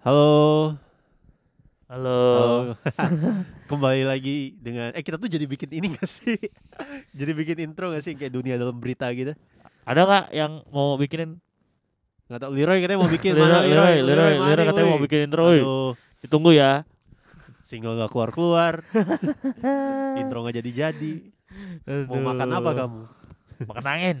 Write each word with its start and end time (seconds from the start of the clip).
Halo. 0.00 0.80
Halo. 1.84 2.20
Halo. 2.32 2.48
Kembali 3.68 4.00
lagi 4.08 4.56
dengan 4.56 4.96
eh 4.96 5.04
kita 5.04 5.20
tuh 5.20 5.28
jadi 5.28 5.44
bikin 5.44 5.68
ini 5.76 5.92
gak 5.92 6.08
sih? 6.08 6.40
jadi 7.20 7.36
bikin 7.36 7.68
intro 7.68 7.92
gak 7.92 8.00
sih 8.00 8.16
kayak 8.16 8.32
dunia 8.32 8.56
dalam 8.56 8.72
berita 8.80 9.12
gitu? 9.12 9.36
Ada 9.84 10.00
nggak 10.08 10.26
yang 10.32 10.64
mau 10.72 10.96
bikinin? 10.96 11.36
Nggak 12.32 12.40
tahu 12.40 12.50
Leroy 12.56 12.80
katanya 12.80 12.96
mau 12.96 13.12
bikin 13.12 13.32
Leroy, 13.36 13.44
mana 13.44 13.60
Leroy, 13.60 13.96
Leroy, 14.00 14.34
mana, 14.40 14.48
Leroy 14.48 14.64
katanya 14.72 14.86
woi? 14.88 14.92
mau 14.96 15.02
bikin 15.04 15.20
intro. 15.28 15.44
Aduh, 15.52 15.92
Ditunggu 16.24 16.50
ya. 16.56 16.72
single 17.60 18.00
gak 18.00 18.08
keluar-keluar. 18.08 18.80
intro 20.24 20.48
gak 20.48 20.56
jadi-jadi. 20.64 21.12
Mau 22.08 22.24
makan 22.24 22.48
apa 22.48 22.70
kamu? 22.72 23.00
Makan 23.68 23.84
angin. 23.84 24.16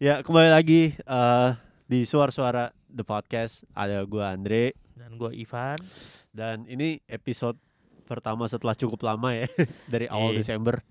Ya, 0.00 0.24
kembali 0.24 0.48
lagi 0.48 0.96
eh, 0.96 1.48
di 1.84 2.08
suara-suara 2.08 2.72
The 2.92 3.02
Podcast. 3.02 3.64
Ada 3.72 4.04
gua 4.04 4.30
Andre 4.30 4.76
Dan 4.92 5.16
gua 5.16 5.32
Ivan. 5.32 5.80
dan 6.30 6.64
ini 6.64 7.00
episode 7.04 7.56
pertama 8.02 8.44
setelah 8.44 8.72
cukup 8.72 9.00
lama 9.02 9.32
ya 9.32 9.48
dari 9.92 10.06
awal 10.06 10.32
Iya. 10.32 10.38
Desember 10.38 10.84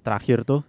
terakhir 0.00 0.42
tuh. 0.42 0.64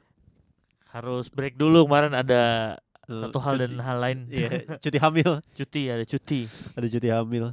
Harus 0.89 1.27
break 1.27 1.55
dulu 1.55 1.85
kemarin 1.85 2.13
ada 2.13 2.75
Eh, 3.05 3.17
satu 3.17 3.41
hal 3.41 3.57
dan 3.57 3.73
cuti- 3.73 3.81
hal 3.81 3.97
lain. 3.97 4.19
Iya, 4.29 4.49
cuti 4.77 4.97
hamil. 4.97 5.31
Cuti 5.57 5.81
ada 5.87 6.03
cuti. 6.03 6.41
ada 6.75 6.87
cuti 6.87 7.09
hamil 7.09 7.45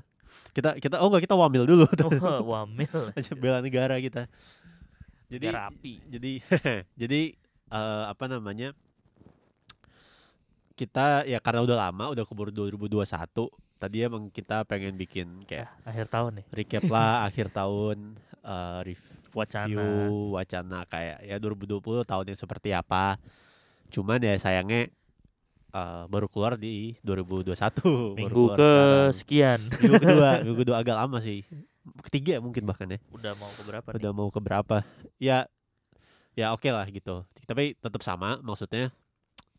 kita 0.53 0.73
kita 0.77 0.97
oh 1.01 1.09
enggak 1.09 1.29
kita 1.29 1.37
wamil 1.37 1.65
dulu 1.65 1.85
Wah, 2.17 2.41
Wamil. 2.65 2.89
bela 3.37 3.61
negara 3.61 4.01
kita 4.01 4.25
jadi 5.29 5.53
jadi 6.09 6.33
jadi 6.97 7.21
eh, 7.69 8.05
apa 8.09 8.25
namanya 8.25 8.73
kita 10.77 11.25
ya 11.25 11.41
karena 11.41 11.61
udah 11.63 11.77
lama 11.81 12.13
udah 12.13 12.23
keburu 12.23 12.53
2021 12.53 13.01
tadi 13.77 13.97
emang 13.99 14.29
kita 14.29 14.63
pengen 14.63 14.95
bikin 14.95 15.41
kayak 15.43 15.67
Ya, 15.67 15.73
akhir 15.85 16.07
tahun 16.07 16.31
nih. 16.35 16.45
recap 16.51 16.85
lah 16.87 17.15
akhir 17.29 17.49
tahun 17.51 17.97
eh, 18.39 18.79
review 18.85 19.17
Wacana. 19.33 19.85
wacana 20.31 20.79
kayak 20.87 21.19
ya 21.23 21.37
2020 21.37 21.81
tahun 22.03 22.25
yang 22.27 22.39
seperti 22.39 22.71
apa 22.71 23.21
cuman 23.87 24.17
ya 24.19 24.33
sayangnya 24.35 24.89
eh, 25.71 26.03
baru 26.07 26.25
keluar 26.27 26.57
di 26.57 26.97
2021 27.01 27.53
baru 27.53 27.57
Minggu 28.15 28.33
keluar 28.33 28.57
ke 28.57 28.65
sekarang. 28.65 29.13
sekian. 29.15 29.61
minggu 29.75 29.97
kedua 29.99 30.31
minggu 30.43 30.57
kedua 30.59 30.77
agak 30.79 30.97
lama 30.99 31.19
sih 31.19 31.41
ketiga 32.03 32.37
mungkin 32.39 32.65
bahkan 32.65 32.89
ya 32.89 32.99
Udah 33.11 33.33
mau 33.35 33.49
ke 33.49 33.63
berapa 33.63 33.89
udah 33.91 34.11
nih? 34.11 34.17
mau 34.17 34.29
ke 34.29 34.41
berapa 34.41 34.77
ya 35.17 35.49
ya 36.33 36.53
oke 36.53 36.67
lah 36.67 36.85
gitu 36.87 37.25
tapi 37.45 37.73
tetap 37.75 38.01
sama 38.01 38.41
maksudnya 38.41 38.89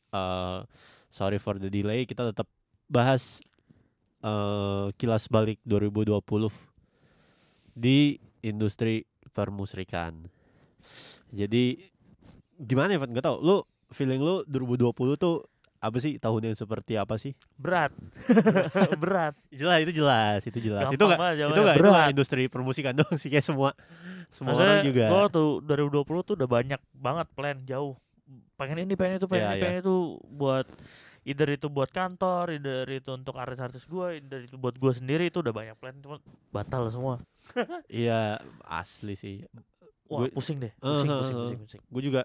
eh 0.10 0.60
sorry 1.08 1.40
for 1.40 1.56
the 1.58 1.72
delay 1.72 2.04
kita 2.04 2.28
tetap 2.32 2.48
bahas 2.88 3.40
eh 4.24 4.88
kilas 4.98 5.30
balik 5.30 5.62
2020 5.64 6.50
di 7.78 8.18
industri 8.42 9.06
permusrikan 9.32 10.26
jadi 11.30 11.78
gimana 12.58 12.98
ya 12.98 13.00
Van? 13.04 13.12
Gak 13.14 13.26
tau 13.28 13.38
lu 13.38 13.62
feeling 13.94 14.20
lu 14.20 14.42
2020 14.50 14.96
tuh 15.20 15.46
apa 15.78 15.94
sih 16.02 16.18
tahun 16.18 16.50
yang 16.50 16.58
seperti 16.58 16.98
apa 16.98 17.22
sih 17.22 17.38
Berat. 17.54 17.94
Berat. 19.02 19.38
jelas 19.54 19.78
itu 19.86 19.94
jelas 19.94 20.42
itu 20.42 20.58
jelas 20.58 20.90
itu 20.90 20.98
Gampang 20.98 21.06
nggak 21.06 21.20
banget 21.22 21.36
itu 21.38 21.42
jawabannya. 21.46 21.62
nggak 21.62 21.78
itu 21.78 21.84
nggak 21.86 22.02
berat. 22.02 22.14
industri 22.18 22.44
permusikan 22.50 22.94
dong 22.98 23.14
sih 23.22 23.30
kayak 23.30 23.46
semua 23.46 23.78
semua 24.34 24.58
Maksudnya 24.58 24.74
orang 24.82 24.88
juga 24.90 25.06
Gua 25.08 25.24
tuh 25.30 25.50
2020 25.62 26.28
tuh 26.28 26.34
udah 26.36 26.50
banyak 26.50 26.82
banget 26.98 27.28
plan 27.38 27.58
jauh. 27.64 27.94
Pengen 28.56 28.84
ini, 28.84 28.94
pengen 28.94 29.18
itu, 29.18 29.26
pengen 29.26 29.44
Iya, 29.44 29.48
ini, 29.48 29.56
iya. 29.56 29.64
pengen 29.64 29.80
itu 29.82 29.96
buat 30.28 30.68
either 31.24 31.50
itu 31.50 31.68
buat 31.68 31.90
kantor, 31.90 32.52
either 32.52 32.84
itu 32.90 33.10
untuk 33.10 33.36
artis-artis 33.36 33.84
gua, 33.84 34.12
either 34.12 34.44
itu 34.44 34.56
buat 34.56 34.76
gua 34.76 34.92
sendiri 34.92 35.28
itu 35.28 35.40
udah 35.40 35.52
banyak 35.52 35.76
plan 35.76 35.96
cuma 36.00 36.20
batal 36.50 36.88
semua. 36.88 37.24
iya 37.88 38.40
asli 38.64 39.16
sih 39.16 39.36
Wah, 40.08 40.24
Gue- 40.24 40.34
pusing 40.34 40.58
deh. 40.58 40.72
Eh, 40.72 40.80
Pusing, 40.80 41.10
eh, 41.10 41.18
pusing, 41.18 41.36
pusing, 41.38 41.60
pusing. 41.64 41.82
gue 41.84 42.02
juga 42.02 42.22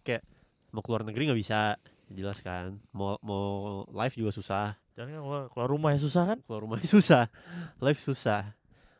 kayak 0.00 0.22
mau 0.70 0.82
keluar 0.82 1.02
negeri 1.02 1.30
nggak 1.30 1.38
bisa 1.38 1.78
jelas 2.06 2.42
kan 2.42 2.74
mau 2.90 3.14
mau 3.20 3.42
live 3.86 4.14
juga 4.16 4.30
susah 4.30 4.74
Jangan 4.98 5.08
kan 5.08 5.20
keluar, 5.20 5.42
keluar 5.48 5.68
rumah 5.70 5.90
ya 5.94 5.98
susah 5.98 6.22
kan? 6.26 6.38
keluar 6.42 6.60
rumah 6.62 6.78
susah 6.82 7.30
live 7.78 7.98
susah 7.98 8.50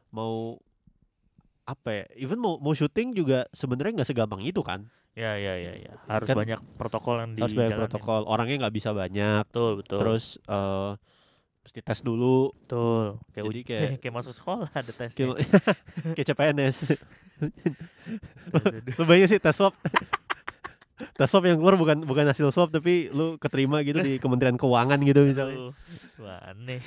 mau 0.08 0.58
apa 1.62 1.90
ya 1.92 2.04
even 2.18 2.38
mau 2.38 2.58
mau 2.58 2.70
syuting 2.70 3.14
juga 3.14 3.46
sebenarnya 3.50 4.02
nggak 4.02 4.08
segampang 4.08 4.42
itu 4.42 4.58
kan 4.60 4.86
Ya, 5.12 5.34
ya, 5.36 5.58
ya, 5.58 5.72
ya. 5.74 5.92
Harus 6.06 6.30
Kan 6.30 6.38
banyak 6.38 6.60
protokol 6.78 7.18
yang 7.18 7.30
harus 7.34 7.52
banyak 7.52 7.74
protokol. 7.76 8.22
Orangnya 8.24 8.66
nggak 8.66 8.74
bisa 8.74 8.90
banyak. 8.90 9.42
Betul, 9.50 9.82
betul. 9.82 9.98
terus 9.98 10.24
eh 10.46 10.92
mesti 11.60 11.80
tes 11.82 12.00
dulu. 12.00 12.54
Betul. 12.56 13.18
Kayak, 13.30 13.44
Jadi 13.44 13.60
uj- 13.60 13.66
kayak- 13.66 13.92
kayak 14.02 14.14
masuk 14.14 14.32
sekolah 14.32 14.68
ada 14.70 14.90
tesnya. 14.90 15.34
kayak 15.34 15.48
kayak 16.16 16.26
CPNS 16.30 16.76
lu 18.94 19.02
bayangin 19.04 19.28
sih 19.28 19.40
tes 19.40 19.56
swab. 19.56 19.74
Tes 21.16 21.26
swab 21.26 21.44
yang 21.44 21.56
keluar 21.56 21.74
bukan 21.74 22.04
bukan 22.04 22.24
hasil 22.28 22.52
swab 22.52 22.68
tapi 22.68 23.08
lu 23.10 23.36
keterima 23.36 23.80
gitu 23.80 23.98
di 23.98 24.16
Kementerian 24.16 24.56
Keuangan 24.56 25.00
gitu 25.00 25.24
misalnya. 25.24 25.72
Wah, 26.20 26.40
aneh. 26.46 26.80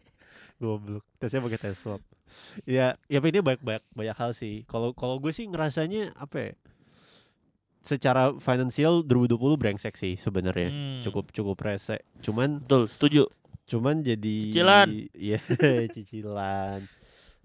goblok. 0.60 1.04
Tesnya 1.16 1.40
pakai 1.40 1.58
tes 1.60 1.76
swab. 1.76 2.00
Ya 2.64 2.92
ya 3.06 3.18
ini 3.18 3.40
banyak 3.40 3.60
banyak 3.60 3.84
banyak 3.90 4.16
hal 4.16 4.30
sih. 4.32 4.64
Kalau 4.66 4.92
kalau 4.92 5.16
gue 5.16 5.30
sih 5.30 5.46
ngerasanya 5.46 6.12
apa 6.14 6.36
ya 6.38 6.52
secara 7.86 8.34
finansial 8.36 9.00
2020 9.00 9.38
brengsek 9.56 9.94
sih 9.94 10.14
sebenarnya 10.14 10.68
Hmm, 10.68 11.00
cukup 11.00 11.30
cukup 11.30 11.56
rese 11.60 12.02
cuman 12.18 12.58
Betul, 12.60 12.84
setuju. 12.86 13.22
cuman 13.64 13.98
jadi 14.00 14.36
Cicilan. 14.50 14.88
iya 15.16 15.38
cicilan 15.88 16.82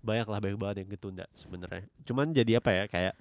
banyak 0.01 0.25
lah 0.25 0.39
banyak 0.39 0.57
banget 0.57 0.75
yang 0.81 0.89
ketunda 0.89 1.25
sebenarnya 1.31 1.85
cuman 2.01 2.29
jadi 2.31 2.57
apa 2.57 2.69
ya 2.71 2.83
kayak 2.87 3.15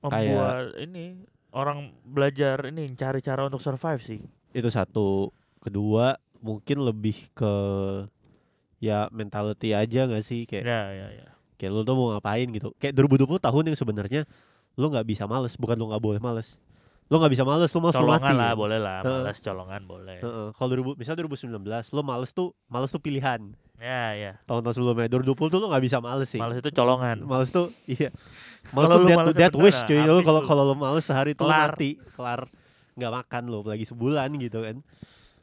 membuat 0.00 0.76
ini 0.76 1.24
orang 1.50 1.78
belajar 2.02 2.68
ini 2.68 2.92
cari 2.92 3.18
cara 3.18 3.42
untuk 3.42 3.58
survive 3.58 3.98
sih. 4.00 4.20
itu 4.50 4.68
satu 4.68 5.30
kedua 5.58 6.14
mungkin 6.38 6.82
lebih 6.82 7.32
ke 7.32 7.52
ya 8.78 9.08
mentality 9.10 9.72
aja 9.72 10.04
nggak 10.04 10.22
sih 10.22 10.44
kayak 10.44 10.62
Ya, 10.62 10.82
ya, 10.92 11.08
ya. 11.16 11.28
kayak 11.56 11.72
lu 11.72 11.82
tuh 11.82 11.96
mau 11.96 12.12
ngapain 12.12 12.46
gitu 12.46 12.70
kayak 12.76 12.92
2020 12.92 13.40
tahun 13.40 13.64
yang 13.66 13.76
sebenarnya 13.76 14.22
lu 14.74 14.86
nggak 14.88 15.04
bisa 15.04 15.24
males 15.24 15.54
bukan 15.54 15.74
lu 15.74 15.86
nggak 15.86 16.00
boleh 16.00 16.18
males 16.18 16.58
lu 17.04 17.16
nggak 17.16 17.30
bisa 17.30 17.44
males 17.44 17.68
lu 17.68 17.78
mau 17.78 17.90
suruh 17.90 18.08
Colongan 18.08 18.22
mati 18.24 18.34
lah 18.34 18.52
boleh 18.54 18.78
lah, 18.78 18.98
malas 19.00 19.38
colongan 19.38 19.82
boleh. 19.84 20.18
Heeh. 20.18 20.48
kalau 20.50 20.68
2000 20.72 20.96
misal 20.96 21.14
2019 21.14 21.60
lu 21.92 22.02
males 22.02 22.30
tuh 22.30 22.50
males 22.66 22.88
tuh 22.88 22.98
pilihan 22.98 23.42
Ya, 23.74 24.14
ya. 24.14 24.32
tahun-tahun 24.44 24.72
sebelumnya 24.72 25.10
2020 25.10 25.34
tuh 25.50 25.58
lu 25.58 25.66
nggak 25.68 25.84
bisa 25.84 25.98
males 25.98 26.26
sih 26.26 26.38
Malas 26.38 26.56
itu 26.56 26.70
colongan. 26.70 27.20
males 27.20 27.50
tuh 27.50 27.68
iya 27.84 28.08
males 28.74 28.88
tuh 28.88 29.02
malesnya 29.02 29.34
death 29.36 29.52
bener, 29.52 29.64
wish 29.64 29.80
cuy 29.84 30.00
lu 30.00 30.22
kalau 30.22 30.40
kalau 30.40 30.62
lu 30.64 30.74
males 30.74 31.02
sehari 31.02 31.34
tuh 31.34 31.44
Kelar. 31.44 31.74
mati 31.74 31.90
kelar 32.14 32.40
nggak 32.94 33.12
makan 33.12 33.42
lu 33.46 33.60
lagi 33.60 33.84
sebulan 33.84 34.30
gitu 34.38 34.62
kan 34.62 34.78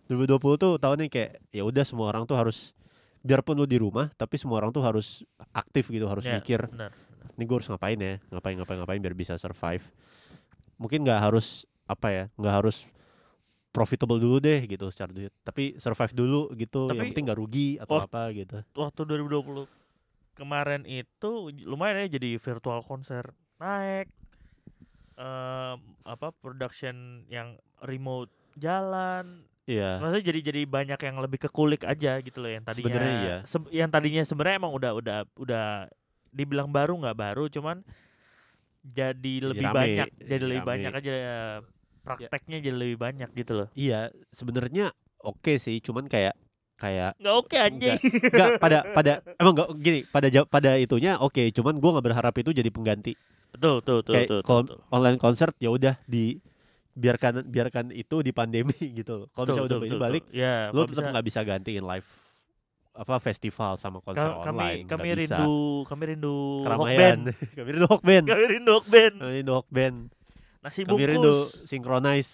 2020 0.08 0.42
tuh 0.58 0.72
tahunnya 0.76 1.08
kayak 1.08 1.32
ya 1.50 1.62
udah 1.62 1.84
semua 1.84 2.10
orang 2.10 2.24
tuh 2.26 2.34
harus 2.34 2.74
biarpun 3.22 3.54
lu 3.54 3.64
di 3.64 3.78
rumah 3.78 4.10
tapi 4.12 4.36
semua 4.36 4.58
orang 4.58 4.72
tuh 4.72 4.82
harus 4.82 5.22
aktif 5.52 5.88
gitu 5.88 6.04
harus 6.04 6.26
Ya, 6.26 6.36
mikir 6.36 6.66
benar. 6.68 6.92
Ini 7.38 7.44
gue 7.44 7.56
harus 7.56 7.70
ngapain 7.70 8.00
ya? 8.00 8.16
Ngapain 8.30 8.56
ngapain 8.58 8.78
ngapain 8.84 9.02
biar 9.02 9.16
bisa 9.16 9.36
survive? 9.38 9.84
Mungkin 10.82 11.06
nggak 11.06 11.22
harus 11.32 11.66
apa 11.86 12.08
ya 12.10 12.24
nggak 12.40 12.56
harus 12.64 12.88
profitable 13.72 14.20
dulu 14.20 14.38
deh 14.44 14.68
gitu 14.68 14.92
secara 14.92 15.12
duit. 15.16 15.32
Tapi 15.42 15.80
survive 15.80 16.14
dulu 16.14 16.42
gitu. 16.60 16.92
Yang 16.92 17.00
Tapi 17.00 17.08
penting 17.16 17.26
nggak 17.30 17.40
rugi 17.40 17.70
atau 17.80 18.04
apa 18.04 18.32
gitu. 18.36 18.58
Waktu 18.76 19.02
2020 19.08 19.68
kemarin 20.36 20.84
itu 20.88 21.32
lumayan 21.68 22.08
ya 22.08 22.18
jadi 22.20 22.36
virtual 22.40 22.84
konser 22.84 23.32
naik. 23.58 24.12
Em, 25.16 25.78
apa 26.02 26.34
production 26.34 27.24
yang 27.30 27.56
remote 27.80 28.32
jalan. 28.58 29.46
Iya. 29.70 30.02
Maksudnya 30.02 30.26
jadi 30.26 30.40
jadi 30.52 30.62
banyak 30.66 31.00
yang 31.00 31.18
lebih 31.22 31.40
ke 31.46 31.50
kulik 31.54 31.86
aja 31.86 32.18
gitu 32.20 32.42
loh 32.42 32.50
yang 32.52 32.66
tadinya 32.66 32.90
Sebenarnya 32.90 33.16
iya. 33.22 33.38
se- 33.46 33.72
yang 33.72 33.90
tadinya 33.94 34.24
sebenarnya 34.26 34.58
emang 34.58 34.74
udah 34.74 34.92
udah 34.98 35.18
udah 35.38 35.66
dibilang 36.32 36.72
baru 36.72 36.96
nggak 36.98 37.18
baru 37.18 37.46
cuman 37.52 37.84
jadi 38.82 39.34
lebih 39.46 39.68
rame, 39.70 39.78
banyak 39.78 40.08
jadi 40.18 40.44
lebih 40.44 40.64
rame. 40.66 40.72
banyak 40.74 40.92
aja 40.98 41.12
prakteknya 42.02 42.58
jadi 42.66 42.78
lebih 42.78 42.98
banyak 42.98 43.30
gitu 43.38 43.54
loh. 43.54 43.68
Iya 43.78 44.10
sebenarnya 44.34 44.90
oke 45.22 45.54
sih 45.62 45.78
cuman 45.86 46.10
kayak 46.10 46.34
kayak 46.82 47.14
nggak 47.22 47.36
oke 47.38 47.56
anjing. 47.62 48.00
nggak 48.34 48.50
pada 48.58 48.80
pada 48.98 49.14
emang 49.38 49.54
nggak 49.54 49.70
gini 49.78 50.00
pada 50.10 50.28
pada 50.50 50.72
itunya 50.82 51.22
oke 51.22 51.54
cuman 51.54 51.78
gua 51.78 52.00
nggak 52.00 52.08
berharap 52.10 52.34
itu 52.42 52.50
jadi 52.58 52.70
pengganti. 52.74 53.14
Betul 53.54 53.84
betul 53.84 53.96
betul 54.02 54.14
kayak 54.16 54.28
betul, 54.28 54.42
kalau 54.42 54.62
betul, 54.66 54.80
online 54.90 55.20
concert 55.22 55.54
ya 55.62 55.70
udah 55.70 55.94
di 56.10 56.42
biarkan 56.92 57.48
biarkan 57.48 57.86
itu 57.96 58.20
di 58.20 58.32
pandemi 58.36 58.76
gitu 59.00 59.30
kalau 59.32 59.46
betul, 59.48 59.56
bisa 59.56 59.62
udah 59.64 59.78
betul, 59.78 59.88
betul, 59.88 60.00
balik 60.02 60.24
betul. 60.28 60.42
ya 60.42 60.54
lo 60.74 60.82
tetap 60.84 61.06
nggak 61.08 61.26
bisa 61.26 61.40
gantiin 61.46 61.86
live 61.88 62.10
apa 62.92 63.16
festival 63.18 63.76
sama 63.76 64.00
konser 64.00 64.22
Ka- 64.22 64.42
online 64.42 64.84
kami 64.84 64.86
kami 64.86 65.06
nggak 65.06 65.18
bisa. 65.18 65.36
rindu 65.38 65.54
kami 65.86 66.04
rindu 66.12 66.36
keramaian 66.62 66.78
rock 66.78 66.98
band 66.98 67.22
kami 67.58 67.70
rindu 67.72 67.88
rock 67.88 68.04
band 68.04 68.26
kami 68.28 68.44
rindu 68.50 68.70
rock 68.70 68.88
band 68.88 69.16
kami 69.18 69.32
rindu 69.34 69.52
rock 69.54 69.70
band 69.70 69.98
nasi 70.60 70.80
kami 70.84 71.04
rindu 71.06 71.34
bungkus 71.42 71.66
synchronize 71.66 72.32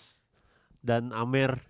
dan 0.82 1.12
Amer 1.12 1.62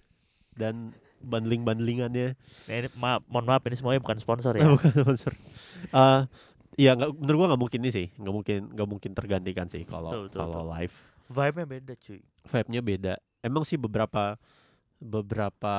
dan 0.54 0.92
bundling-bundlingannya. 1.20 2.38
Nah, 2.66 2.76
ini 2.76 2.88
maaf, 2.94 3.26
mohon 3.26 3.46
maaf 3.46 3.66
ini 3.66 3.74
semuanya 3.74 3.98
bukan 3.98 4.18
sponsor 4.18 4.54
ya. 4.54 4.70
bukan 4.74 4.94
sponsor. 4.94 5.34
Eh, 5.88 6.22
Iya, 6.78 6.94
nggak 6.94 7.10
menurut 7.12 7.38
gua 7.38 7.48
nggak 7.50 7.62
mungkin 7.64 7.80
ini 7.82 7.90
sih, 7.90 8.08
nggak 8.14 8.30
mungkin 8.32 8.60
nggak 8.70 8.86
mungkin 8.88 9.12
tergantikan 9.12 9.66
sih 9.66 9.82
kalau 9.82 10.30
kalau 10.30 10.62
live. 10.70 10.94
Vibe-nya 11.26 11.66
beda 11.68 11.94
cuy. 11.96 12.22
Vibe-nya 12.46 12.82
beda. 12.84 13.14
Emang 13.42 13.66
sih 13.66 13.76
beberapa 13.76 14.38
beberapa 14.98 15.76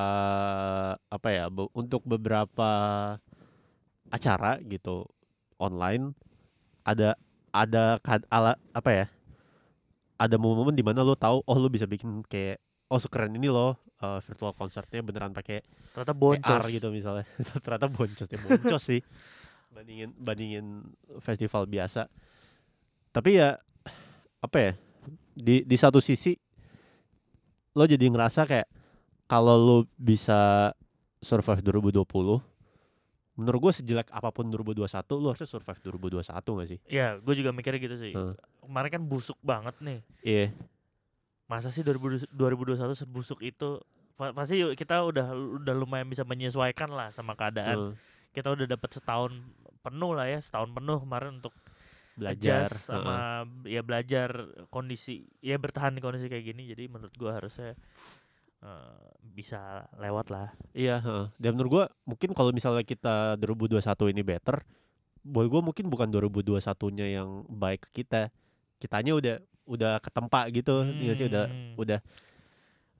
apa 1.00 1.29
ya 1.29 1.50
be- 1.50 1.70
untuk 1.73 2.03
beberapa 2.03 2.70
acara 4.09 4.62
gitu 4.62 5.05
online 5.59 6.15
ada 6.82 7.19
ada 7.50 7.99
kad- 7.99 8.29
ala 8.29 8.55
apa 8.70 8.91
ya 8.94 9.06
ada 10.17 10.35
momen-momen 10.35 10.75
di 10.75 10.82
mana 10.82 11.03
lo 11.03 11.15
tahu 11.15 11.43
oh 11.43 11.56
lo 11.59 11.69
bisa 11.69 11.85
bikin 11.85 12.23
kayak 12.25 12.59
oh 12.88 12.99
sekeren 12.99 13.35
ini 13.35 13.47
loh 13.47 13.75
eh, 13.99 14.19
virtual 14.23 14.55
konsernya 14.55 15.03
beneran 15.03 15.35
pakai 15.35 15.61
Ternyata 15.88 16.15
AR 16.15 16.19
boncos. 16.62 16.62
gitu 16.70 16.88
misalnya. 16.94 17.26
Ternyata 17.65 17.91
boncos 17.91 18.29
ya 18.29 18.38
boncos 18.38 18.82
sih. 18.85 19.00
Bandingin 19.75 20.15
bandingin 20.15 20.67
festival 21.19 21.67
biasa. 21.67 22.06
Tapi 23.11 23.35
ya 23.35 23.59
apa 24.38 24.59
ya 24.62 24.73
di 25.35 25.67
di 25.67 25.76
satu 25.76 25.99
sisi 25.99 26.38
lo 27.75 27.82
jadi 27.82 28.06
ngerasa 28.06 28.47
kayak 28.47 28.69
kalau 29.29 29.55
lo 29.55 29.77
bisa 29.95 30.73
survive 31.21 31.61
2020 31.61 32.03
menurut 33.39 33.61
gue 33.61 33.73
sejelek 33.73 34.11
apa 34.11 34.33
pun 34.33 34.49
2021 34.49 34.83
lo 35.15 35.31
harusnya 35.31 35.47
survive 35.47 35.79
2021 35.79 36.27
gak 36.59 36.69
sih 36.69 36.81
Ya, 36.91 37.15
gue 37.17 37.35
juga 37.37 37.55
mikirnya 37.55 37.79
gitu 37.79 37.95
sih. 37.95 38.11
Heeh. 38.11 38.35
Kemarin 38.59 38.91
kan 38.91 39.03
busuk 39.07 39.39
banget 39.41 39.79
nih. 39.79 40.01
iya 40.21 40.51
Masa 41.47 41.71
sih 41.71 41.81
2000 41.81 42.29
2021 42.29 42.99
sebusuk 42.99 43.41
itu? 43.41 43.79
Pa- 44.19 44.35
Pasti 44.35 44.61
kita 44.75 45.01
udah 45.01 45.33
udah 45.63 45.75
lumayan 45.77 46.05
bisa 46.05 46.27
menyesuaikan 46.27 46.91
lah 46.91 47.09
sama 47.09 47.33
keadaan. 47.33 47.79
Heeh. 47.79 47.93
Kita 48.35 48.53
udah 48.53 48.67
dapat 48.67 48.91
setahun 48.93 49.33
penuh 49.81 50.13
lah 50.13 50.27
ya, 50.27 50.43
setahun 50.43 50.69
penuh 50.69 50.99
kemarin 50.99 51.39
untuk 51.39 51.55
belajar 52.19 52.67
sama 52.75 53.47
ya 53.63 53.79
belajar 53.81 54.35
kondisi 54.69 55.23
ya 55.39 55.55
bertahan 55.55 55.95
di 55.95 56.03
kondisi 56.03 56.27
kayak 56.27 56.45
gini. 56.45 56.67
Jadi 56.67 56.91
menurut 56.91 57.15
gua 57.15 57.39
harusnya 57.39 57.79
eh, 58.60 58.99
bisa 59.22 59.87
lewat 59.96 60.26
lah. 60.28 60.49
Iya, 60.72 60.99
heeh. 60.99 61.26
dan 61.37 61.50
menurut 61.55 61.70
gua 61.70 61.84
mungkin 62.02 62.34
kalau 62.34 62.50
misalnya 62.50 62.82
kita 62.82 63.38
2021 63.38 64.10
ini 64.10 64.22
better, 64.22 64.62
boy 65.22 65.46
gua 65.46 65.62
mungkin 65.62 65.87
bukan 65.87 66.10
2021-nya 66.10 67.06
yang 67.06 67.46
baik 67.46 67.87
ke 67.90 68.02
kita. 68.02 68.34
Kitanya 68.78 69.14
udah 69.14 69.37
udah 69.69 69.93
ketempa 70.00 70.49
gitu, 70.49 70.81
ya 70.99 71.12
sih 71.12 71.26
udah 71.26 71.44
Hmm. 71.46 71.75
udah 71.76 72.00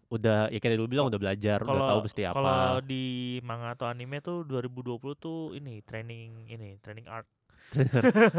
udah 0.08 0.49
ya 0.49 0.56
kayak 0.56 0.81
dulu 0.81 0.88
bilang 0.88 1.06
udah 1.08 1.20
belajar, 1.20 1.60
udah 1.60 1.84
tahu 1.93 2.00
mesti 2.08 2.22
apa. 2.25 2.37
Kalau 2.37 2.81
di 2.81 3.05
manga 3.44 3.76
atau 3.76 3.87
anime 3.87 4.20
tuh 4.20 4.40
2020 4.44 5.12
tuh 5.16 5.52
ini 5.52 5.84
training 5.84 6.49
ini 6.49 6.81
training 6.81 7.05
art. 7.05 7.28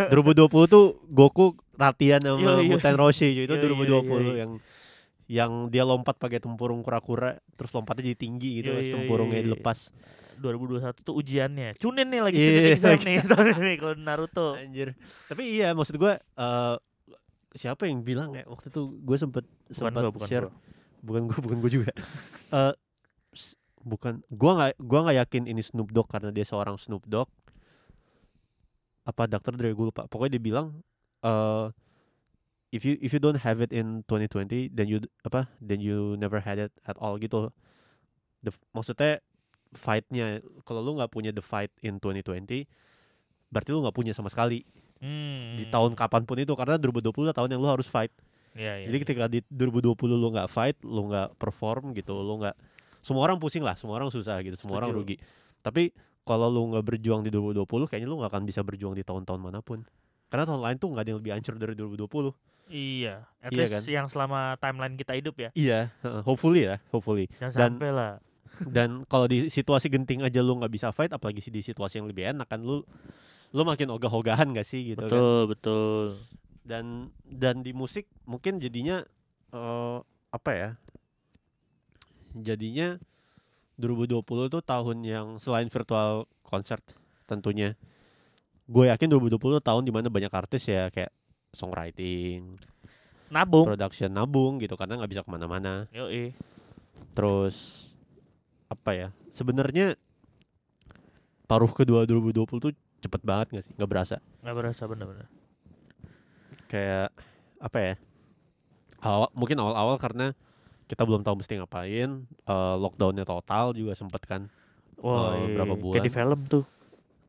2020 0.09 0.49
tuh 0.73 0.97
Goku 1.05 1.53
latihan 1.77 2.17
sama 2.17 2.41
Iya, 2.41 2.65
iya. 2.65 2.69
Muten 2.73 2.95
Roshi 2.97 3.27
itu 3.37 3.45
Iya, 3.45 3.61
iya, 3.61 4.01
2020 4.01 4.01
iya. 4.25 4.33
yang 4.41 4.51
yang 5.29 5.69
dia 5.69 5.85
lompat 5.85 6.17
pakai 6.17 6.41
tempurung 6.41 6.81
kura-kura 6.81 7.37
terus 7.53 7.69
lompatnya 7.69 8.09
jadi 8.09 8.17
tinggi 8.17 8.49
gitu 8.59 8.73
Iya, 8.73 8.75
pas 8.75 8.83
iya, 8.83 8.93
tempurungnya 8.97 9.33
iya, 9.35 9.39
iya. 9.39 9.47
dilepas 9.53 9.79
2021 10.35 11.05
tuh 11.05 11.13
ujiannya. 11.13 11.69
Chunin 11.77 12.07
nih 12.07 12.21
lagi 12.21 12.35
Iya, 12.35 12.49
Chunin 12.49 12.65
exam 12.73 12.97
nih 12.99 13.15
tahun 13.29 13.45
ini 13.55 13.75
kalau 13.77 13.95
Naruto. 13.95 14.47
Anjir. 14.55 14.97
Tapi 15.27 15.43
iya 15.51 15.71
maksud 15.71 15.95
gua 15.95 16.17
eh 16.17 16.75
siapa 17.51 17.85
yang 17.85 18.01
bilang 18.01 18.31
ya 18.31 18.45
waktu 18.45 18.69
itu 18.69 18.81
gue 18.95 19.17
sempet 19.17 19.45
Bukan 19.45 19.69
sempat 19.69 19.93
gua, 19.99 20.11
bukan 20.11 20.27
share 20.27 20.47
gua. 20.47 20.57
bukan 20.99 21.21
gue 21.25 21.37
bukan 21.39 21.57
gue 21.59 21.71
juga 21.71 21.89
Eh 22.57 22.73
s- 23.31 23.53
bukan 23.79 24.21
gua 24.29 24.51
nggak 24.55 24.71
gua 24.79 24.99
nggak 25.03 25.17
yakin 25.19 25.43
ini 25.45 25.59
Snoop 25.59 25.89
Dogg 25.89 26.07
karena 26.07 26.29
dia 26.29 26.41
seorang 26.43 26.73
Snoop 26.75 27.05
Dogg 27.05 27.29
apa 29.03 29.25
Dr. 29.25 29.53
Dre 29.53 29.69
gue 29.71 29.85
lupa 29.85 30.05
pokoknya 30.05 30.37
dia 30.37 30.43
bilang 30.43 30.67
eh 31.19 31.65
if 32.69 32.85
you 32.85 32.95
if 33.01 33.11
you 33.13 33.21
don't 33.21 33.41
have 33.41 33.59
it 33.59 33.73
in 33.73 34.05
2020 34.05 34.69
then 34.73 34.85
you 34.85 35.01
apa 35.25 35.49
then 35.57 35.81
you 35.81 36.13
never 36.21 36.37
had 36.41 36.61
it 36.61 36.71
at 36.85 36.95
all 37.01 37.17
gitu 37.17 37.49
the, 38.41 38.51
maksudnya 38.71 39.19
fightnya 39.73 40.41
kalau 40.65 40.81
lu 40.81 40.97
nggak 40.97 41.09
punya 41.13 41.29
the 41.33 41.41
fight 41.43 41.69
in 41.81 41.97
2020 42.01 42.65
berarti 43.49 43.69
lu 43.73 43.81
nggak 43.85 43.95
punya 43.95 44.13
sama 44.13 44.29
sekali 44.29 44.65
Hmm. 44.99 45.55
di 45.55 45.63
tahun 45.71 45.95
kapan 45.95 46.27
pun 46.27 46.35
itu 46.43 46.51
karena 46.59 46.75
2020 46.75 47.31
adalah 47.31 47.31
tahun 47.31 47.55
yang 47.55 47.63
lu 47.63 47.71
harus 47.71 47.87
fight 47.87 48.11
Iya, 48.51 48.83
iya. 48.83 48.85
jadi 48.91 48.97
iya. 48.99 49.03
ketika 49.07 49.23
di 49.31 49.39
2020 49.47 49.95
lu 50.19 50.27
nggak 50.35 50.49
fight, 50.51 50.75
lu 50.83 51.07
nggak 51.07 51.37
perform 51.37 51.95
gitu, 51.95 52.17
lu 52.19 52.41
nggak 52.43 52.51
semua 52.99 53.23
orang 53.23 53.37
pusing 53.39 53.63
lah, 53.63 53.79
semua 53.79 53.95
orang 53.95 54.11
susah 54.11 54.35
gitu, 54.43 54.59
semua 54.59 54.81
orang 54.83 54.91
Setuju. 54.91 54.99
rugi. 54.99 55.15
Tapi 55.63 55.95
kalau 56.27 56.51
lu 56.51 56.73
nggak 56.75 56.83
berjuang 56.83 57.23
di 57.23 57.31
2020, 57.31 57.87
kayaknya 57.87 58.09
lu 58.11 58.19
nggak 58.19 58.31
akan 58.35 58.43
bisa 58.43 58.59
berjuang 58.65 58.97
di 58.97 59.05
tahun-tahun 59.05 59.39
mana 59.39 59.63
pun. 59.63 59.85
Karena 60.27 60.43
tahun 60.43 60.61
lain 60.65 60.75
tuh 60.81 60.87
nggak 60.91 61.03
ada 61.05 61.09
yang 61.15 61.19
lebih 61.23 61.31
hancur 61.31 61.53
dari 61.55 61.73
2020. 61.77 62.35
Iya, 62.69 63.25
at 63.41 63.49
Iya 63.49 63.57
least 63.59 63.73
kan? 63.73 63.81
yang 63.89 64.07
selama 64.07 64.39
timeline 64.57 64.93
kita 64.93 65.17
hidup 65.17 65.35
ya. 65.35 65.49
Iya, 65.51 65.89
heeh, 65.99 66.21
hopefully 66.21 66.63
ya, 66.63 66.77
hopefully. 66.89 67.25
Jangan 67.35 67.51
Dan- 67.51 67.73
sampai 67.75 67.89
lah. 67.91 68.13
Dan 68.75 68.89
kalau 69.05 69.25
di 69.25 69.47
situasi 69.47 69.87
genting 69.87 70.21
aja 70.21 70.39
lu 70.39 70.53
nggak 70.55 70.69
bisa 70.69 70.87
fight, 70.91 71.09
apalagi 71.09 71.39
sih 71.39 71.49
di 71.49 71.59
situasi 71.59 71.97
yang 71.97 72.07
lebih 72.07 72.29
enak 72.29 72.45
kan 72.45 72.59
lu 72.59 72.85
lu 73.49 73.61
makin 73.63 73.89
ogah-ogahan 73.89 74.53
gak 74.53 74.61
sih 74.63 74.93
gitu 74.93 75.01
kan. 75.01 75.09
betul, 75.09 75.39
betul. 75.49 76.03
Dan 76.61 76.85
dan 77.25 77.65
di 77.65 77.73
musik 77.73 78.05
mungkin 78.23 78.61
jadinya 78.61 79.01
eh 79.49 79.97
apa 80.29 80.51
ya? 80.53 80.69
Jadinya 82.35 83.01
2020 83.75 84.21
tuh 84.51 84.61
tahun 84.61 84.97
yang 85.01 85.27
selain 85.41 85.65
virtual 85.65 86.29
concert 86.45 86.83
tentunya. 87.25 87.73
Gue 88.69 88.85
yakin 88.85 89.09
2020 89.09 89.39
tahun 89.59 89.81
di 89.81 89.89
mana 89.89 90.13
banyak 90.13 90.29
artis 90.29 90.69
ya 90.69 90.93
kayak 90.93 91.09
songwriting, 91.51 92.57
Nabung. 93.27 93.65
production 93.65 94.09
nabung 94.09 94.57
gitu 94.57 94.73
karena 94.73 94.97
nggak 94.97 95.09
bisa 95.09 95.21
ke 95.21 95.29
mana-mana. 95.29 95.85
Yoi. 95.89 96.33
Terus 97.11 97.89
apa 98.65 98.91
ya? 98.91 99.07
Sebenarnya 99.29 99.93
paruh 101.45 101.69
kedua 101.69 102.03
2020 102.03 102.45
tuh 102.59 102.73
cepet 102.99 103.21
banget 103.21 103.47
gak 103.51 103.63
sih? 103.65 103.73
Nggak 103.73 103.89
berasa. 103.89 104.15
Nggak 104.41 104.55
berasa 104.55 104.83
bener-bener. 104.85 105.27
kayak 106.65 107.09
apa 107.57 107.77
ya 107.81 107.93
awal 109.01 109.25
mungkin 109.33 109.57
awal-awal 109.57 109.97
karena 109.97 110.37
kita 110.85 111.01
belum 111.01 111.25
tahu 111.25 111.41
mesti 111.41 111.57
ngapain 111.57 112.09
eh, 112.29 112.75
lockdownnya 112.77 113.25
total 113.25 113.73
juga 113.73 113.97
sempet 113.97 114.21
kan 114.21 114.45
Wah, 114.95 115.33
Eh, 115.33 115.49
iya, 115.49 115.55
berapa 115.55 115.73
iya. 115.73 115.81
bulan? 115.81 115.95
Kayak 115.95 116.05
di 116.05 116.13
film 116.13 116.39
tuh. 116.45 116.63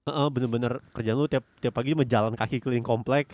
Heeh, 0.02 0.26
bener-bener 0.28 0.72
kerjaan 0.90 1.16
lu 1.16 1.24
tiap 1.24 1.46
tiap 1.56 1.70
pagi 1.70 1.94
menjalan 1.94 2.34
kaki 2.34 2.58
keliling 2.58 2.82
komplek 2.82 3.30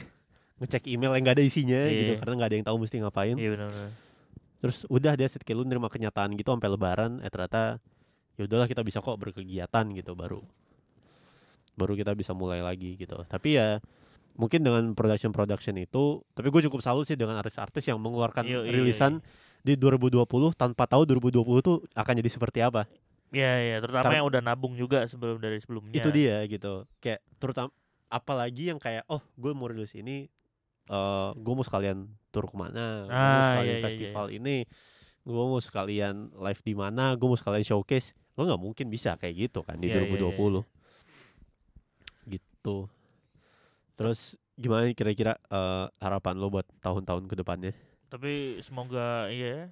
ngecek 0.59 0.89
email 0.89 1.13
yang 1.13 1.25
gak 1.25 1.37
ada 1.37 1.45
isinya 1.45 1.81
gitu 1.87 2.13
Iya. 2.13 2.19
karena 2.19 2.33
nggak 2.35 2.49
ada 2.49 2.57
yang 2.57 2.67
tahu 2.67 2.77
mesti 2.79 2.97
ngapain 2.99 3.37
Iya 3.37 3.51
benar-benar. 3.53 3.91
terus 4.57 4.79
udah 4.87 5.13
dia 5.15 5.29
kayak 5.29 5.53
lu 5.55 5.65
nerima 5.65 5.87
kenyataan 5.87 6.33
gitu 6.33 6.49
sampai 6.49 6.69
lebaran 6.69 7.21
eh 7.21 7.29
ternyata 7.29 7.77
ya 8.35 8.43
udahlah 8.43 8.65
kita 8.65 8.81
bisa 8.81 8.99
kok 8.99 9.15
berkegiatan 9.15 9.85
gitu 9.93 10.13
baru 10.13 10.41
baru 11.75 11.93
kita 11.95 12.13
bisa 12.13 12.33
mulai 12.33 12.61
lagi 12.61 12.97
gitu 12.97 13.21
tapi 13.25 13.55
ya 13.55 13.85
mungkin 14.35 14.61
dengan 14.61 14.85
production 14.93 15.29
production 15.31 15.77
itu 15.77 16.25
tapi 16.33 16.49
gue 16.49 16.63
cukup 16.65 16.81
salut 16.81 17.05
sih 17.05 17.15
dengan 17.15 17.37
artis-artis 17.37 17.85
yang 17.85 17.97
mengeluarkan 17.99 18.45
Iya, 18.45 18.61
iya, 18.63 18.73
rilisan 18.75 19.21
di 19.61 19.75
2020 19.75 20.25
tanpa 20.55 20.85
tahu 20.87 21.05
2020 21.07 21.37
tuh 21.61 21.77
akan 21.93 22.15
jadi 22.15 22.31
seperti 22.31 22.61
apa 22.61 22.89
Iya, 23.27 23.53
iya, 23.61 23.77
terutama 23.77 24.07
Kar- 24.07 24.17
yang 24.17 24.27
udah 24.27 24.41
nabung 24.41 24.73
juga 24.73 25.03
sebelum 25.05 25.37
dari 25.37 25.59
sebelumnya. 25.59 25.93
itu 25.93 26.09
dia 26.09 26.41
gitu 26.47 26.87
kayak 26.97 27.21
terutama 27.37 27.69
apalagi 28.07 28.71
yang 28.71 28.79
kayak 28.79 29.03
oh 29.07 29.19
gue 29.35 29.51
mau 29.51 29.67
rilis 29.67 29.93
ini 29.93 30.31
eh 30.87 31.31
gue 31.35 31.53
mau 31.53 31.67
sekalian 31.67 32.07
tur 32.31 32.47
ke 32.47 32.57
mana 32.57 33.11
gue 33.11 33.29
mau 33.31 33.43
Ah, 33.43 33.47
sekalian 33.51 33.67
iya, 33.67 33.73
iya, 33.73 33.81
iya, 33.81 33.87
festival 33.87 34.27
ini 34.31 34.57
gue 35.27 35.45
mau 35.51 35.59
sekalian 35.59 36.31
live 36.39 36.63
di 36.63 36.75
mana 36.79 37.15
gue 37.19 37.27
mau 37.27 37.39
sekalian 37.39 37.67
showcase. 37.67 38.15
Lo 38.39 38.45
nggak 38.47 38.63
mungkin 38.63 38.87
bisa 38.93 39.17
kayak 39.19 39.51
gitu 39.51 39.61
kan 39.67 39.81
di 39.81 39.89
Iya, 39.91 40.07
iya, 40.07 40.07
iya, 40.07 40.19
2020 40.31 40.63
gitu. 42.29 42.77
Terus 43.97 44.37
gimana 44.57 44.89
kira-kira 44.93 45.37
eh, 45.51 45.87
harapan 46.01 46.35
lo 46.41 46.49
buat 46.49 46.65
tahun-tahun 46.81 47.29
ke 47.29 47.35
depannya 47.45 47.73
Tapi 48.07 48.63
semoga 48.63 49.27
iya 49.29 49.49
ya, 49.49 49.63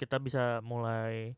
kita 0.00 0.16
bisa 0.18 0.58
mulai 0.64 1.36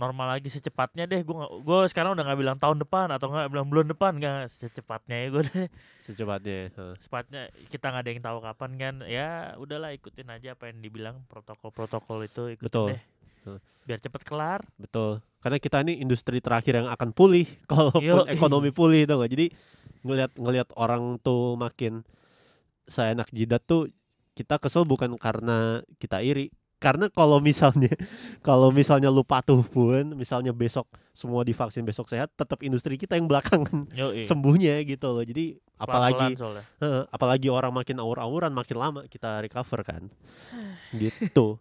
normal 0.00 0.40
lagi 0.40 0.48
secepatnya 0.48 1.04
deh. 1.04 1.20
Gue 1.20 1.36
gue 1.60 1.80
sekarang 1.92 2.16
udah 2.16 2.24
nggak 2.24 2.40
bilang 2.40 2.56
tahun 2.56 2.80
depan 2.80 3.12
atau 3.12 3.28
nggak 3.28 3.52
bilang 3.52 3.68
bulan 3.68 3.86
depan 3.92 4.16
nggak 4.16 4.48
secepatnya 4.48 5.16
ya 5.20 5.26
gue 5.28 5.42
deh. 5.44 5.66
secepatnya 6.00 6.56
heeh. 6.72 6.92
Secepatnya 6.96 7.42
kita 7.68 7.86
nggak 7.92 8.02
ada 8.02 8.10
yang 8.10 8.22
tahu 8.24 8.38
kapan 8.40 8.70
kan. 8.80 8.94
Ya 9.04 9.52
udahlah 9.60 9.92
ikutin 9.92 10.32
aja 10.32 10.56
apa 10.56 10.72
yang 10.72 10.80
dibilang 10.80 11.20
protokol-protokol 11.28 12.24
itu 12.24 12.56
ikutin 12.56 12.64
Betul. 12.64 12.88
deh. 12.96 13.02
Biar 13.84 14.00
cepet 14.00 14.22
kelar. 14.24 14.64
Betul. 14.80 15.20
Karena 15.44 15.60
kita 15.60 15.84
ini 15.84 16.00
industri 16.00 16.40
terakhir 16.40 16.80
yang 16.80 16.88
akan 16.88 17.12
pulih 17.12 17.44
kalaupun 17.70 18.24
Yoi. 18.24 18.32
ekonomi 18.32 18.72
pulih 18.72 19.04
nggak. 19.04 19.28
Jadi 19.28 19.46
ngelihat 20.00 20.32
ngelihat 20.40 20.68
orang 20.80 21.20
tuh 21.20 21.60
makin 21.60 22.00
seenak 22.88 23.28
jidat 23.30 23.60
tuh 23.68 23.92
kita 24.34 24.56
kesel 24.56 24.88
bukan 24.88 25.20
karena 25.20 25.84
kita 26.00 26.24
iri, 26.24 26.48
karena 26.80 27.12
kalau 27.12 27.38
misalnya 27.38 27.92
kalau 28.48 28.72
misalnya 28.72 29.12
lu 29.12 29.20
patuh 29.20 29.60
pun 29.60 30.16
misalnya 30.16 30.50
besok 30.56 30.88
semua 31.12 31.44
divaksin 31.44 31.84
besok 31.84 32.08
sehat 32.08 32.32
tetap 32.32 32.64
industri 32.64 32.96
kita 32.96 33.20
yang 33.20 33.28
belakangan 33.28 33.84
Yoi. 33.92 34.24
sembuhnya 34.30 34.80
gitu 34.88 35.12
loh 35.12 35.22
jadi 35.22 35.60
apalagi 35.76 36.16
Pelan-pelan 36.16 36.40
soalnya. 36.40 36.64
Heeh, 36.80 37.02
apalagi 37.12 37.48
orang 37.52 37.72
makin 37.76 37.96
awur-awuran 38.00 38.52
makin 38.56 38.76
lama 38.80 39.00
kita 39.06 39.44
recover 39.44 39.84
kan 39.84 40.02
gitu 40.96 41.60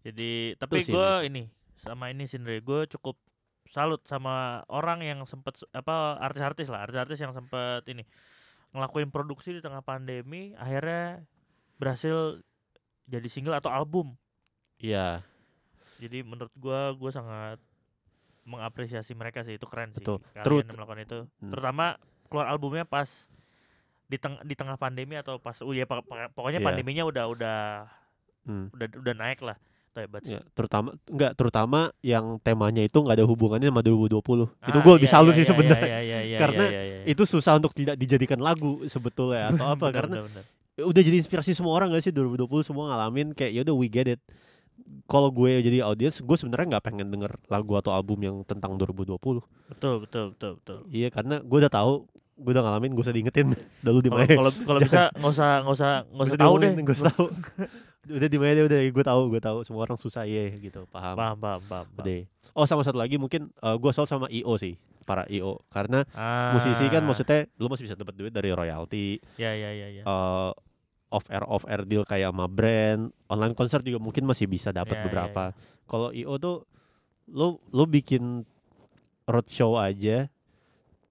Jadi 0.00 0.56
tapi 0.56 0.80
gue 0.80 1.10
ini 1.28 1.44
sama 1.76 2.08
ini 2.08 2.24
sendiri 2.24 2.64
gue 2.64 2.88
cukup 2.96 3.20
salut 3.68 4.00
sama 4.08 4.64
orang 4.72 5.04
yang 5.04 5.20
sempet 5.28 5.60
apa 5.76 6.16
artis-artis 6.16 6.72
lah 6.72 6.88
artis-artis 6.88 7.20
yang 7.20 7.36
sempet 7.36 7.84
ini 7.92 8.08
ngelakuin 8.72 9.12
produksi 9.12 9.52
di 9.52 9.60
tengah 9.60 9.84
pandemi 9.84 10.56
akhirnya 10.56 11.20
berhasil 11.76 12.40
jadi 13.10 13.26
single 13.26 13.52
atau 13.52 13.68
album. 13.68 14.14
Iya 14.78 15.20
Jadi 15.98 16.22
menurut 16.22 16.48
gue 16.54 16.80
gue 16.96 17.10
sangat 17.10 17.60
mengapresiasi 18.42 19.12
mereka 19.12 19.44
sih 19.44 19.54
itu 19.54 19.66
keren 19.68 19.92
sih 19.92 20.00
Betul. 20.00 20.24
kalian 20.32 20.44
Terut- 20.46 20.68
melakukan 20.72 21.00
itu. 21.02 21.18
Hmm. 21.38 21.50
Terutama 21.52 21.84
keluar 22.30 22.46
albumnya 22.48 22.86
pas 22.86 23.28
di 24.06 24.16
teng 24.16 24.40
di 24.42 24.54
tengah 24.54 24.74
pandemi 24.74 25.14
atau 25.14 25.36
pas 25.36 25.54
oh 25.60 25.70
ya 25.70 25.84
pok- 25.84 26.02
pok- 26.02 26.32
pokoknya 26.34 26.58
Iya. 26.58 26.66
pandeminya 26.66 27.04
udah 27.04 27.24
udah 27.28 27.58
hmm. 28.48 28.66
udah 28.72 28.86
udah 28.96 29.14
naik 29.14 29.44
lah. 29.44 29.60
Itu 29.90 29.98
hebat 30.00 30.22
sih. 30.24 30.34
Ya, 30.34 30.40
terutama 30.54 30.94
enggak 31.04 31.32
terutama 31.34 31.80
yang 32.00 32.38
temanya 32.40 32.80
itu 32.80 32.96
nggak 32.96 33.20
ada 33.20 33.26
hubungannya 33.26 33.68
sama 33.68 33.82
2020 33.82 34.46
itu 34.48 34.78
Ah, 34.78 34.80
gue 34.80 34.92
lebih 34.96 35.10
iya, 35.10 35.14
salut 35.18 35.34
iya, 35.34 35.38
sih 35.38 35.44
iya, 35.44 35.50
sebenarnya 35.50 35.86
iya, 35.90 36.00
iya, 36.00 36.18
iya, 36.24 36.38
Karena 36.38 36.64
iya, 36.64 36.82
iya, 36.86 36.96
iya. 37.02 37.10
itu 37.10 37.22
susah 37.26 37.58
untuk 37.58 37.74
tidak 37.74 37.98
dijadikan 37.98 38.38
lagu 38.38 38.86
sebetulnya 38.86 39.50
atau 39.50 39.66
apa 39.68 39.84
Bener, 39.90 39.94
karena 40.00 40.16
bener, 40.22 40.26
bener. 40.32 40.44
Udah 40.84 41.02
jadi 41.02 41.16
inspirasi 41.18 41.52
semua 41.52 41.76
orang 41.76 41.92
gak 41.92 42.04
sih? 42.04 42.12
2020 42.12 42.46
semua 42.64 42.90
ngalamin 42.90 43.32
kayak 43.32 43.52
ya 43.52 43.60
udah 43.66 43.74
we 43.76 43.86
get 43.86 44.08
it. 44.08 44.20
Kalau 45.06 45.28
gue 45.30 45.60
jadi 45.60 45.84
audiens 45.84 46.18
gue 46.18 46.36
sebenarnya 46.38 46.76
nggak 46.78 46.84
pengen 46.86 47.08
denger 47.12 47.36
lagu 47.46 47.72
atau 47.78 47.92
album 47.94 48.18
yang 48.22 48.36
tentang 48.42 48.74
2020 48.74 49.20
betul 49.70 49.94
betul 50.02 50.24
betul 50.34 50.52
betul. 50.58 50.78
Iya 50.90 51.12
karena 51.12 51.38
gue 51.38 51.58
udah 51.62 51.70
tahu 51.70 52.08
gue 52.40 52.52
udah 52.56 52.64
ngalamin 52.64 52.90
gue 52.96 53.04
usah 53.04 53.14
diingetin. 53.14 53.52
Dulu 53.84 53.98
di 54.00 54.08
kalau 54.10 54.24
mana 54.24 54.34
kalau 54.34 54.52
kalau 54.66 54.78
bisa 54.80 55.00
nggak 55.12 55.30
usah 55.30 55.50
nggak 55.62 55.76
usah 55.76 55.90
nggak 56.16 56.26
usah 56.26 56.40
tahu 56.40 56.54
deh. 56.58 56.70
gue 56.74 56.96
tahu. 56.96 57.24
Udah 58.10 58.28
di 58.32 58.38
mana 58.40 58.60
udah 58.64 58.80
gue 58.80 59.04
tahu 59.04 59.20
gue 59.30 59.40
tahu. 59.44 59.58
Semua 59.62 59.80
orang 59.84 59.98
susah 60.00 60.24
ya 60.24 60.48
gitu 60.56 60.88
paham. 60.88 61.14
Paham 61.14 61.36
paham 61.38 61.60
paham, 61.68 61.86
paham. 61.94 62.06
Udah. 62.06 62.20
oh 62.56 62.66
sama 62.66 62.82
satu 62.82 62.98
lagi 62.98 63.14
mungkin 63.14 63.52
uh, 63.62 63.76
gue 63.78 63.92
soal 63.94 64.08
sama 64.10 64.26
io 64.32 64.50
sih 64.58 64.74
para 65.06 65.22
io 65.30 65.62
karena 65.70 66.02
Ah, 66.16 66.50
musisi 66.56 66.86
kan 66.90 67.02
maksudnya 67.02 67.46
lu 67.60 67.70
masih 67.70 67.86
bisa 67.86 67.94
dapat 67.94 68.16
duit 68.16 68.32
dari 68.34 68.50
royalti. 68.50 69.20
Ya 69.36 69.52
ya 69.54 69.70
ya 69.70 69.88
ya. 70.00 70.02
Uh, 70.02 70.50
off 71.10 71.26
air 71.28 71.42
off 71.44 71.66
air 71.66 71.82
deal 71.82 72.02
kayak 72.02 72.30
sama 72.30 72.46
brand 72.46 73.10
online 73.26 73.54
konser 73.54 73.82
juga 73.82 73.98
mungkin 73.98 74.24
masih 74.24 74.46
bisa 74.46 74.70
dapat 74.70 74.94
Ya, 74.94 75.00
ya, 75.02 75.04
beberapa. 75.06 75.42
kalau 75.84 76.10
io 76.10 76.38
tuh 76.38 76.64
lu 77.26 77.58
lu 77.70 77.84
bikin 77.84 78.42
roadshow 79.26 79.74
aja 79.74 80.26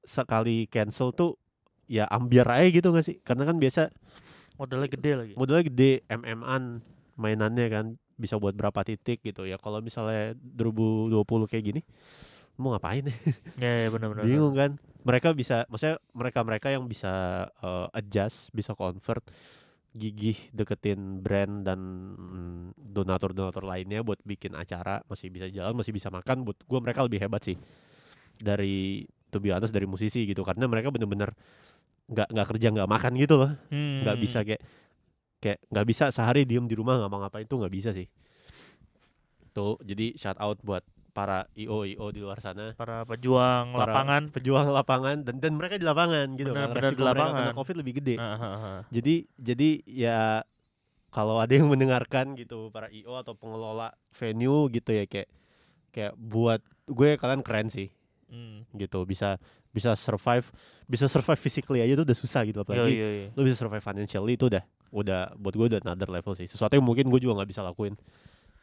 sekali 0.03 0.65
cancel 0.67 1.11
tuh 1.11 1.35
ya 1.85 2.07
ambiar 2.07 2.47
aja 2.49 2.67
gitu 2.69 2.91
gak 2.91 3.05
sih? 3.05 3.17
Karena 3.21 3.43
kan 3.43 3.57
biasa 3.57 3.91
modelnya 4.55 4.89
gede 4.91 5.11
lagi. 5.15 5.33
modalnya 5.35 5.65
gede 5.67 5.91
mm-an 6.07 6.83
mainannya 7.15 7.67
kan 7.67 7.85
bisa 8.15 8.35
buat 8.35 8.51
berapa 8.51 8.83
titik 8.83 9.23
gitu. 9.23 9.47
Ya 9.47 9.55
kalau 9.55 9.79
misalnya 9.79 10.35
2020 10.35 11.15
kayak 11.47 11.63
gini 11.63 11.81
mau 12.55 12.75
ngapain? 12.75 13.07
Ya, 13.55 13.87
ya 13.87 13.89
benar 13.89 14.11
benar 14.11 14.23
bingung 14.27 14.51
kan? 14.51 14.71
Mereka 14.99 15.31
bisa 15.31 15.63
maksudnya 15.71 15.95
mereka 16.11 16.39
mereka 16.43 16.67
yang 16.67 16.83
bisa 16.83 17.47
uh, 17.63 17.87
adjust 17.95 18.51
bisa 18.51 18.75
convert 18.75 19.23
gigih 19.89 20.37
deketin 20.53 21.21
brand 21.25 21.65
dan 21.65 21.79
mm, 22.13 22.77
donatur-donatur 22.77 23.65
lainnya 23.65 24.05
buat 24.05 24.21
bikin 24.21 24.53
acara 24.53 25.01
masih 25.09 25.33
bisa 25.33 25.49
jalan 25.49 25.73
masih 25.73 25.89
bisa 25.89 26.13
makan 26.13 26.45
buat 26.45 26.61
gua 26.69 26.79
mereka 26.81 27.01
lebih 27.01 27.21
hebat 27.21 27.41
sih. 27.41 27.57
Dari 28.37 29.05
to 29.29 29.41
be 29.41 29.49
honest 29.49 29.73
dari 29.73 29.89
musisi 29.89 30.25
gitu 30.29 30.45
karena 30.45 30.69
mereka 30.69 30.93
bener-bener 30.93 31.33
nggak 32.09 32.27
nggak 32.33 32.47
kerja 32.55 32.67
nggak 32.73 32.89
makan 32.89 33.11
gitu 33.17 33.35
loh. 33.37 33.51
Hmm, 33.73 34.05
nggak 34.05 34.17
bisa 34.21 34.39
kayak 34.45 34.61
kayak 35.39 35.59
nggak 35.71 35.87
bisa 35.87 36.05
sehari 36.13 36.43
diem 36.45 36.69
di 36.69 36.75
rumah 36.77 36.99
nggak 37.01 37.11
mau 37.11 37.19
ngapain 37.25 37.45
tuh 37.49 37.57
nggak 37.65 37.73
bisa 37.73 37.89
sih. 37.89 38.05
Tuh 39.53 39.81
jadi 39.81 40.13
shout 40.13 40.37
out 40.37 40.61
buat 40.61 40.85
para 41.09 41.49
io 41.53 41.83
io 41.83 42.05
di 42.09 42.19
luar 42.19 42.37
sana 42.37 42.71
para 42.73 43.03
pejuang 43.03 43.73
Para 43.73 43.91
lapangan 43.91 44.23
pejuang 44.29 44.67
lapangan 44.69 45.17
dan 45.25 45.35
dan 45.37 45.51
mereka 45.53 45.75
di 45.75 45.83
lapangan 45.83 46.27
gitu 46.33 46.53
Benar, 46.53 46.61
kan 46.61 46.69
benar, 46.71 46.83
resiko 46.85 46.95
di 46.95 47.03
mereka 47.03 47.17
lapangan. 47.17 47.41
kena 47.41 47.53
covid 47.53 47.75
lebih 47.77 47.93
gede 47.97 48.15
ah, 48.15 48.37
ah. 48.37 48.79
jadi 48.87 49.15
jadi 49.35 49.69
ya 49.83 50.19
kalau 51.09 51.41
ada 51.41 51.49
yang 51.49 51.65
mendengarkan 51.65 52.37
gitu 52.37 52.69
para 52.69 52.87
io 52.89 53.17
atau 53.17 53.33
pengelola 53.33 53.89
venue 54.11 54.69
gitu 54.69 54.93
ya 54.93 55.05
kayak 55.05 55.29
kayak 55.89 56.13
buat 56.15 56.61
gue 56.85 57.17
kalian 57.17 57.41
keren 57.41 57.67
sih 57.67 57.89
Hmm. 58.29 58.61
gitu 58.77 59.09
bisa 59.09 59.41
bisa 59.73 59.97
survive 59.97 60.45
bisa 60.85 61.09
survive 61.09 61.33
physically 61.33 61.81
aja 61.81 61.97
tuh 61.97 62.05
udah 62.05 62.13
susah 62.13 62.45
gitu 62.45 62.61
apalagi 62.61 62.93
yo, 62.93 63.07
yo. 63.09 63.25
lu 63.33 63.41
bisa 63.41 63.57
survive 63.57 63.81
financially 63.81 64.37
itu 64.37 64.45
udah 64.45 64.61
udah 64.93 65.33
buat 65.33 65.57
gue 65.57 65.65
udah 65.65 65.81
another 65.81 66.13
level 66.13 66.37
sih 66.37 66.45
sesuatu 66.45 66.77
yang 66.77 66.85
mungkin 66.85 67.09
gue 67.09 67.17
juga 67.17 67.41
nggak 67.41 67.49
bisa 67.49 67.65
lakuin 67.65 67.97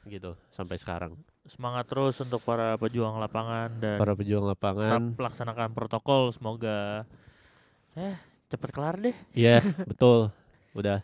gitu 0.07 0.39
sampai 0.55 0.79
sekarang. 0.79 1.13
Semangat 1.47 1.87
terus 1.87 2.19
untuk 2.23 2.43
para 2.43 2.75
pejuang 2.79 3.19
lapangan 3.19 3.71
dan 3.79 3.99
para 3.99 4.15
pejuang 4.15 4.47
lapangan. 4.47 5.15
melaksanakan 5.15 5.71
protokol 5.75 6.35
semoga 6.35 7.07
eh 7.95 8.19
cepet 8.51 8.71
kelar 8.71 8.97
deh. 8.99 9.17
Iya 9.35 9.63
betul. 9.91 10.31
Udah 10.75 11.03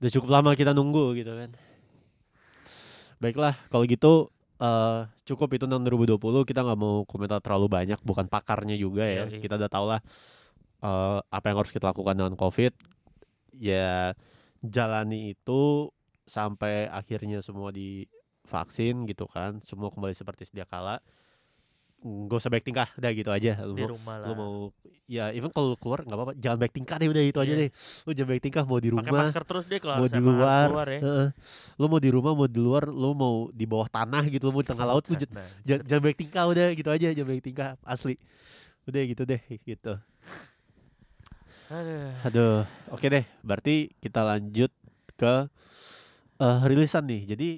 udah 0.00 0.10
cukup 0.12 0.28
lama 0.32 0.50
kita 0.56 0.76
nunggu 0.76 1.16
gitu 1.16 1.32
kan. 1.32 1.50
Baiklah 3.20 3.56
kalau 3.72 3.84
gitu 3.88 4.28
eh 4.60 5.02
cukup 5.24 5.56
itu 5.56 5.64
tentang 5.64 5.84
2020 5.88 6.20
kita 6.48 6.60
nggak 6.62 6.78
mau 6.78 7.02
komentar 7.08 7.40
terlalu 7.40 7.66
banyak 7.68 7.98
bukan 8.04 8.28
pakarnya 8.28 8.76
juga 8.76 9.04
ya. 9.04 9.24
Yoi. 9.28 9.40
kita 9.40 9.56
udah 9.56 9.70
tau 9.72 9.84
lah 9.88 10.00
eh 10.84 11.18
apa 11.28 11.44
yang 11.48 11.58
harus 11.60 11.72
kita 11.72 11.92
lakukan 11.92 12.16
dengan 12.16 12.36
covid. 12.36 12.72
Ya 13.54 14.12
jalani 14.64 15.36
itu 15.36 15.92
sampai 16.24 16.88
akhirnya 16.88 17.44
semua 17.44 17.68
divaksin 18.44 19.08
gitu 19.08 19.24
kan 19.24 19.58
semua 19.64 19.88
kembali 19.88 20.12
seperti 20.12 20.44
sedia 20.44 20.68
kala 20.68 21.00
gak 22.04 22.36
usah 22.36 22.52
baik 22.52 22.68
tingkah 22.68 22.84
udah 23.00 23.10
gitu 23.16 23.32
aja. 23.32 23.64
Lu 23.64 23.72
di 23.72 23.80
mau, 23.80 23.96
rumah 23.96 24.16
lah. 24.20 24.26
lu 24.28 24.32
mau 24.36 24.52
ya 25.08 25.32
even 25.32 25.48
kalau 25.48 25.72
lu 25.72 25.76
keluar 25.80 26.04
nggak 26.04 26.12
apa-apa 26.20 26.32
jangan 26.36 26.58
baik 26.60 26.76
tingkah 26.76 27.00
deh 27.00 27.08
udah 27.08 27.24
itu 27.24 27.38
aja 27.40 27.54
Iya. 27.56 27.60
deh. 27.64 27.70
Lu 28.04 28.10
jangan 28.12 28.28
baik 28.28 28.42
tingkah 28.44 28.64
mau 28.68 28.76
di 28.76 28.92
pakai 28.92 29.08
rumah 29.08 29.24
masker 29.24 29.44
terus 29.48 29.64
deh 29.64 29.80
kalau 29.80 29.96
mau 29.96 30.08
di 30.12 30.20
luar, 30.20 30.68
keluar 30.68 30.88
ya. 30.92 31.00
Heeh. 31.00 31.28
lu 31.80 31.84
mau 31.88 32.00
di 32.04 32.10
rumah 32.12 32.32
mau 32.36 32.44
di 32.44 32.60
luar 32.60 32.84
lu 32.92 33.10
mau 33.16 33.34
di 33.48 33.64
bawah 33.64 33.88
tanah 33.88 34.20
gitu 34.28 34.52
lu 34.52 34.60
mau 34.60 34.60
di 34.60 34.68
tengah 34.68 34.84
laut 34.84 35.04
lu 35.08 35.16
jangan, 35.16 35.48
jangan 35.64 36.02
baik 36.04 36.18
tingkah 36.20 36.44
udah 36.44 36.66
gitu 36.76 36.90
aja 36.92 37.08
jangan 37.16 37.28
baik 37.32 37.40
tingkah 37.40 37.70
asli. 37.88 38.20
Udah 38.84 39.00
gitu 39.08 39.22
deh 39.24 39.40
gitu. 39.64 39.92
Aduh. 41.72 42.12
aduh 42.20 42.56
oke 42.92 43.06
deh 43.08 43.24
berarti 43.40 43.88
kita 43.96 44.20
lanjut 44.28 44.68
ke 45.16 45.48
eh 46.36 46.58
rilisan 46.68 47.08
nih. 47.08 47.32
Jadi 47.32 47.48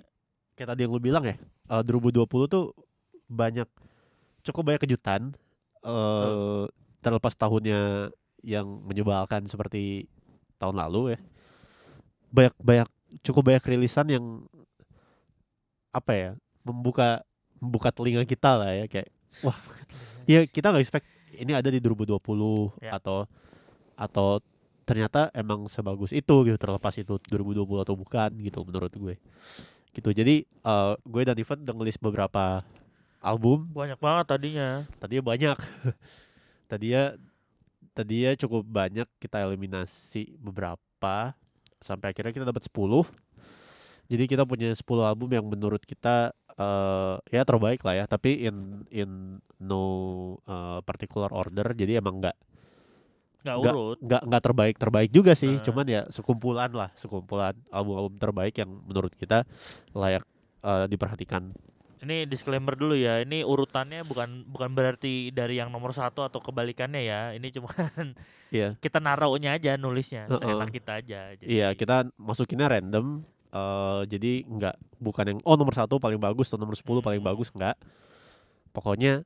kayak 0.57 0.73
tadi 0.73 0.89
yang 0.89 0.93
lu 0.93 1.01
bilang 1.01 1.23
ya 1.23 1.37
eh 1.71 1.83
2020 1.85 2.27
tuh 2.49 2.73
banyak 3.29 3.69
cukup 4.43 4.73
banyak 4.73 4.83
kejutan 4.89 5.37
eh 5.85 6.65
terlepas 7.05 7.37
tahunnya 7.37 8.11
yang 8.43 8.67
menyebalkan 8.83 9.47
seperti 9.47 10.11
tahun 10.59 10.81
lalu 10.81 11.15
ya 11.15 11.19
banyak 12.33 12.55
banyak 12.59 12.89
cukup 13.23 13.53
banyak 13.53 13.65
rilisan 13.69 14.07
yang 14.11 14.25
apa 15.95 16.13
ya 16.13 16.31
membuka 16.67 17.23
membuka 17.63 17.89
telinga 17.95 18.27
kita 18.27 18.59
lah 18.59 18.71
ya 18.75 18.85
kayak 18.91 19.09
wah 19.41 19.55
ya 20.31 20.43
kita 20.45 20.75
nggak 20.75 20.83
expect 20.83 21.07
ini 21.37 21.53
ada 21.53 21.69
di 21.69 21.79
2020 21.79 22.17
Ya. 22.83 22.97
atau 22.97 23.29
atau 23.97 24.41
ternyata 24.87 25.33
emang 25.35 25.67
sebagus 25.67 26.15
itu 26.15 26.35
gitu 26.47 26.59
terlepas 26.61 26.95
itu 26.95 27.19
2020 27.27 27.83
atau 27.83 27.95
bukan 27.99 28.31
gitu 28.39 28.63
menurut 28.63 28.93
gue 28.93 29.15
gitu. 29.97 30.13
Jadi 30.13 30.45
eh, 30.45 30.93
gue 31.01 31.23
dan 31.25 31.37
Ivan 31.41 31.65
udah 31.65 31.75
ngelis 31.81 31.97
beberapa 31.97 32.61
album. 33.25 33.67
Banyak 33.73 33.97
banget 33.97 34.25
tadinya. 34.29 34.69
Tadinya 35.01 35.25
banyak. 35.25 35.59
Tadinya 36.71 37.15
tadinya 37.97 38.37
cukup 38.37 38.67
banyak 38.67 39.09
kita 39.17 39.41
eliminasi 39.49 40.37
beberapa 40.37 41.33
sampai 41.81 42.13
akhirnya 42.13 42.35
kita 42.35 42.45
dapat 42.45 42.69
10 42.69 43.09
jadi 44.07 44.25
kita 44.31 44.45
punya 44.47 44.71
10 44.71 44.85
album 45.03 45.31
yang 45.35 45.47
menurut 45.47 45.83
kita 45.83 46.31
eh 46.57 47.17
ya 47.29 47.43
terbaik 47.45 47.85
lah 47.85 47.95
ya. 48.01 48.05
Tapi 48.09 48.49
in 48.49 48.87
in 48.89 49.11
no 49.61 49.83
eh, 50.47 50.81
particular 50.87 51.29
order 51.35 51.75
jadi 51.77 52.01
emang 52.01 52.23
nggak 52.23 52.37
nggak 53.47 53.57
urut 53.63 53.99
nggak 54.03 54.23
nggak 54.27 54.43
terbaik 54.43 54.75
terbaik 54.77 55.11
juga 55.11 55.33
sih 55.33 55.55
Nah. 55.55 55.63
cuman 55.63 55.87
ya 55.87 56.03
sekumpulan 56.09 56.69
lah 56.69 56.91
sekumpulan 56.93 57.55
album-album 57.71 58.19
terbaik 58.19 58.55
yang 58.57 58.71
menurut 58.83 59.15
kita 59.15 59.47
layak 59.93 60.27
eh, 60.61 60.87
diperhatikan 60.87 61.55
ini 61.97 62.23
disclaimer 62.23 62.77
dulu 62.77 62.93
ya 62.93 63.19
ini 63.19 63.41
urutannya 63.41 64.05
bukan 64.05 64.45
bukan 64.47 64.71
berarti 64.73 65.31
dari 65.31 65.57
yang 65.57 65.71
nomor 65.71 65.91
satu 65.91 66.23
atau 66.23 66.39
kebalikannya 66.39 67.03
ya 67.03 67.21
ini 67.33 67.49
cuma 67.51 67.71
Iya. 68.55 68.79
kita 68.79 68.99
naruhnya 68.99 69.55
aja 69.55 69.75
nulisnya 69.75 70.29
Heeh. 70.29 70.39
seenak 70.39 70.71
kita 70.71 70.93
aja 71.03 71.35
Iya, 71.41 71.75
kita 71.75 72.07
masukinnya 72.15 72.71
random. 72.71 73.27
Eh 73.51 74.01
jadi 74.07 74.45
nggak 74.45 74.77
bukan 75.01 75.25
yang 75.27 75.39
oh 75.43 75.59
nomor 75.59 75.75
satu 75.75 75.99
paling 75.99 76.21
bagus 76.21 76.47
atau 76.47 76.59
nomor 76.59 76.79
10 76.79 77.03
paling 77.03 77.19
Hmm. 77.19 77.31
bagus 77.33 77.51
nggak. 77.51 77.75
Pokoknya 78.71 79.25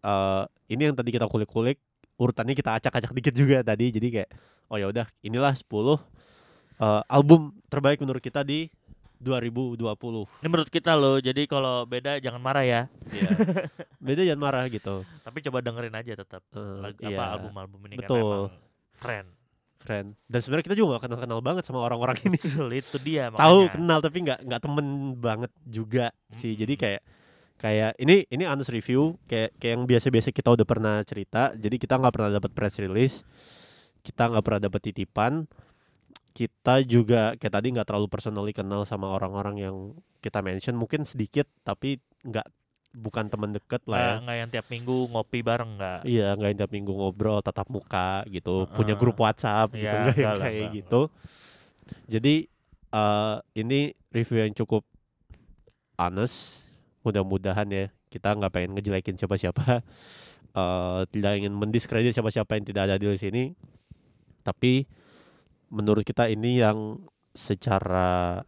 eh 0.00 0.44
ini 0.68 0.82
yang 0.82 0.96
tadi 0.96 1.08
kita 1.08 1.24
kulik-kulik 1.24 1.80
urutannya 2.20 2.52
kita 2.52 2.76
acak-acak 2.76 3.16
dikit 3.16 3.32
juga 3.32 3.64
tadi. 3.64 3.88
Jadi 3.88 4.08
kayak 4.20 4.30
oh 4.68 4.76
ya 4.76 4.92
udah 4.92 5.06
inilah 5.24 5.56
10 5.56 5.64
eh, 5.64 7.02
album 7.08 7.56
terbaik 7.72 8.04
menurut 8.04 8.20
kita 8.20 8.44
di 8.44 8.68
2020. 9.20 9.76
Ini 10.40 10.48
menurut 10.48 10.70
kita 10.72 10.96
loh. 10.96 11.20
Jadi 11.20 11.44
kalau 11.44 11.84
beda 11.84 12.16
jangan 12.20 12.40
marah 12.40 12.64
ya. 12.64 12.82
Iya. 13.12 13.30
Beda 14.06 14.24
jangan 14.24 14.40
marah 14.40 14.64
gitu. 14.72 15.04
Tapi 15.04 15.38
coba 15.44 15.60
dengerin 15.60 15.92
aja 15.92 16.12
tetap 16.16 16.40
iya, 17.04 17.20
apa 17.20 17.24
album-album 17.36 17.80
ini 17.92 18.00
Betul. 18.00 18.16
karena 18.16 18.24
emang 18.24 18.48
keren. 18.96 19.26
keren. 19.76 20.06
Dan 20.24 20.38
sebenarnya 20.40 20.64
kita 20.72 20.76
juga 20.80 20.96
gak 20.96 21.04
kenal-kenal 21.04 21.40
banget 21.44 21.68
sama 21.68 21.84
orang-orang 21.84 22.16
ini. 22.24 22.40
Betul, 22.40 22.68
itu 22.72 22.96
dia 23.04 23.28
Tahu 23.28 23.36
makanya. 23.68 23.72
kenal 23.76 23.98
tapi 24.00 24.18
nggak 24.24 24.38
nggak 24.48 24.60
temen 24.64 24.86
banget 25.20 25.52
juga 25.68 26.06
sih. 26.32 26.56
Jadi 26.56 26.74
Mm-mm. 26.80 26.84
kayak 26.88 27.02
kayak 27.60 27.92
ini 28.00 28.24
ini 28.32 28.48
honest 28.48 28.72
review 28.72 29.20
kayak 29.28 29.52
kayak 29.60 29.72
yang 29.76 29.84
biasa-biasa 29.84 30.32
kita 30.32 30.56
udah 30.56 30.64
pernah 30.64 31.04
cerita. 31.04 31.52
Jadi 31.52 31.76
kita 31.76 32.00
nggak 32.00 32.14
pernah 32.16 32.30
dapat 32.40 32.50
press 32.56 32.80
release. 32.80 33.20
Kita 34.00 34.32
nggak 34.32 34.44
pernah 34.44 34.60
dapat 34.64 34.80
titipan. 34.80 35.44
Kita 36.32 36.80
juga 36.88 37.36
kayak 37.36 37.52
tadi 37.52 37.68
nggak 37.76 37.84
terlalu 37.84 38.08
personally 38.08 38.56
kenal 38.56 38.88
sama 38.88 39.12
orang-orang 39.12 39.60
yang 39.60 39.76
kita 40.24 40.40
mention. 40.40 40.80
Mungkin 40.80 41.04
sedikit 41.04 41.44
tapi 41.60 42.00
nggak 42.24 42.48
bukan 42.96 43.28
teman 43.28 43.52
deket 43.52 43.84
lah 43.86 44.00
ya. 44.00 44.14
Nggak, 44.24 44.36
yang 44.40 44.50
tiap 44.50 44.66
minggu 44.72 44.96
ngopi 45.14 45.38
bareng 45.44 45.70
nggak. 45.78 46.00
Iya, 46.08 46.28
nggak 46.34 46.48
yang 46.48 46.58
tiap 46.64 46.72
minggu 46.72 46.92
ngobrol 46.96 47.38
tatap 47.44 47.68
muka 47.70 48.24
gitu, 48.26 48.66
punya 48.74 48.96
Heeh. 48.96 49.02
grup 49.04 49.16
WhatsApp 49.20 49.70
gitu, 49.76 49.84
Iya, 49.84 50.10
nggak 50.10 50.16
yang 50.16 50.40
kayak 50.40 50.56
enggak, 50.58 50.72
gitu. 50.80 51.00
Jadi 52.10 52.34
eh 52.90 53.36
ini 53.54 53.80
review 54.10 54.38
yang 54.42 54.54
cukup 54.56 54.82
honest. 56.00 56.69
Mudah-mudahan 57.00 57.68
ya 57.70 57.88
kita 58.12 58.36
nggak 58.36 58.52
pengen 58.52 58.70
ngejelekin 58.76 59.16
siapa-siapa, 59.16 59.80
eh 60.60 61.00
tidak 61.14 61.32
ingin 61.40 61.54
mendiskredit 61.54 62.12
siapa-siapa 62.12 62.58
yang 62.58 62.66
tidak 62.66 62.82
ada 62.90 62.94
di 63.00 63.06
sini. 63.16 63.44
Tapi 64.44 64.84
menurut 65.70 66.02
kita 66.02 66.26
ini 66.26 66.60
yang 66.60 66.98
secara 67.30 68.42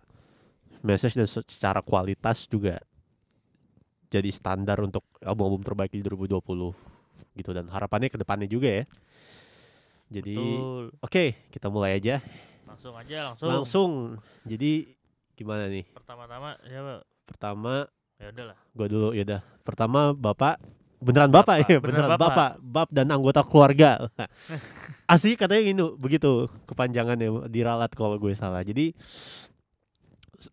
message 0.83 1.15
dan 1.15 1.31
secara 1.31 1.79
kualitas 1.81 2.51
juga 2.51 2.83
jadi 4.13 4.29
standar 4.29 4.83
untuk 4.83 5.07
album-album 5.23 5.63
terbaik 5.65 5.95
di 5.95 6.05
2020 6.05 6.43
gitu 7.33 7.51
dan 7.57 7.65
harapannya 7.73 8.13
ke 8.13 8.19
depannya 8.21 8.45
juga 8.45 8.69
ya. 8.69 8.85
Jadi 10.13 10.37
oke, 11.01 11.49
kita 11.49 11.73
mulai 11.73 11.97
aja. 11.97 12.21
Langsung 12.69 12.93
aja 12.93 13.33
langsung. 13.33 13.49
Langsung. 13.49 13.93
Jadi 14.45 14.93
gimana 15.33 15.73
nih? 15.73 15.89
Pertama-tama 15.97 16.61
siapa? 16.69 16.95
Pertama 17.25 17.89
Ya 18.23 18.31
udahlah. 18.31 18.57
gua 18.71 18.87
dulu 18.87 19.09
ya 19.19 19.27
udah. 19.27 19.43
Pertama 19.67 20.15
Bapak 20.15 20.63
beneran 21.03 21.35
Bapak, 21.35 21.59
Bapak, 21.59 21.67
ya, 21.67 21.79
beneran 21.83 22.07
beneran 22.07 22.11
Bapak. 22.15 22.31
Bapak, 22.31 22.51
Bab 22.63 22.89
dan 22.95 23.07
anggota 23.11 23.43
keluarga. 23.43 24.07
Asli 25.13 25.35
katanya 25.35 25.63
ini 25.67 25.83
begitu 25.99 26.47
kepanjangannya 26.71 27.51
diralat 27.51 27.91
kalau 27.91 28.15
gue 28.23 28.31
salah. 28.39 28.63
Jadi 28.63 28.95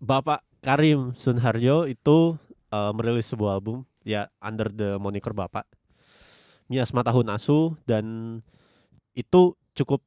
Bapak 0.02 0.42
Karim 0.66 1.14
Sunharjo 1.14 1.86
itu 1.86 2.42
eh, 2.74 2.92
merilis 2.98 3.30
sebuah 3.30 3.62
album 3.62 3.86
ya 4.02 4.26
under 4.42 4.74
the 4.74 4.98
moniker 4.98 5.38
Bapak. 5.38 5.70
Miasma 6.70 7.06
Tahun 7.06 7.30
Asu 7.30 7.78
dan 7.86 8.06
itu 9.14 9.54
cukup 9.78 10.02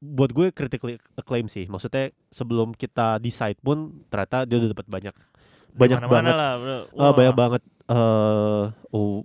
buat 0.00 0.32
gue 0.32 0.48
critically 0.56 0.96
acclaim 1.20 1.52
sih. 1.52 1.68
Maksudnya 1.68 2.12
sebelum 2.32 2.72
kita 2.72 3.20
decide 3.20 3.60
pun 3.60 4.04
ternyata 4.08 4.48
dia 4.48 4.56
udah 4.60 4.72
dapat 4.72 4.88
banyak 4.88 5.14
banyak 5.72 5.98
Mana-mana 5.98 6.12
banget 6.14 6.34
lah, 6.34 6.52
bro. 6.56 6.76
eh, 6.76 6.80
Wah, 6.94 7.12
banyak 7.12 7.34
banget 7.34 7.62
eh 7.84 8.64
oh, 8.90 9.24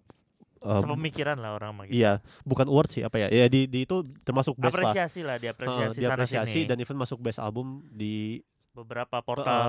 em, 0.60 0.82
Sepemikiran 0.82 1.38
lah 1.38 1.51
orang 1.54 1.72
mah 1.72 1.84
gitu. 1.86 1.96
iya 1.96 2.18
bukan 2.42 2.66
award 2.66 2.89
sih 2.89 3.01
apa 3.01 3.18
ya 3.18 3.27
ya 3.30 3.46
di, 3.48 3.66
di 3.66 3.84
itu 3.84 4.04
termasuk 4.24 4.56
best 4.56 4.75
lah 4.75 4.92
Apresiasi 4.92 5.22
lah, 5.22 5.36
Eh, 5.36 5.42
diapresiasi, 5.44 5.98
diapresiasi 5.98 6.60
sana 6.60 6.68
dan 6.68 6.77
even 6.77 6.96
masuk 6.96 7.20
best 7.20 7.38
album 7.38 7.86
di 7.90 8.42
beberapa 8.72 9.20
portal 9.20 9.66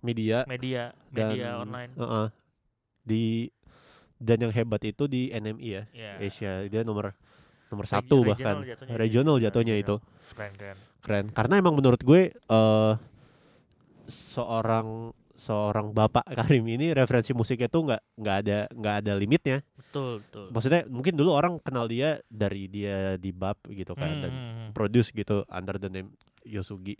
media 0.00 0.42
media 0.44 0.90
dan 1.08 1.28
media 1.32 1.48
online. 1.56 1.92
eh, 1.92 2.04
eh, 2.04 2.26
di 3.02 3.24
dan 4.16 4.38
yang 4.40 4.50
hebat 4.50 4.82
itu 4.82 5.06
di 5.06 5.30
NMI 5.30 5.68
ya 5.68 5.82
Ya. 5.90 6.12
Asia 6.18 6.66
dia 6.66 6.82
nomor 6.82 7.14
nomor 7.68 7.84
Regi- 7.84 7.94
satu 7.94 8.16
regional 8.18 8.28
bahkan 8.28 8.54
jatuhnya. 8.64 8.94
regional 8.96 9.36
Iya, 9.36 9.44
jatuhnya 9.44 9.74
itu 9.76 9.94
regional. 9.96 10.34
Keren 10.34 10.52
keren. 10.56 10.78
keren 11.00 11.26
karena 11.30 11.54
emang 11.56 11.74
menurut 11.74 12.00
gue 12.00 12.20
eh 12.28 12.94
seorang 14.06 15.12
seorang 15.38 15.94
bapak 15.94 16.26
Karim 16.38 16.66
ini 16.66 16.90
referensi 16.90 17.30
musiknya 17.30 17.70
tuh 17.70 17.86
nggak 17.86 18.02
nggak 18.18 18.36
ada 18.42 18.58
nggak 18.74 18.94
ada 19.06 19.12
limitnya 19.14 19.62
Betul 19.78 20.18
betul. 20.20 20.50
maksudnya 20.50 20.82
mungkin 20.90 21.14
dulu 21.14 21.30
orang 21.30 21.62
kenal 21.62 21.86
dia 21.86 22.18
dari 22.26 22.66
dia 22.66 23.14
di 23.14 23.30
bab 23.30 23.56
gitu 23.64 23.94
kan 23.94 24.10
Hmm, 24.10 24.22
dan 24.26 24.32
hmm, 24.34 24.50
hmm. 24.50 24.70
produce 24.74 25.14
gitu 25.14 25.46
under 25.46 25.78
the 25.78 25.86
name 25.86 26.10
Yosugi 26.42 26.98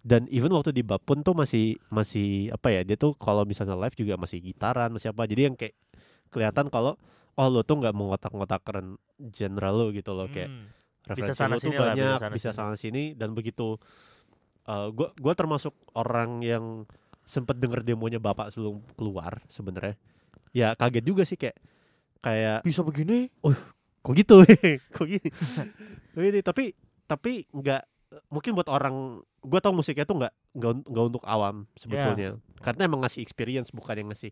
dan 0.00 0.28
even 0.30 0.52
waktu 0.52 0.70
di 0.70 0.84
bab 0.84 1.02
pun 1.02 1.24
tuh 1.24 1.34
masih 1.34 1.74
masih 1.88 2.52
apa 2.52 2.70
ya 2.70 2.84
dia 2.84 2.94
tuh 2.94 3.16
kalau 3.16 3.42
misalnya 3.42 3.74
live 3.74 3.96
juga 3.96 4.14
masih 4.14 4.38
gitaran 4.38 4.92
masih 4.92 5.10
apa 5.10 5.24
jadi 5.24 5.48
yang 5.50 5.56
kayak 5.56 5.74
kelihatan 6.28 6.68
kalau 6.68 6.94
oh 7.34 7.48
lo 7.48 7.62
tuh 7.62 7.80
nggak 7.80 7.90
mengotak-ngotak 7.90 8.60
keren 8.62 8.94
genre 9.18 9.70
lo 9.72 9.90
gitu 9.90 10.12
loh 10.12 10.28
kayak 10.28 10.46
Hmm. 10.46 10.68
referensi 11.08 11.38
sana 11.38 11.54
lo 11.54 11.58
tuh 11.58 11.70
sini 11.70 11.76
lah, 11.76 11.82
bisa 11.82 11.90
banyak 11.90 12.18
sana 12.20 12.34
bisa 12.34 12.50
sini. 12.50 12.58
sana 12.58 12.74
sini 12.76 13.04
dan 13.14 13.30
begitu 13.32 13.78
eh 14.66 14.88
gua 14.90 15.08
gua 15.16 15.32
termasuk 15.32 15.74
orang 15.94 16.42
yang 16.42 16.86
sempet 17.26 17.58
denger 17.58 17.82
demonya 17.82 18.16
bapak 18.16 18.54
sebelum 18.54 18.78
keluar 18.94 19.42
sebenarnya. 19.46 19.98
Ya 20.54 20.72
kaget 20.72 21.04
juga 21.04 21.26
sih 21.26 21.34
kayak 21.34 21.58
kayak 22.22 22.62
Bisa 22.62 22.80
begini? 22.80 23.28
kok 24.00 24.14
gitu? 24.14 24.46
Kok 24.94 25.04
gini? 25.04 25.28
Gini 26.14 26.40
tapi 26.40 26.70
tapi 27.04 27.42
nggak 27.50 27.82
mungkin 28.30 28.54
buat 28.54 28.70
orang 28.70 29.18
gua 29.42 29.58
tau 29.58 29.74
musiknya 29.74 30.06
tuh 30.06 30.22
nggak 30.22 30.32
nggak 30.54 30.70
un- 30.72 30.86
nggak 30.86 31.04
untuk 31.10 31.24
awam 31.26 31.66
sebetulnya. 31.74 32.38
Karena 32.62 32.86
emang 32.86 33.02
ngasih 33.02 33.20
experience 33.20 33.74
bukan 33.74 33.98
yang 33.98 34.08
ngasih 34.14 34.30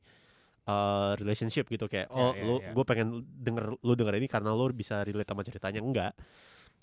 uh, 0.65 1.19
relationship 1.19 1.67
gitu. 1.67 1.91
Kayak 1.91 2.07
Ya, 2.09 2.15
oh 2.15 2.33
ya, 2.33 2.41
lu 2.41 2.55
ya. 2.63 2.71
gue 2.71 2.85
pengen 2.87 3.09
denger 3.27 3.75
lu 3.77 3.93
denger 3.93 4.15
ini 4.17 4.31
karena 4.31 4.55
lu 4.55 4.71
bisa 4.71 5.03
relate 5.03 5.27
sama 5.29 5.43
ceritanya. 5.43 5.83
Enggak 5.83 6.15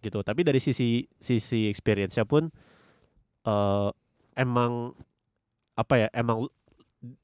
gitu. 0.04 0.20
Tapi 0.20 0.44
dari 0.44 0.60
sisi 0.60 1.08
sisi 1.16 1.72
experience-nya 1.72 2.28
pun 2.28 2.52
eh 3.42 3.90
emang 4.36 4.94
apa 5.82 5.94
ya 5.98 6.08
emang 6.14 6.46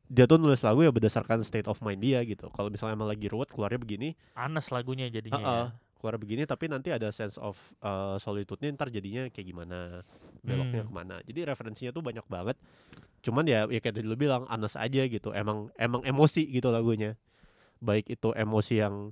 dia 0.10 0.26
tuh 0.26 0.42
nulis 0.42 0.66
lagu 0.66 0.82
ya 0.82 0.90
berdasarkan 0.90 1.46
state 1.46 1.70
of 1.70 1.78
mind 1.86 2.02
dia 2.02 2.26
gitu 2.26 2.50
kalau 2.50 2.74
misalnya 2.74 2.98
emang 2.98 3.06
lagi 3.06 3.30
ruwet 3.30 3.46
keluarnya 3.48 3.78
begini 3.78 4.18
Anas 4.34 4.74
lagunya 4.74 5.06
jadinya. 5.08 5.38
Heeh. 5.38 5.66
ya. 5.70 5.78
keluar 5.98 6.18
begini 6.18 6.46
tapi 6.46 6.66
nanti 6.66 6.90
ada 6.90 7.10
sense 7.10 7.38
of 7.38 7.58
uh, 7.82 8.18
solitude-nya 8.18 8.74
ntar 8.74 8.90
jadinya 8.90 9.30
kayak 9.30 9.48
gimana 9.48 10.02
beloknya 10.42 10.82
Hmm. 10.82 10.90
ke 10.90 10.94
mana 10.94 11.16
jadi 11.22 11.50
referensinya 11.50 11.90
tuh 11.90 12.02
banyak 12.02 12.26
banget 12.26 12.58
cuman 13.20 13.44
ya 13.44 13.66
ya 13.66 13.78
kayak 13.78 13.98
tadi 13.98 14.06
lu 14.06 14.14
bilang 14.14 14.46
anes 14.48 14.74
aja 14.74 15.02
gitu 15.04 15.34
emang 15.34 15.70
emang 15.76 16.02
emosi 16.02 16.46
gitu 16.48 16.70
lagunya 16.70 17.18
baik 17.78 18.10
itu 18.10 18.30
emosi 18.34 18.82
yang 18.82 19.10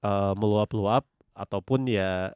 uh, 0.00 0.34
meluap-luap 0.34 1.02
ataupun 1.34 1.86
ya 1.86 2.30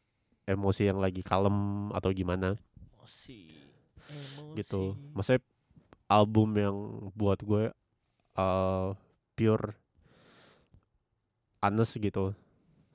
emosi 0.46 0.86
yang 0.86 0.98
lagi 0.98 1.22
kalem 1.22 1.54
atau 1.90 2.10
gimana 2.10 2.58
Emosi. 2.98 3.54
Emosi. 4.06 4.54
gitu 4.54 4.94
maksudnya 5.14 5.42
album 6.06 6.54
yang 6.58 6.76
buat 7.14 7.42
gue 7.42 7.70
uh, 8.38 8.90
pure 9.34 9.74
honest 11.62 11.98
gitu. 11.98 12.32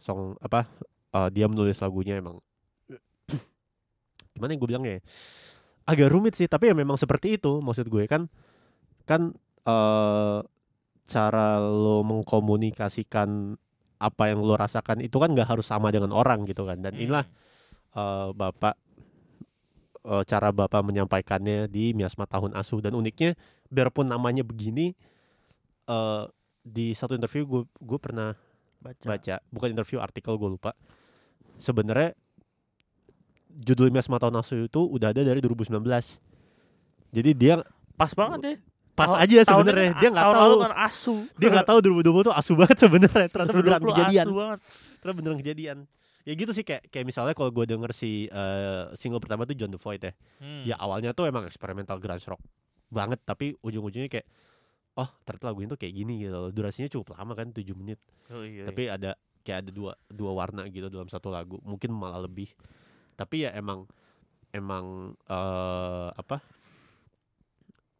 Song 0.02 0.36
apa 0.42 0.66
uh, 1.14 1.30
dia 1.30 1.46
menulis 1.46 1.78
lagunya 1.78 2.18
emang 2.18 2.42
gimana 4.34 4.58
gue 4.58 4.68
bilangnya 4.68 4.94
ya? 4.98 5.02
agak 5.82 6.14
rumit 6.14 6.38
sih 6.38 6.48
tapi 6.48 6.72
ya 6.72 6.76
memang 6.78 6.96
seperti 6.96 7.38
itu 7.38 7.60
maksud 7.60 7.88
gue. 7.92 8.08
Kan 8.08 8.32
kan 9.06 9.36
eh 9.68 10.40
cara 11.12 11.60
lo 11.60 12.06
mengkomunikasikan 12.08 13.60
apa 14.02 14.24
yang 14.34 14.42
lo 14.42 14.56
rasakan 14.58 15.04
itu 15.04 15.20
kan 15.22 15.36
nggak 15.36 15.52
harus 15.52 15.68
sama 15.68 15.92
dengan 15.92 16.16
orang 16.16 16.48
gitu 16.48 16.64
kan. 16.64 16.80
Dan 16.80 16.96
inilah 16.96 17.26
eh, 17.98 18.30
bapak 18.32 18.76
eh, 20.04 20.24
cara 20.24 20.50
bapak 20.50 20.82
menyampaikannya 20.82 21.66
di 21.66 21.92
miasma 21.92 22.26
tahun 22.26 22.54
asuh. 22.54 22.80
Dan 22.80 22.94
uniknya 22.94 23.34
biarpun 23.68 24.06
namanya 24.06 24.42
begini 24.42 24.94
eh 25.84 26.24
di 26.62 26.92
satu 26.92 27.14
interview 27.14 27.44
gue 27.44 27.62
gue 27.66 28.00
pernah 28.00 28.38
baca. 28.78 29.06
baca. 29.08 29.36
Bukan 29.48 29.70
interview 29.70 29.98
artikel 29.98 30.36
gue 30.36 30.50
lupa. 30.52 30.74
Sebenarnya 31.56 32.14
judul 33.52 33.90
miasma 33.90 34.16
tahun 34.16 34.38
asuh 34.38 34.66
itu 34.66 34.82
udah 34.82 35.12
ada 35.12 35.22
dari 35.22 35.38
2019 35.38 35.84
jadi 37.12 37.30
dia 37.36 37.56
Pas 37.94 38.16
banget 38.16 38.40
deh. 38.42 38.58
pas 38.94 39.08
Tahun- 39.08 39.20
aja 39.22 39.38
sebenarnya. 39.46 39.92
ini- 39.92 40.00
dia 40.00 40.10
nggak 40.10 40.28
tahu. 40.32 40.54
kan 40.60 40.74
asu. 40.82 41.16
dia 41.36 41.48
nggak 41.50 41.68
tahu 41.68 41.78
2020 41.82 42.24
tuh 42.24 42.34
asu 42.34 42.52
banget 42.56 42.78
sebenarnya. 42.80 43.28
Ternyata 43.28 43.52
beneran 43.52 43.80
2020 43.80 43.92
kejadian. 43.94 44.26
Ternyata 44.98 45.14
beneran 45.14 45.38
kejadian 45.38 45.78
ya 46.22 46.34
gitu 46.34 46.52
sih 46.52 46.62
kayak 46.62 46.88
kayak 46.88 47.04
misalnya 47.04 47.34
kalau 47.34 47.50
gue 47.50 47.66
denger 47.66 47.92
si 47.92 48.26
eh, 48.26 48.84
single 48.94 49.18
pertama 49.18 49.44
tuh 49.44 49.54
John 49.54 49.70
the 49.70 49.78
Void 49.78 50.02
ya 50.02 50.14
Hmm. 50.38 50.64
ya 50.64 50.76
awalnya 50.76 51.12
tuh 51.12 51.26
emang 51.26 51.44
eksperimental 51.44 51.98
grunge 51.98 52.26
rock 52.26 52.42
banget 52.88 53.22
tapi 53.22 53.54
ujung-ujungnya 53.60 54.08
kayak 54.08 54.28
oh 54.94 55.08
ternyata 55.22 55.46
lagu 55.48 55.62
itu 55.62 55.76
kayak 55.76 55.94
gini 55.96 56.14
gitu 56.20 56.34
loh. 56.34 56.50
durasinya 56.50 56.88
cukup 56.88 57.16
lama 57.16 57.34
kan 57.34 57.50
7 57.50 57.64
menit 57.74 57.98
Oh, 58.28 58.42
iya, 58.42 58.64
tapi 58.64 58.88
ada 58.88 59.12
kayak 59.42 59.66
ada 59.66 59.72
dua 59.72 59.92
dua 60.08 60.32
warna 60.32 60.64
gitu 60.68 60.88
dalam 60.88 61.08
satu 61.08 61.28
lagu 61.28 61.58
mungkin 61.62 61.92
malah 61.92 62.22
lebih 62.22 62.48
tapi 63.14 63.44
ya 63.44 63.52
emang 63.52 63.84
emang 64.50 64.86
eh 65.26 66.10
apa 66.12 66.40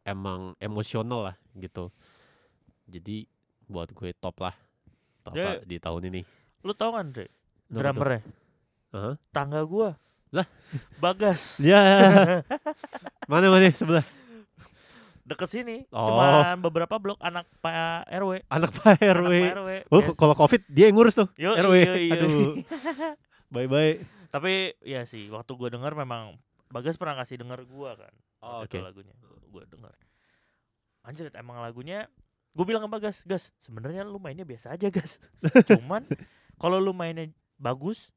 emang 0.02 0.54
emosional 0.58 1.30
lah 1.30 1.36
gitu 1.54 1.90
jadi 2.84 3.24
buat 3.64 3.90
gue 3.90 4.10
top 4.14 4.36
lah 4.40 4.54
top 5.22 5.34
Ya. 5.34 5.44
lah 5.46 5.54
di 5.62 5.78
tahun 5.78 6.10
ini 6.10 6.22
Lu 6.62 6.70
tau 6.72 6.94
kan, 6.94 7.10
Dre? 7.10 7.26
Drummernya 7.72 8.20
Hah? 8.92 9.14
tangga 9.32 9.64
gua. 9.64 9.96
Lah? 10.32 10.44
Bagas. 11.00 11.56
ya 11.64 11.80
mana 13.28 13.48
mana 13.48 13.68
sebelah 13.72 14.04
Deket 15.22 15.48
sini. 15.48 15.86
Oh. 15.94 16.12
Cuman 16.12 16.58
beberapa 16.60 16.98
blok 16.98 17.16
anak 17.22 17.46
Pak 17.62 18.10
RW. 18.10 18.42
anak 18.50 18.70
Pak 18.74 18.98
RW 19.00 19.32
Anak 19.32 19.54
Pak 19.54 19.56
RW. 19.56 19.68
oh 19.88 20.00
Biasa. 20.02 20.18
kalau 20.18 20.34
covid 20.36 20.62
dia 20.68 20.90
yang 20.90 20.96
ngurus 20.98 21.14
tuh 21.16 21.28
Yoi, 21.38 21.56
RW 21.56 21.74
yoi, 21.78 21.84
yoi. 21.86 22.06
aduh 22.12 22.30
bye 23.54 23.68
bye 23.70 24.02
Tapi 24.32 24.72
ya 24.80 25.04
sih, 25.04 25.28
waktu 25.28 25.52
gua 25.54 25.68
denger 25.68 25.92
memang 25.92 26.36
Bagas 26.72 26.96
pernah 26.96 27.12
kasih 27.20 27.36
denger 27.36 27.68
gua 27.68 28.00
kan. 28.00 28.12
Oh, 28.40 28.64
oke. 28.64 28.80
lagunya. 28.80 29.12
Gua 29.52 29.62
denger. 29.68 29.92
Anjir, 31.04 31.28
emang 31.36 31.60
lagunya 31.60 32.08
gue 32.52 32.64
bilang 32.64 32.84
ke 32.84 32.90
Bagas, 32.92 33.20
Gas, 33.24 33.48
sebenarnya 33.60 34.04
lu 34.04 34.16
mainnya 34.16 34.44
biasa 34.44 34.72
aja, 34.72 34.88
Gas. 34.88 35.20
Cuman 35.68 36.04
kalau 36.56 36.80
lu 36.80 36.92
mainnya 36.92 37.28
bagus, 37.62 38.10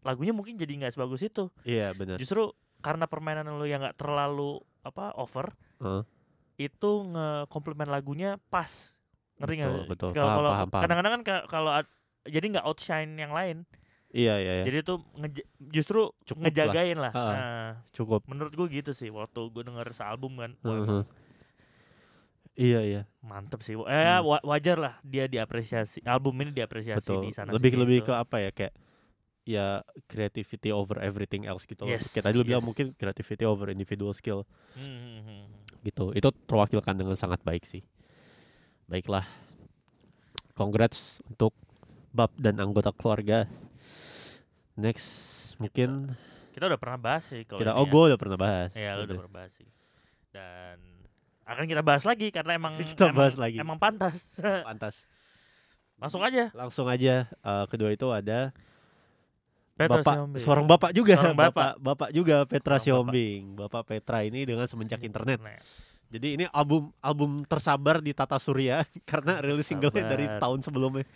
lagunya 0.00 0.30
mungkin 0.30 0.54
jadi 0.54 0.68
nggak 0.76 0.92
sebagus 0.92 1.20
itu. 1.22 1.48
iya 1.62 1.90
benar 1.90 2.16
Justru 2.16 2.52
karena 2.78 3.04
permainan 3.04 3.48
lu 3.50 3.64
yang 3.64 3.80
nggak 3.80 3.96
terlalu 3.96 4.60
apa 4.80 5.12
over, 5.14 5.48
Heeh. 5.78 6.02
itu 6.60 6.90
nge-komplement 7.06 7.88
lagunya 7.88 8.36
pas. 8.46 8.92
Ngerti 9.36 9.54
nggak? 9.56 9.70
Betul, 9.88 9.88
betul. 9.88 10.10
Kalau 10.14 10.50
kadang-kadang 10.70 11.12
kan 11.14 11.22
ka- 11.22 11.46
kalau 11.46 11.72
ad- 11.74 11.92
jadi 12.22 12.44
nggak 12.50 12.66
outshine 12.66 13.16
yang 13.16 13.32
lain. 13.32 13.64
iya 14.10 14.36
iya 14.36 14.52
iya 14.58 14.64
Jadi 14.66 14.76
itu 14.82 14.94
ngeja- 15.14 15.48
justru 15.70 16.10
Cukup 16.24 16.42
lah. 16.42 16.44
ngejagain 16.44 16.98
lah. 16.98 17.12
Ha-ha. 17.14 17.30
Nah, 17.30 17.68
cukup 17.90 18.20
menurut 18.26 18.50
gue 18.50 18.66
gitu 18.74 18.90
sih 18.90 19.06
waktu 19.08 19.38
gue 19.46 19.62
denger 19.62 19.86
sealbum 19.92 20.34
kan. 20.34 20.52
Heeh. 20.58 20.76
emang 20.76 21.06
iya 22.58 22.80
iya 22.82 23.02
mantep 23.22 23.62
sih. 23.62 23.78
Eh 23.78 23.86
Hmm. 23.86 24.26
wa- 24.26 24.44
wajar 24.44 24.76
lah 24.76 24.94
dia 25.02 25.24
diapresiasi. 25.24 26.02
Album 26.04 26.34
ini 26.38 26.50
diapresiasi 26.50 27.00
betul 27.00 27.22
di 27.22 27.30
sana 27.30 27.54
lebih 27.54 27.78
lebih 27.78 28.02
gitu. 28.02 28.10
ke 28.10 28.14
apa 28.14 28.36
ya 28.38 28.50
kayak 28.50 28.74
ya 29.48 29.80
creativity 30.06 30.70
over 30.70 31.00
everything 31.00 31.48
else 31.48 31.64
gitu 31.64 31.88
loh. 31.88 31.92
Yes, 31.96 32.12
Kayak 32.12 32.30
tadi 32.30 32.36
lu 32.36 32.44
bilang 32.44 32.62
yes. 32.62 32.68
mungkin 32.68 32.86
creativity 32.94 33.44
over 33.48 33.72
individual 33.72 34.12
skill 34.12 34.44
Hmm, 34.76 34.86
hmm, 34.86 35.20
hmm. 35.26 35.44
gitu. 35.86 36.04
Itu 36.14 36.28
terwakilkan 36.46 36.94
dengan 36.94 37.16
sangat 37.16 37.40
baik 37.42 37.64
sih. 37.64 37.82
Baiklah. 38.86 39.24
Congrats 40.54 41.24
untuk 41.24 41.56
Bab 42.10 42.34
dan 42.34 42.58
anggota 42.58 42.90
keluarga. 42.90 43.46
Next 44.74 45.08
mungkin 45.62 46.14
Kita 46.50 46.66
udah 46.66 46.80
pernah 46.80 46.98
bahas 46.98 47.24
sih 47.30 47.46
kalau 47.46 47.62
kita 47.62 47.72
oh 47.78 47.86
ya. 47.86 47.90
gue 47.94 48.02
udah 48.10 48.18
pernah 48.18 48.38
bahas. 48.38 48.70
Ya, 48.74 48.98
lu 48.98 49.06
udah 49.06 49.16
pernah 49.24 49.34
bahas 49.38 49.52
sih. 49.54 49.68
Dan 50.34 50.76
akan 51.46 51.64
kita 51.66 51.82
bahas 51.82 52.02
lagi 52.02 52.28
karena 52.34 52.52
emang 52.58 52.74
Kita 52.82 53.08
emang, 53.08 53.16
bahas 53.16 53.34
lagi. 53.38 53.56
Emang 53.62 53.78
pantas. 53.78 54.34
Pantas. 54.42 55.06
Langsung 56.02 56.22
aja. 56.26 56.50
Langsung 56.52 56.86
aja 56.90 57.30
eh, 57.30 57.64
kedua 57.70 57.94
itu 57.94 58.10
ada 58.10 58.50
Petra 59.80 60.04
bapak 60.04 60.14
Sihombing. 60.20 60.42
seorang 60.44 60.66
bapak 60.68 60.90
juga. 60.92 61.14
Seorang 61.16 61.38
bapak. 61.40 61.70
bapak 61.80 62.10
juga 62.12 62.36
Petra 62.44 62.76
Seorang 62.76 63.08
bapak. 63.08 63.14
Sihombing 63.16 63.40
bapak 63.56 63.82
Petra 63.88 64.18
ini 64.28 64.40
dengan 64.44 64.66
semenjak 64.68 65.00
internet. 65.00 65.40
Jadi 66.10 66.28
ini 66.36 66.44
album 66.50 66.90
album 67.00 67.46
tersabar 67.46 68.02
di 68.02 68.10
Tata 68.10 68.36
Surya 68.36 68.82
karena 69.10 69.40
rilis 69.40 69.64
singlenya 69.64 70.04
dari 70.04 70.26
tahun 70.28 70.60
sebelumnya. 70.60 71.06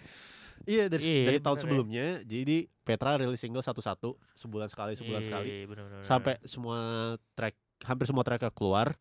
Iya 0.64 0.86
dari 0.88 1.02
Iya, 1.02 1.24
dari 1.28 1.38
tahun 1.42 1.56
bener 1.58 1.60
ya. 1.60 1.64
sebelumnya. 1.66 2.06
Jadi 2.24 2.56
Petra 2.86 3.18
rilis 3.20 3.42
single 3.42 3.60
satu-satu 3.60 4.16
sebulan 4.38 4.70
sekali 4.70 4.94
sebulan 4.96 5.20
iya, 5.20 5.26
sekali. 5.28 5.48
iya, 5.50 5.66
bener, 5.66 5.82
bener, 5.90 5.98
sampai 6.06 6.38
semua 6.46 6.78
track 7.36 7.54
hampir 7.84 8.06
semua 8.08 8.22
tracknya 8.24 8.48
keluar. 8.54 8.94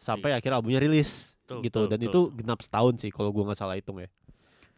Sampai 0.00 0.32
akhirnya 0.32 0.60
albumnya 0.60 0.80
rilis 0.80 1.36
Betul, 1.44 1.60
gitu. 1.60 1.80
betul, 1.84 1.84
dan 1.92 1.98
betul. 2.00 2.08
itu 2.08 2.20
genap 2.40 2.60
setahun 2.62 2.94
sih 3.00 3.10
kalau 3.12 3.32
gua 3.34 3.50
nggak 3.50 3.58
salah 3.58 3.76
hitung 3.76 3.98
ya. 4.00 4.08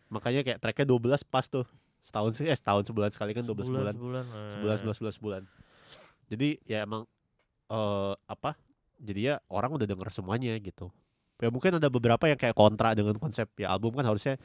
Makanya 0.08 0.40
kayak 0.46 0.58
tracknya 0.62 0.86
12 0.86 1.22
pas 1.26 1.46
tuh 1.46 1.66
setahun 2.02 2.34
sih 2.34 2.50
eh 2.50 2.58
setahun 2.58 2.90
sebulan 2.90 3.14
sekali 3.14 3.30
kan 3.32 3.46
12 3.46 3.54
bulan 3.70 3.94
sebulan 3.94 3.94
sebulan 3.94 4.24
eh. 4.26 4.50
sebulan 4.82 4.94
sebulan 4.98 5.14
sebulan 5.14 5.42
jadi 6.26 6.48
ya 6.66 6.78
emang 6.82 7.06
eh 7.70 8.14
apa 8.26 8.58
jadi 9.02 9.20
ya 9.20 9.34
orang 9.50 9.74
udah 9.74 9.86
denger 9.90 10.08
semuanya 10.14 10.54
gitu. 10.62 10.94
Ya 11.42 11.50
mungkin 11.50 11.74
ada 11.74 11.90
beberapa 11.90 12.22
yang 12.30 12.38
kayak 12.38 12.54
kontra 12.54 12.94
dengan 12.94 13.18
konsep 13.18 13.50
ya 13.58 13.74
album 13.74 13.98
kan 13.98 14.06
harusnya 14.06 14.38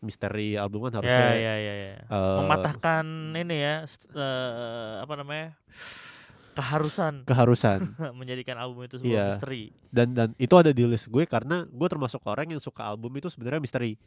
misteri 0.00 0.56
album 0.56 0.88
kan 0.88 0.96
ya 0.96 0.98
harusnya 1.04 1.28
ya 1.36 1.54
ya 1.60 1.74
ya 1.76 1.96
eh, 2.08 2.36
mematahkan 2.40 3.04
ini 3.36 3.56
ya 3.60 3.74
eh, 4.16 4.94
apa 5.04 5.14
namanya 5.20 5.52
keharusan. 6.56 7.28
Keharusan. 7.28 7.78
Menjadikan 8.18 8.56
album 8.56 8.88
itu 8.88 8.96
sebuah 8.96 9.12
Iya. 9.12 9.26
misteri. 9.36 9.62
Dan 9.92 10.16
dan 10.16 10.28
itu 10.40 10.54
ada 10.56 10.72
di 10.72 10.82
list 10.88 11.12
gue 11.12 11.28
karena 11.28 11.68
gue 11.68 11.88
termasuk 11.92 12.24
orang 12.24 12.56
yang 12.56 12.62
suka 12.64 12.88
album 12.88 13.12
itu 13.20 13.28
sebenarnya 13.28 13.60
misteri 13.60 14.00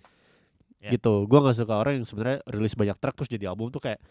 Ya. 0.83 0.91
gitu 0.99 1.23
gue 1.31 1.39
nggak 1.39 1.55
suka 1.63 1.79
orang 1.79 2.03
yang 2.03 2.05
sebenarnya 2.05 2.43
rilis 2.43 2.75
banyak 2.75 2.99
track 2.99 3.15
terus 3.15 3.31
jadi 3.31 3.47
album 3.47 3.71
tuh 3.71 3.79
kayak 3.79 4.03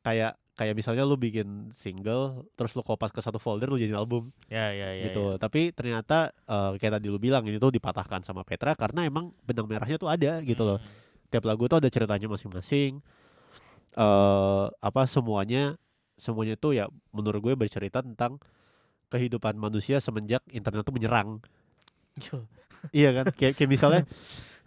kayak 0.00 0.40
kayak 0.58 0.74
misalnya 0.74 1.06
lu 1.06 1.14
bikin 1.14 1.70
single 1.70 2.48
terus 2.58 2.74
lu 2.74 2.82
kopas 2.82 3.14
ke 3.14 3.22
satu 3.22 3.38
folder 3.38 3.70
lu 3.70 3.78
jadi 3.78 3.94
album 3.94 4.34
ya 4.50 4.74
ya 4.74 4.90
ya 4.98 5.06
gitu. 5.06 5.36
ya. 5.36 5.38
Tapi 5.38 5.70
ternyata 5.70 6.34
eh, 6.34 6.72
kayak 6.82 6.98
tadi 6.98 7.06
lu 7.06 7.22
bilang 7.22 7.46
ini 7.46 7.62
tuh 7.62 7.70
dipatahkan 7.70 8.26
sama 8.26 8.42
Petra 8.42 8.74
karena 8.74 9.06
emang 9.06 9.30
benang 9.46 9.70
merahnya 9.70 10.02
tuh 10.02 10.10
ada 10.10 10.42
gitu 10.42 10.66
loh. 10.66 10.82
Hmm. 10.82 11.30
Tiap 11.30 11.46
lagu 11.46 11.70
tuh 11.70 11.78
ada 11.78 11.86
ceritanya 11.86 12.26
masing-masing. 12.26 12.98
Eh 13.94 14.66
apa 14.66 15.02
semuanya 15.06 15.78
semuanya 16.18 16.58
tuh 16.58 16.74
ya 16.74 16.90
menurut 17.14 17.38
gue 17.38 17.54
bercerita 17.54 18.02
tentang 18.02 18.42
kehidupan 19.14 19.54
manusia 19.54 20.02
semenjak 20.02 20.42
internet 20.50 20.82
tuh 20.82 20.94
menyerang. 20.96 21.38
iya 22.90 23.14
kan? 23.14 23.30
Kayak 23.30 23.54
kayak 23.54 23.70
misalnya 23.70 24.02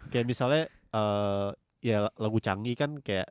kayak 0.08 0.24
misalnya 0.24 0.72
eh 0.92 1.50
ya 1.82 2.06
lagu 2.14 2.38
canggih 2.38 2.76
kan 2.78 3.00
kayak 3.02 3.28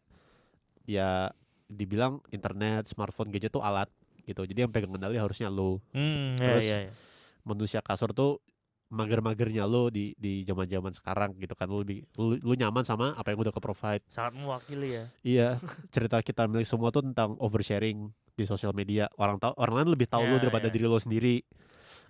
ya 0.84 1.32
dibilang 1.72 2.20
internet, 2.34 2.90
smartphone, 2.90 3.32
gadget 3.32 3.54
tuh 3.54 3.64
alat 3.64 3.88
gitu. 4.28 4.44
Jadi 4.44 4.68
yang 4.68 4.72
pegang 4.74 4.92
kendali 4.92 5.16
harusnya 5.16 5.48
lu 5.48 5.80
Hmm, 5.96 6.36
ya, 6.36 6.46
Terus 6.52 6.66
ya, 6.68 6.78
ya. 6.90 6.94
manusia 7.48 7.80
kasar 7.80 8.12
tuh 8.12 8.44
mager-magernya 8.92 9.64
lo 9.64 9.88
di 9.88 10.12
di 10.20 10.44
zaman-zaman 10.44 10.92
sekarang 10.92 11.32
gitu 11.40 11.56
kan 11.56 11.72
lo 11.72 11.80
lebih 11.80 12.04
lu, 12.20 12.36
lu 12.44 12.54
nyaman 12.60 12.84
sama 12.84 13.16
apa 13.16 13.32
yang 13.32 13.40
udah 13.40 13.56
ke 13.56 13.62
provide 13.64 14.04
sangat 14.12 14.36
mewakili 14.36 15.00
ya 15.00 15.04
iya 15.24 15.48
cerita 15.96 16.20
kita 16.20 16.44
milik 16.52 16.68
semua 16.68 16.92
tuh 16.92 17.00
tentang 17.00 17.40
oversharing 17.40 18.12
di 18.36 18.44
sosial 18.44 18.76
media 18.76 19.08
orang 19.16 19.40
tahu 19.40 19.56
orang 19.56 19.76
lain 19.80 19.96
lebih 19.96 20.12
tahu 20.12 20.28
lo 20.28 20.36
Ya, 20.36 20.44
daripada 20.44 20.68
ya. 20.68 20.74
diri 20.76 20.86
lo 20.92 21.00
sendiri 21.00 21.40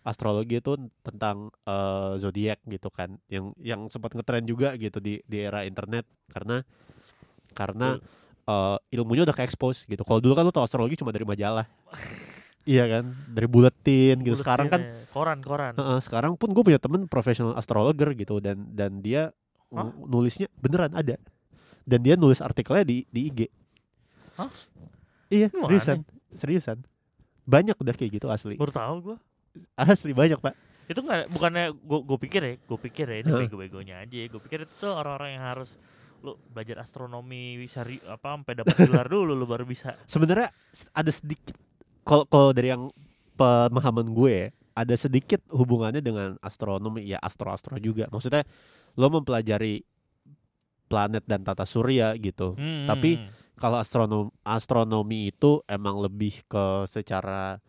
astrologi 0.01 0.57
itu 0.57 0.77
tentang 1.05 1.53
eh, 1.65 2.13
zodiak 2.17 2.61
gitu 2.65 2.89
kan 2.89 3.21
yang 3.29 3.53
yang 3.61 3.85
sempat 3.87 4.17
ngetren 4.17 4.45
juga 4.49 4.73
gitu 4.73 4.97
di 4.97 5.21
di 5.25 5.37
era 5.41 5.61
internet 5.61 6.09
karena 6.33 6.65
karena 7.53 8.01
eh, 8.47 8.77
ilmunya 8.97 9.23
udah 9.27 9.35
ke 9.35 9.45
expose 9.45 9.85
gitu. 9.85 10.01
Kalau 10.01 10.17
dulu 10.17 10.33
kan 10.33 10.43
lo 10.47 10.53
tau 10.53 10.65
astrologi 10.65 10.97
cuma 10.97 11.13
dari 11.13 11.25
majalah. 11.27 11.67
Iya 12.61 12.85
kan? 12.85 13.05
Dari 13.25 13.47
buletin 13.49 14.21
gitu. 14.21 14.37
Sekarang 14.37 14.69
kan 14.69 14.81
Buletin 14.85 15.01
ya, 15.01 15.09
koran 15.13 15.39
koran. 15.41 15.73
Heeh, 15.73 15.99
sekarang 16.01 16.37
pun 16.37 16.53
gue 16.53 16.61
punya 16.61 16.77
temen 16.77 17.09
profesional 17.09 17.57
astrologer 17.57 18.13
gitu 18.13 18.37
dan 18.37 18.69
dan 18.77 19.01
dia 19.01 19.33
nu- 19.73 20.05
nulisnya 20.05 20.45
beneran 20.61 20.93
ada. 20.93 21.17
Dan 21.81 22.05
dia 22.05 22.13
nulis 22.13 22.37
artikelnya 22.37 22.85
di 22.85 23.01
di 23.09 23.33
IG. 23.33 23.39
Hah? 24.37 24.49
Iya 25.33 25.49
Gimana? 25.49 25.65
seriusan. 25.65 25.97
seriusan. 26.37 26.77
Banyak 27.49 27.81
udah 27.81 27.93
kayak 27.97 28.21
gitu 28.21 28.27
asli. 28.29 28.61
Baru 28.61 28.69
tahu 28.69 28.95
gua 29.01 29.17
asli 29.77 30.11
banyak 30.15 30.39
pak. 30.39 30.55
itu 30.91 30.99
nggak 30.99 31.31
bukannya 31.31 31.71
gua 31.87 32.19
pikir 32.19 32.41
ya 32.43 32.53
gua 32.67 32.79
pikir 32.79 33.05
ya 33.07 33.17
ini 33.23 33.31
Hah? 33.31 33.39
bego-begonya 33.47 33.95
aja 34.03 34.27
gua 34.27 34.41
pikir 34.43 34.67
itu 34.67 34.87
orang-orang 34.91 35.39
yang 35.39 35.45
harus 35.47 35.71
lu 36.21 36.37
belajar 36.53 36.83
astronomi 36.83 37.57
sari 37.65 37.97
apa 38.05 38.37
sampai 38.37 38.53
dapat 38.59 38.75
gelar 38.77 39.07
dulu 39.13 39.33
lu 39.33 39.47
baru 39.49 39.65
bisa 39.65 39.97
Sebenarnya 40.05 40.53
ada 40.93 41.09
sedikit 41.09 41.57
kalau 42.05 42.25
kalau 42.27 42.49
dari 42.51 42.73
yang 42.73 42.89
pemahaman 43.37 44.09
gue 44.13 44.31
ya, 44.31 44.47
ada 44.77 44.95
sedikit 44.97 45.41
hubungannya 45.49 46.01
dengan 46.01 46.37
astronomi 46.41 47.05
ya 47.05 47.17
astro-astro 47.21 47.77
juga. 47.77 48.09
Maksudnya 48.09 48.45
lo 48.97 49.07
mempelajari 49.09 49.85
planet 50.91 51.23
dan 51.23 51.41
tata 51.45 51.63
surya 51.63 52.13
gitu. 52.19 52.57
Hmm, 52.57 52.85
Tapi 52.85 53.17
hmm, 53.17 53.23
hmm. 53.27 53.57
kalau 53.57 53.77
astronom 53.79 54.27
astronomi 54.43 55.31
itu 55.31 55.63
emang 55.69 56.01
lebih 56.01 56.43
ke 56.49 56.89
secara 56.89 57.61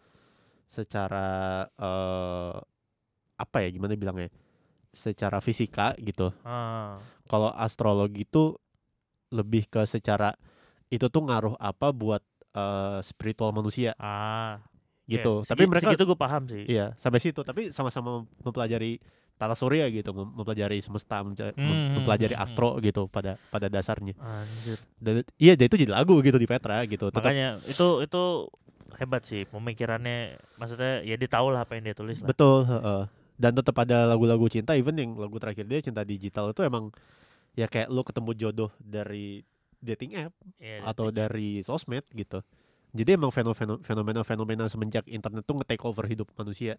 secara 0.73 1.27
eh 1.69 2.55
apa 3.37 3.57
ya 3.61 3.69
gimana 3.69 3.93
bilangnya 3.93 4.33
secara 4.89 5.45
fisika 5.45 5.93
gitu 6.01 6.33
Ah, 6.41 6.97
kalau 7.29 7.53
astrologi 7.53 8.25
itu 8.25 8.57
lebih 9.29 9.69
ke 9.69 9.85
secara 9.85 10.33
itu 10.89 11.09
tuh 11.09 11.23
ngaruh 11.25 11.57
apa 11.57 11.93
buat 11.93 12.25
eh, 12.53 13.01
spiritual 13.01 13.53
manusia 13.53 13.93
ah 13.97 14.61
gitu. 15.05 15.43
Ya, 15.43 15.49
Tapi 15.53 15.65
segi- 15.65 15.71
mereka 15.71 15.87
segitu 15.91 16.05
gue 16.07 16.17
paham 16.17 16.43
sih. 16.47 16.63
iya 16.65 16.93
sampai 16.97 17.19
situ. 17.19 17.41
Tapi 17.43 17.69
sama-sama 17.69 18.23
mempelajari 18.41 18.97
tata 19.35 19.57
surya 19.59 19.91
gitu, 19.91 20.15
mem- 20.15 20.31
mempelajari 20.31 20.79
semesta, 20.79 21.21
mem- 21.21 21.35
Hmm, 21.35 21.99
mempelajari 21.99 22.33
hmm, 22.33 22.45
astro 22.45 22.79
gitu 22.79 23.09
pada 23.11 23.35
pada 23.51 23.67
dasarnya. 23.67 24.15
Anjir. 24.15 24.79
Dan 25.03 25.27
iya, 25.37 25.59
dia 25.59 25.67
itu 25.67 25.75
jadi 25.75 25.91
lagu 25.91 26.15
gitu 26.23 26.39
di 26.39 26.47
Petra 26.47 26.85
gitu. 26.87 27.11
Tetap 27.11 27.19
Makanya 27.19 27.59
itu 27.67 28.05
itu 28.07 28.23
hebat 28.99 29.23
sih 29.25 29.45
pemikirannya. 29.49 30.37
Maksudnya 30.57 31.05
ya 31.07 31.15
dia 31.17 31.31
tahu 31.31 31.53
lah 31.53 31.65
apa 31.65 31.79
yang 31.79 31.91
dia 31.91 31.97
tulis 31.97 32.19
lah. 32.21 32.29
betul. 32.29 32.65
heeh. 32.67 33.03
Dan 33.39 33.53
tetap 33.59 33.75
ada 33.83 34.07
lagu-lagu 34.07 34.47
cinta. 34.47 34.77
Even 34.79 34.95
yang 34.95 35.17
lagu 35.19 35.37
terakhir 35.41 35.67
dia 35.67 35.83
cinta 35.83 36.05
digital 36.07 36.53
itu 36.53 36.63
emang 36.63 36.93
ya 37.59 37.69
kayak 37.69 37.91
lu 37.93 38.01
ketemu 38.07 38.31
jodoh 38.39 38.71
dari 38.81 39.45
dating 39.83 40.15
app 40.15 40.33
Iya, 40.63 40.87
atau 40.87 41.11
dari 41.11 41.61
sosmed 41.61 42.07
gitu. 42.15 42.41
Jadi 42.93 43.17
emang 43.17 43.33
fenomena 43.33 44.23
fenomena 44.23 44.65
semenjak 44.69 45.09
internet 45.09 45.43
tuh 45.49 45.59
nge-take 45.59 45.83
over 45.83 46.05
hidup 46.07 46.29
manusia 46.37 46.77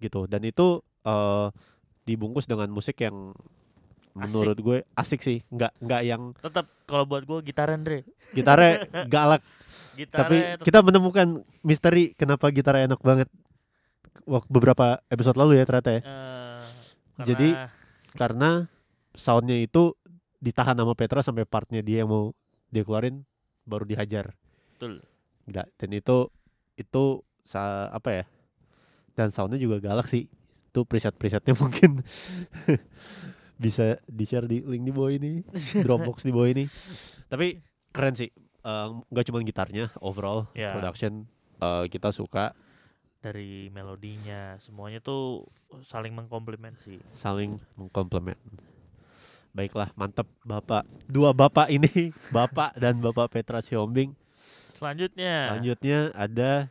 gitu. 0.00 0.24
Dan 0.30 0.46
itu 0.46 0.80
eh 1.04 1.48
dibungkus 2.02 2.50
dengan 2.50 2.66
musik 2.70 2.98
yang 3.02 3.34
menurut 4.12 4.58
gue 4.60 4.78
asik 4.98 5.24
sih, 5.24 5.40
nggak 5.48 5.72
nggak 5.80 6.02
yang 6.04 6.22
tetap 6.36 6.68
kalau 6.84 7.08
buat 7.08 7.24
gue 7.24 7.38
gitar 7.48 7.72
Andre. 7.72 8.04
gitarnya 8.36 8.84
galak, 9.12 9.40
Gitarnya 9.92 10.20
tapi 10.24 10.36
tetap- 10.38 10.64
kita 10.64 10.78
menemukan 10.80 11.26
misteri 11.60 12.12
kenapa 12.12 12.48
gitar 12.48 12.76
enak 12.76 12.98
banget 12.98 13.28
waktu 14.24 14.48
beberapa 14.48 15.00
episode 15.08 15.36
lalu 15.36 15.58
ya 15.58 15.64
ternyata 15.64 15.90
ya. 15.92 16.02
Jadi- 17.22 17.52
karena 17.52 17.80
Karena 18.12 18.50
soundnya 19.16 19.56
itu 19.56 19.96
ditahan 20.36 20.76
sama 20.76 20.92
Petra 20.92 21.24
sampai 21.24 21.48
partnya 21.48 21.80
dia 21.80 22.04
yang 22.04 22.12
mau 22.12 22.36
dia 22.68 22.84
keluarin 22.84 23.24
baru 23.64 23.88
dihajar. 23.88 24.36
betul. 24.76 25.00
Gila. 25.44 25.64
Dan 25.80 25.90
itu 25.92 26.28
itu 26.74 27.04
sa 27.40 27.88
apa 27.88 28.10
ya? 28.12 28.24
Dan 29.16 29.32
soundnya 29.32 29.56
juga 29.56 29.80
galak 29.80 30.08
sih. 30.08 30.28
Itu 30.68 30.84
preset-presetnya 30.84 31.56
mungkin 31.62 32.04
bisa 33.56 33.96
di 34.04 34.24
share 34.26 34.44
di 34.44 34.60
link 34.60 34.82
di 34.82 34.92
bawah 34.92 35.12
ini, 35.12 35.40
Dropbox 35.84 36.26
di 36.26 36.32
bawah 36.34 36.50
ini. 36.50 36.64
Tapi 37.28 37.62
keren 37.88 38.12
sih. 38.12 38.28
Eh, 38.62 38.88
Nggak 39.08 39.24
cuma 39.26 39.38
gitarnya, 39.40 39.90
overall 39.98 40.46
Ya. 40.52 40.70
production 40.72 41.26
eh, 41.58 41.84
kita 41.86 42.10
suka 42.10 42.54
dari 43.18 43.66
melodinya 43.68 44.58
semuanya 44.58 44.98
tuh 44.98 45.46
saling 45.80 46.10
mengkomplement 46.10 46.74
sih. 46.80 46.98
saling 47.12 47.58
mengkomplement. 47.74 48.38
Baiklah, 49.52 49.92
mantap 49.92 50.24
Bapak. 50.40 50.82
Dua 51.04 51.30
Bapak 51.30 51.68
ini, 51.68 52.10
Bapak 52.34 52.74
dan 52.74 52.98
Bapak 52.98 53.28
Petra 53.28 53.58
Siombing. 53.58 54.10
Selanjutnya 54.74 55.52
Selanjutnya 55.52 55.98
ada 56.12 56.66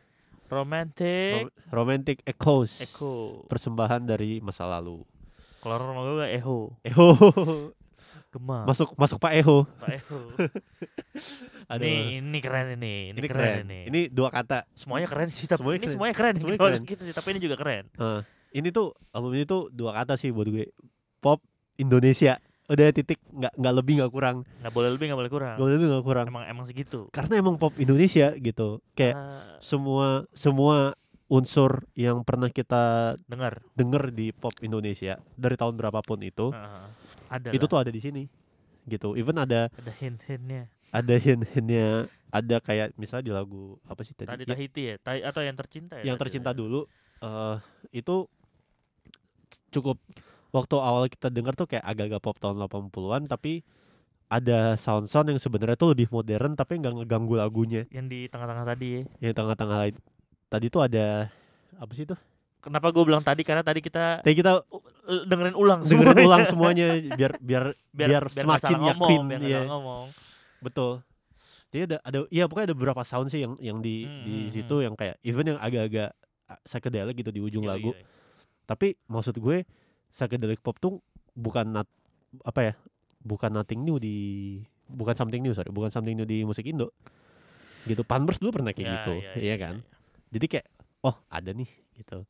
romantic 0.46 1.46
Ro- 1.46 1.52
Romantic 1.72 2.20
Echoes. 2.22 2.82
echo. 2.82 3.46
Persembahan 3.46 4.02
dari 4.02 4.36
masa 4.38 4.66
lalu. 4.66 5.00
Kalau 5.62 5.78
orang 5.78 6.18
gue 6.18 6.28
echo, 6.30 6.58
Eho. 6.82 7.08
gemar. 8.30 8.64
masuk 8.64 8.88
masuk 8.94 9.18
Pak 9.18 9.32
Eho. 9.34 9.64
Pak. 9.76 9.98
Aduh. 11.72 11.84
ini 11.84 12.20
ini 12.20 12.38
keren 12.38 12.66
ini, 12.74 12.94
ini, 13.10 13.18
ini 13.18 13.26
keren, 13.26 13.44
keren. 13.62 13.64
ini. 13.64 13.78
Ini 13.88 14.00
dua 14.08 14.28
kata. 14.28 14.64
semuanya 14.72 15.06
keren 15.06 15.28
sih, 15.28 15.44
tapi 15.44 15.60
Semuanya 15.60 15.76
ini 15.76 15.82
keren. 15.82 15.94
semuanya 15.94 16.14
keren. 16.14 16.34
Semuanya 16.36 16.58
Gitu 16.58 16.64
keren. 16.64 16.82
gitu 16.84 17.02
tapi 17.12 17.28
ini 17.30 17.40
juga 17.40 17.56
keren. 17.56 17.84
Eh, 17.90 18.20
ini 18.54 18.68
tuh 18.68 18.86
album 19.10 19.32
ini 19.32 19.44
tuh 19.44 19.68
dua 19.68 19.92
kata 19.94 20.14
sih 20.14 20.28
buat 20.28 20.46
gue. 20.46 20.68
Pop 21.18 21.40
Indonesia. 21.76 22.36
Udah 22.64 22.88
titik 22.88 23.20
nggak 23.28 23.52
nggak 23.54 23.74
lebih 23.74 23.94
nggak 24.00 24.12
kurang. 24.12 24.36
Nggak 24.62 24.72
boleh 24.72 24.90
lebih, 24.90 25.06
nggak 25.08 25.18
boleh 25.18 25.32
kurang. 25.32 25.56
Nggak 25.58 25.68
lebih 25.68 25.86
nggak 25.88 26.04
kurang. 26.04 26.26
Emang 26.26 26.44
emang 26.46 26.64
segitu. 26.64 27.00
Karena 27.10 27.34
emang 27.36 27.56
pop 27.56 27.74
Indonesia 27.76 28.32
gitu. 28.32 28.80
Kayak 28.92 29.14
Ah, 29.14 29.58
semua 29.58 30.06
semua 30.32 30.96
unsur 31.32 31.88
yang 31.96 32.20
pernah 32.20 32.52
kita 32.52 33.16
dengar. 33.24 33.64
denger 33.72 34.12
di 34.12 34.30
pop 34.30 34.52
Indonesia 34.60 35.16
dari 35.32 35.56
tahun 35.56 35.80
berapapun 35.80 36.20
itu 36.20 36.52
Ah, 36.52 36.92
ada 37.32 37.48
itu 37.50 37.64
tuh 37.64 37.80
ada 37.80 37.88
di 37.88 37.98
sini 37.98 38.28
gitu 38.84 39.16
even 39.16 39.40
ada 39.40 39.72
ada 39.72 39.92
hint-hintnya. 39.96 40.68
ada 40.92 41.14
hint-hintnya 41.16 42.04
ada 42.28 42.56
kayak 42.60 42.92
misalnya 42.94 43.24
di 43.24 43.32
lagu 43.32 43.80
apa 43.84 44.04
sih 44.04 44.12
tadi, 44.12 44.28
Tadi 44.28 44.44
Ya, 44.44 44.52
Tahiti 44.52 44.82
ya, 44.84 44.94
Tai- 44.98 45.24
atau 45.24 45.40
yang 45.40 45.56
tercinta 45.56 45.96
ya? 45.96 46.04
yang 46.04 46.20
tercinta 46.20 46.52
ya? 46.52 46.56
dulu 46.58 46.84
eh 47.24 47.56
itu 47.94 48.28
cukup 49.70 49.96
waktu 50.52 50.76
awal 50.76 51.08
kita 51.08 51.28
dengar 51.28 51.56
tuh 51.56 51.64
kayak 51.64 51.80
agak-agak 51.82 52.20
pop 52.20 52.36
tahun 52.36 52.60
80-an 52.60 53.24
tapi 53.24 53.64
ada 54.28 54.76
sound-sound 54.76 55.28
yang 55.28 55.40
sebenarnya 55.40 55.76
tuh 55.76 55.92
lebih 55.92 56.08
modern 56.08 56.52
tapi 56.52 56.76
nggak 56.76 57.04
ngeganggu 57.04 57.36
lagunya 57.36 57.82
Yang 57.88 58.06
di 58.08 58.20
tengah-tengah 58.28 58.64
tadi 58.66 58.88
ya. 58.88 59.02
yang 59.22 59.32
tengah-tengah 59.32 59.76
lain 59.80 59.96
tadi 60.52 60.66
tuh 60.68 60.84
ada 60.84 61.32
apa 61.80 61.92
sih 61.96 62.04
itu 62.04 62.16
Kenapa 62.62 62.94
gue 62.94 63.02
bilang 63.02 63.18
tadi? 63.18 63.42
Karena 63.42 63.66
tadi 63.66 63.82
kita 63.82 64.22
tadi 64.22 64.38
kita 64.38 64.62
uh, 64.62 65.22
dengerin 65.26 65.58
ulang 65.58 65.82
dengerin 65.82 66.14
semuanya. 66.14 66.28
ulang 66.30 66.42
semuanya 66.54 66.86
biar 67.18 67.32
biar 67.42 67.64
biar 67.90 68.22
nggak 68.22 68.38
semakin 68.38 68.76
ngomong, 68.78 68.86
yakin, 69.02 69.20
biar 69.26 69.40
iya. 69.42 69.58
salah 69.58 69.70
ngomong. 69.74 70.04
betul 70.62 70.92
jadi 71.74 71.82
ada 71.90 71.96
ada 72.06 72.18
iya 72.30 72.46
pokoknya 72.46 72.70
ada 72.70 72.76
beberapa 72.78 73.02
sound 73.02 73.34
sih 73.34 73.42
yang 73.42 73.58
yang 73.58 73.82
di 73.82 74.06
Hmm, 74.06 74.22
di 74.22 74.36
hmm, 74.46 74.50
situ 74.54 74.76
yang 74.78 74.94
kayak 74.94 75.18
even 75.26 75.42
yang 75.50 75.58
agak-agak 75.58 76.14
psychedelic 76.62 77.18
gitu 77.18 77.34
di 77.34 77.42
ujung 77.42 77.66
Yoi, 77.66 77.72
lagu 77.74 77.90
yoi. 77.90 78.04
tapi 78.62 78.94
maksud 79.10 79.34
gue 79.42 79.66
psychedelic 80.14 80.62
pop 80.62 80.78
tuh 80.78 81.02
bukan 81.34 81.82
nat, 81.82 81.88
apa 82.46 82.60
ya 82.62 82.72
bukan 83.26 83.50
nothing 83.50 83.82
new 83.82 83.98
di 83.98 84.60
bukan 84.86 85.18
something 85.18 85.42
new 85.42 85.50
sorry 85.50 85.74
bukan 85.74 85.90
something 85.90 86.14
new 86.14 86.28
di 86.28 86.46
musik 86.46 86.62
Indo 86.62 86.94
gitu 87.90 88.06
Panbers 88.06 88.38
dulu 88.38 88.62
pernah 88.62 88.70
kayak 88.70 88.86
Ya, 88.86 88.92
gitu 89.02 89.12
ya, 89.18 89.32
iya 89.34 89.50
ya, 89.50 89.56
kan 89.58 89.74
ya. 89.82 89.91
Jadi 90.32 90.46
kayak 90.48 90.66
oh 91.04 91.16
ada 91.28 91.52
nih 91.52 91.68
gitu 92.00 92.24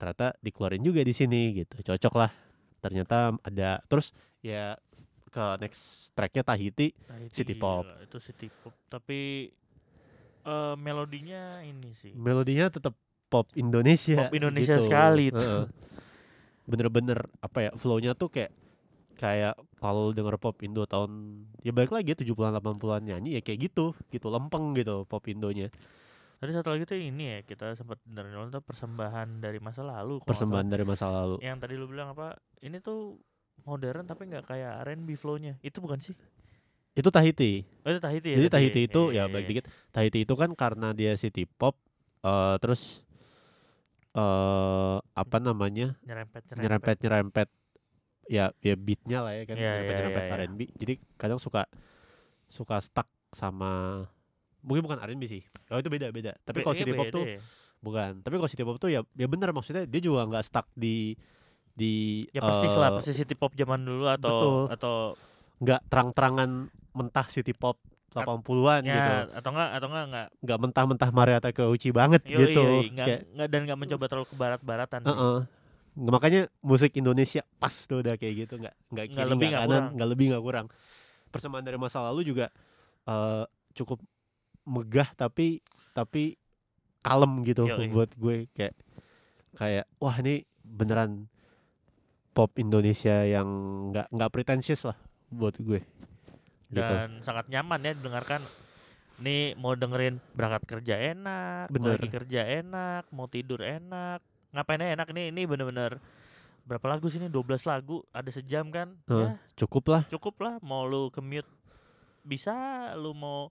ternyata 0.00 0.32
dikeluarin 0.40 0.82
juga 0.82 1.04
di 1.04 1.12
sini 1.12 1.52
gitu 1.62 1.84
cocok 1.84 2.14
lah 2.16 2.30
ternyata 2.80 3.36
ada 3.44 3.82
terus 3.86 4.14
ya 4.40 4.78
ke 5.28 5.44
next 5.60 6.12
tracknya 6.16 6.42
Tahiti 6.42 6.96
itu 6.96 7.34
City 7.44 7.54
gila, 7.54 7.84
pop. 7.84 7.84
Itu 8.00 8.18
city 8.18 8.48
pop, 8.48 8.74
tapi 8.88 9.52
eh 10.48 10.74
melodinya 10.80 11.60
ini 11.60 11.92
sih. 11.92 12.16
melodinya 12.16 12.72
tetap 12.72 12.96
pop 13.28 13.52
Indonesia 13.52 14.24
Pop 14.26 14.32
Indonesia 14.32 14.80
gitu. 14.80 14.86
sekali 14.88 15.28
itu. 15.28 15.68
Bener-bener 16.64 17.28
apa 17.44 17.68
ya 17.68 17.70
flownya 17.76 18.16
tuh 18.16 18.32
kayak 18.32 18.52
kayak 19.18 19.58
kalau 19.82 20.14
denger 20.14 20.40
pop 20.40 20.56
Indo 20.64 20.86
tahun 20.88 21.44
ya 21.66 21.74
balik 21.74 21.92
lagi 21.92 22.14
70-an 22.14 22.54
80-an 22.54 23.02
nyanyi 23.02 23.36
ya 23.36 23.40
kayak 23.42 23.68
gitu 23.68 23.92
gitu 24.14 24.26
lempeng 24.30 24.78
gitu 24.78 25.04
pop 25.10 25.26
Indonya 25.26 25.68
Tadi 26.38 26.50
satu 26.54 26.70
lagi 26.70 26.86
tuh 26.86 26.94
ini 26.94 27.24
ya 27.34 27.38
kita 27.42 27.74
sempat 27.74 27.98
dengerin 28.06 28.30
dulu 28.30 28.46
tuh 28.54 28.62
persembahan 28.62 29.42
dari 29.42 29.58
masa 29.58 29.82
lalu. 29.82 30.22
persembahan 30.22 30.66
dari 30.70 30.86
masa 30.86 31.10
lalu. 31.10 31.42
Yang 31.42 31.56
tadi 31.66 31.74
lu 31.74 31.90
bilang 31.90 32.14
apa? 32.14 32.38
Ini 32.62 32.78
tuh 32.78 33.18
modern 33.66 34.06
tapi 34.06 34.30
nggak 34.30 34.46
kayak 34.46 34.86
R&B 34.86 35.18
flow-nya. 35.18 35.58
Itu 35.60 35.82
bukan 35.82 35.98
sih? 35.98 36.14
itu 36.98 37.14
Tahiti 37.14 37.62
Oh 37.86 37.94
itu 37.94 38.02
Tahiti 38.02 38.34
ya. 38.34 38.36
jadi 38.42 38.48
Tahiti 38.50 38.80
itu 38.90 39.02
Iya, 39.14 39.22
ya 39.22 39.22
iya, 39.22 39.30
balik 39.30 39.44
iya. 39.46 39.50
dikit 39.54 39.64
Tahiti 39.94 40.18
itu 40.26 40.34
kan 40.34 40.50
karena 40.58 40.90
dia 40.90 41.14
city 41.14 41.46
pop 41.46 41.78
eh 42.26 42.56
terus 42.58 43.06
eh 44.18 44.96
apa 45.14 45.36
namanya 45.38 45.94
nyerempet 46.02 46.42
nyerempet 46.58 46.96
nyerempet 46.98 47.48
ya 48.26 48.50
ya 48.58 48.74
beatnya 48.74 49.22
lah 49.22 49.32
ya 49.38 49.42
kan 49.46 49.54
Iya, 49.54 49.62
nyerempet 49.70 49.86
iya, 49.94 49.98
nyerempet 50.02 50.22
iya, 50.26 50.30
iya. 50.34 50.44
R&B 50.50 50.60
jadi 50.74 50.94
kadang 51.14 51.38
suka 51.38 51.70
suka 52.50 52.82
stuck 52.82 53.06
sama 53.30 54.02
mungkin 54.62 54.82
bukan 54.84 54.98
R&B 55.00 55.24
sih 55.26 55.42
oh 55.70 55.78
itu 55.78 55.88
beda 55.88 56.10
beda 56.10 56.32
tapi 56.42 56.60
kalau 56.60 56.74
city 56.74 56.92
pop 56.92 57.06
beda 57.06 57.14
tuh 57.14 57.24
ya. 57.24 57.40
bukan 57.78 58.12
tapi 58.22 58.34
kalau 58.36 58.50
city 58.50 58.64
pop 58.66 58.76
tuh 58.76 58.90
ya 58.90 59.00
ya 59.14 59.26
benar 59.30 59.54
maksudnya 59.54 59.86
dia 59.86 60.00
juga 60.02 60.26
nggak 60.26 60.44
stuck 60.44 60.66
di 60.74 61.14
di 61.72 62.26
Ya 62.34 62.42
persis 62.42 62.74
lah, 62.74 62.90
eh, 62.90 62.94
persis 62.98 63.14
city 63.14 63.38
pop 63.38 63.54
zaman 63.54 63.86
dulu 63.86 64.10
atau 64.10 64.34
betul. 64.34 64.62
atau 64.74 64.94
nggak 65.62 65.80
terang-terangan 65.86 66.50
mentah 66.90 67.26
city 67.30 67.54
pop 67.54 67.78
80-an 68.08 68.82
ya 68.82 68.94
gitu 68.98 69.12
atau 69.38 69.50
enggak 69.54 69.68
atau 69.78 69.86
enggak 69.92 70.04
enggak 70.10 70.26
nggak 70.42 70.58
mentah-mentah 70.58 71.10
Mariata 71.14 71.48
ke 71.54 71.62
Uchi 71.68 71.94
banget 71.94 72.24
Yoi, 72.26 72.50
gitu 72.50 72.64
yoi, 72.66 72.86
enggak, 72.90 73.06
kayak 73.06 73.20
enggak 73.30 73.48
dan 73.52 73.60
enggak 73.62 73.78
mencoba 73.78 74.04
terlalu 74.10 74.26
ke 74.26 74.36
barat-baratan 74.36 75.00
sih. 75.04 75.10
Heeh. 75.12 75.38
Nggak, 75.98 76.12
makanya 76.14 76.42
musik 76.62 76.90
Indonesia 76.94 77.42
pas 77.58 77.74
tuh 77.74 78.02
udah 78.02 78.14
kayak 78.16 78.34
gitu 78.42 78.54
nggak 78.58 78.74
nggak 78.90 79.06
Nggak 79.12 79.22
kiri 79.22 79.30
lebih, 79.30 79.46
nggak 79.46 79.54
nggak 79.54 79.62
kanan 79.62 79.78
kurang. 79.78 79.94
nggak 79.94 80.08
lebih 80.10 80.26
nggak 80.32 80.44
kurang 80.46 80.66
persembahan 81.28 81.64
dari 81.66 81.78
masa 81.78 81.98
lalu 82.02 82.20
juga 82.24 82.46
eh 83.04 83.44
cukup 83.76 83.98
megah 84.68 85.08
tapi 85.16 85.64
tapi 85.96 86.36
kalem 87.00 87.40
gitu 87.42 87.64
Yoi. 87.64 87.88
buat 87.88 88.12
gue 88.12 88.52
kayak 88.52 88.76
kayak 89.56 89.88
wah 89.96 90.14
ini 90.20 90.44
beneran 90.60 91.26
pop 92.36 92.54
Indonesia 92.60 93.26
yang 93.26 93.48
nggak 93.90 94.12
nggak 94.14 94.30
pretentious 94.30 94.86
lah 94.86 94.94
buat 95.32 95.56
gue. 95.58 95.82
Gitu. 96.68 96.78
Dan 96.78 97.24
sangat 97.24 97.48
nyaman 97.50 97.80
ya 97.82 97.92
didengarkan. 97.96 98.44
Nih 99.18 99.58
mau 99.58 99.74
dengerin 99.74 100.22
berangkat 100.38 100.62
kerja 100.78 100.94
enak, 100.94 101.74
Bener. 101.74 101.98
lagi 101.98 102.06
kerja 102.06 102.46
enak, 102.62 103.10
mau 103.10 103.26
tidur 103.26 103.66
enak, 103.66 104.22
ngapain 104.54 104.78
aja 104.78 104.94
enak? 104.94 105.10
Nih 105.10 105.34
ini 105.34 105.42
bener-bener 105.50 105.98
berapa 106.62 106.86
lagu 106.86 107.10
sih 107.10 107.18
ini? 107.18 107.26
12 107.26 107.66
lagu 107.66 108.06
ada 108.14 108.30
sejam 108.30 108.70
kan? 108.70 108.94
Eh, 109.10 109.18
ya. 109.18 109.34
cukup 109.58 109.90
lah. 109.90 110.02
Cukup 110.06 110.38
lah 110.38 110.62
mau 110.62 110.86
lu 110.86 111.10
commute 111.10 111.50
bisa 112.22 112.54
lu 112.94 113.10
mau 113.16 113.50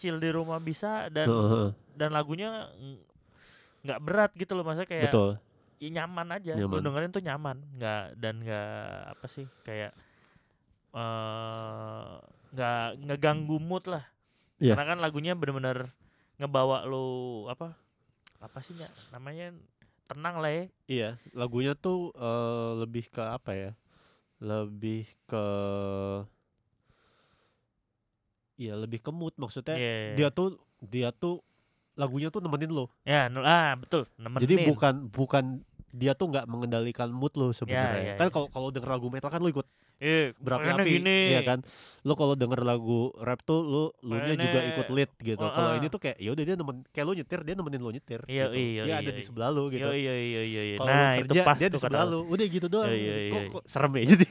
chill 0.00 0.16
di 0.16 0.32
rumah 0.32 0.56
bisa 0.58 1.12
dan 1.12 1.28
Heeh, 1.28 1.68
dan 1.92 2.10
lagunya 2.10 2.48
ng- 2.72 3.04
nggak 3.84 4.00
berat 4.00 4.32
gitu 4.32 4.56
loh 4.56 4.64
maksudnya 4.64 4.88
kayak 4.88 5.12
betul 5.12 5.30
ya 5.80 5.88
nyaman 5.92 6.28
aja 6.36 6.54
Nyaman. 6.60 6.72
lu 6.72 6.84
dengerin 6.84 7.12
tuh 7.12 7.24
nyaman 7.24 7.56
nggak 7.76 8.04
dan 8.16 8.34
nggak 8.40 8.72
apa 9.12 9.26
sih 9.28 9.46
kayak 9.60 9.92
eh 10.90 12.12
nggak 12.50 12.82
ngeganggu 13.06 13.56
mood 13.62 13.86
lah 13.86 14.04
Iya. 14.60 14.76
karena 14.76 14.92
kan 14.92 15.00
lagunya 15.00 15.32
bener-bener 15.32 15.88
ngebawa 16.36 16.84
lu 16.84 17.06
apa 17.48 17.72
apa 18.40 18.58
sih 18.60 18.76
Nya? 18.76 18.88
namanya 19.08 19.56
tenang 20.04 20.36
lah 20.36 20.52
ya 20.52 20.64
Iya, 20.84 21.08
lagunya 21.32 21.72
tuh 21.72 22.10
eh, 22.12 22.72
lebih 22.82 23.06
ke 23.08 23.22
apa 23.22 23.54
ya? 23.54 23.70
Lebih 24.42 25.06
ke 25.22 25.44
Iya, 28.60 28.76
lebih 28.76 29.00
ke 29.00 29.08
mood 29.08 29.32
maksudnya. 29.40 29.80
Iya. 29.80 30.20
Dia 30.20 30.28
tuh 30.28 30.60
dia 30.84 31.08
tuh 31.16 31.40
lagunya 31.96 32.28
tuh 32.32 32.40
nemenin 32.40 32.72
lo. 32.72 32.88
ya 33.04 33.28
ah 33.44 33.76
betul 33.76 34.08
nemenin 34.16 34.40
Jadi 34.44 34.54
bukan 34.68 34.94
bukan 35.12 35.44
dia 35.90 36.14
tuh 36.14 36.30
nggak 36.30 36.46
mengendalikan 36.46 37.10
mood 37.10 37.34
lo 37.36 37.50
iya, 37.50 37.56
sebenarnya. 37.56 38.14
kan 38.16 38.26
iya. 38.30 38.32
kalau 38.32 38.48
kalau 38.48 38.68
denger 38.70 38.88
lagu 38.88 39.10
metal 39.10 39.28
kan 39.28 39.42
lo 39.42 39.50
ikut 39.50 39.66
eh 40.00 40.32
berapi-api, 40.40 40.88
gini 40.96 41.18
iya 41.30 41.44
kan? 41.44 41.60
Lo 42.02 42.16
kalau 42.16 42.32
denger 42.32 42.64
lagu 42.64 43.12
rap 43.20 43.44
tuh 43.44 43.60
lo 43.60 43.82
lu 44.00 44.16
nya 44.16 44.32
juga 44.32 44.64
ikut 44.64 44.88
lead 44.88 45.10
gitu. 45.20 45.44
Oh, 45.44 45.52
Kalau 45.52 45.70
ah. 45.72 45.78
ini 45.78 45.86
tuh 45.86 46.00
kayak 46.00 46.16
ya 46.16 46.32
udah 46.32 46.44
dia 46.44 46.56
nemen 46.56 46.76
kayak 46.88 47.04
lo 47.04 47.12
nyetir, 47.12 47.40
dia 47.44 47.52
nemenin 47.52 47.80
lo 47.80 47.92
nyetir 47.92 48.20
Iya, 48.24 48.48
gitu. 48.48 48.56
iya, 48.56 48.82
dia 48.82 48.88
iya, 48.88 48.96
ada 49.04 49.10
di 49.12 49.20
iya. 49.20 49.28
sebelah 49.28 49.50
lo 49.52 49.68
gitu. 49.68 49.84
Yo, 49.84 49.92
yo, 49.92 50.14
yo, 50.16 50.42
yo, 50.42 50.62
yo. 50.64 50.76
Kalau 50.80 50.88
nah 50.88 51.12
lu 51.12 51.20
itu 51.20 51.28
kerja, 51.30 51.42
pas 51.44 51.56
dia 51.60 51.68
di 51.68 51.76
sebelah 51.76 52.04
lu. 52.08 52.20
Udah 52.24 52.46
gitu 52.48 52.66
doang. 52.66 52.88
Iya, 52.88 52.96
iya, 52.96 53.14
kok, 53.28 53.40
iya. 53.44 53.52
kok 53.52 53.64
serem 53.68 53.92
ya 53.92 54.04
jadi 54.16 54.28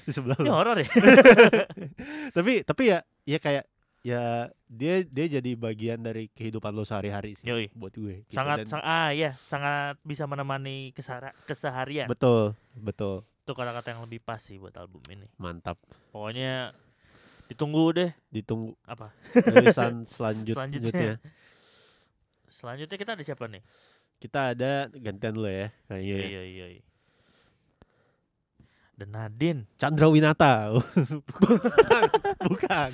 di 0.00 0.10
sebelah 0.10 0.36
ini 0.40 0.48
lu. 0.48 0.52
horor 0.56 0.76
ya 0.80 0.88
tapi 2.36 2.52
tapi 2.62 2.82
ya 2.88 2.98
ya 3.24 3.38
kayak 3.38 3.64
ya 4.00 4.48
dia 4.64 5.04
dia 5.04 5.26
jadi 5.28 5.50
bagian 5.52 6.00
dari 6.00 6.32
kehidupan 6.32 6.72
lo 6.72 6.88
sehari-hari 6.88 7.36
sih 7.36 7.44
Yoi. 7.44 7.68
buat 7.76 7.92
gue. 7.92 8.24
gitu. 8.24 8.32
sangat 8.32 8.64
Dan- 8.64 8.70
sang- 8.72 8.86
ah 8.86 9.12
ya 9.12 9.36
sangat 9.36 10.00
bisa 10.00 10.24
menemani 10.24 10.96
kesara, 10.96 11.36
keseharian 11.44 12.08
betul 12.08 12.56
betul 12.72 13.28
itu 13.50 13.58
kata-kata 13.58 13.90
yang 13.90 14.06
lebih 14.06 14.22
pas 14.22 14.38
sih 14.38 14.56
buat 14.56 14.70
album 14.72 15.02
ini 15.10 15.26
mantap. 15.34 15.74
pokoknya 16.08 16.70
ditunggu 17.46 17.84
deh 17.92 18.10
Ditunggu 18.30 18.78
apa 18.84 19.10
tulisan 19.34 20.06
selanjut- 20.06 20.54
Selanjutnya. 20.54 20.86
selanjutnya. 20.86 21.14
selanjutnya 22.46 22.94
kita 22.96 23.12
ada 23.12 23.24
siapa 23.24 23.44
nih 23.44 23.62
Kita 24.16 24.40
ada 24.48 24.72
gantian 24.92 25.34
lo 25.34 25.50
ya 25.50 25.74
kayaknya. 25.84 26.06
iya 26.06 26.14
ya. 26.14 26.28
iya 26.28 26.42
iya 26.46 26.66
iya. 26.70 26.82
dan 28.94 29.08
Nadine 29.10 29.60
Chandra 29.74 30.06
Winata. 30.06 30.70
bukan, 31.26 32.06
bukan. 32.46 32.90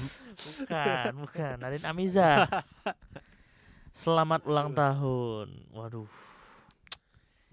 bukan 0.57 1.11
bukan 1.21 1.55
Nadine 1.59 1.85
Amiza 1.85 2.49
selamat 3.93 4.41
ulang 4.45 4.73
tahun 4.73 5.69
waduh 5.69 6.09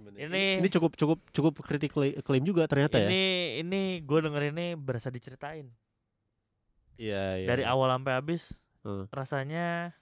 Ini- 0.09 0.59
ini 0.59 0.67
cukup 0.69 0.91
cukup 0.93 1.19
cukup 1.29 1.53
critical 1.59 2.03
claim 2.19 2.41
juga 2.41 2.65
ternyata 2.65 2.97
ya. 2.97 3.05
ini 3.05 3.23
ini 3.59 3.81
gue 3.99 4.19
denger 4.19 4.43
ini 4.49 4.73
berasa 4.73 5.07
diceritain 5.07 5.71
Iya, 6.93 7.39
iya. 7.39 7.47
dari 7.47 7.63
awal 7.63 7.89
sampai 7.91 8.13
habis 8.13 8.53
Hmm. 8.81 9.07
rasanya 9.09 9.95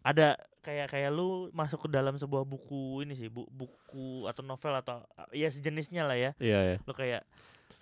ada 0.00 0.34
kayak 0.60 0.90
kayak 0.90 1.08
lu 1.08 1.48
masuk 1.50 1.84
ke 1.84 1.88
dalam 1.88 2.14
sebuah 2.14 2.42
buku 2.42 3.00
ini 3.00 3.14
sih 3.14 3.28
bu, 3.28 3.46
buku 3.46 4.26
atau 4.26 4.40
novel 4.40 4.74
atau 4.74 5.00
ya 5.30 5.46
sejenisnya 5.46 6.02
lah 6.02 6.14
ya 6.14 6.30
Iya, 6.36 6.58
iya. 6.66 6.76
lu 6.80 6.92
kayak 6.92 7.22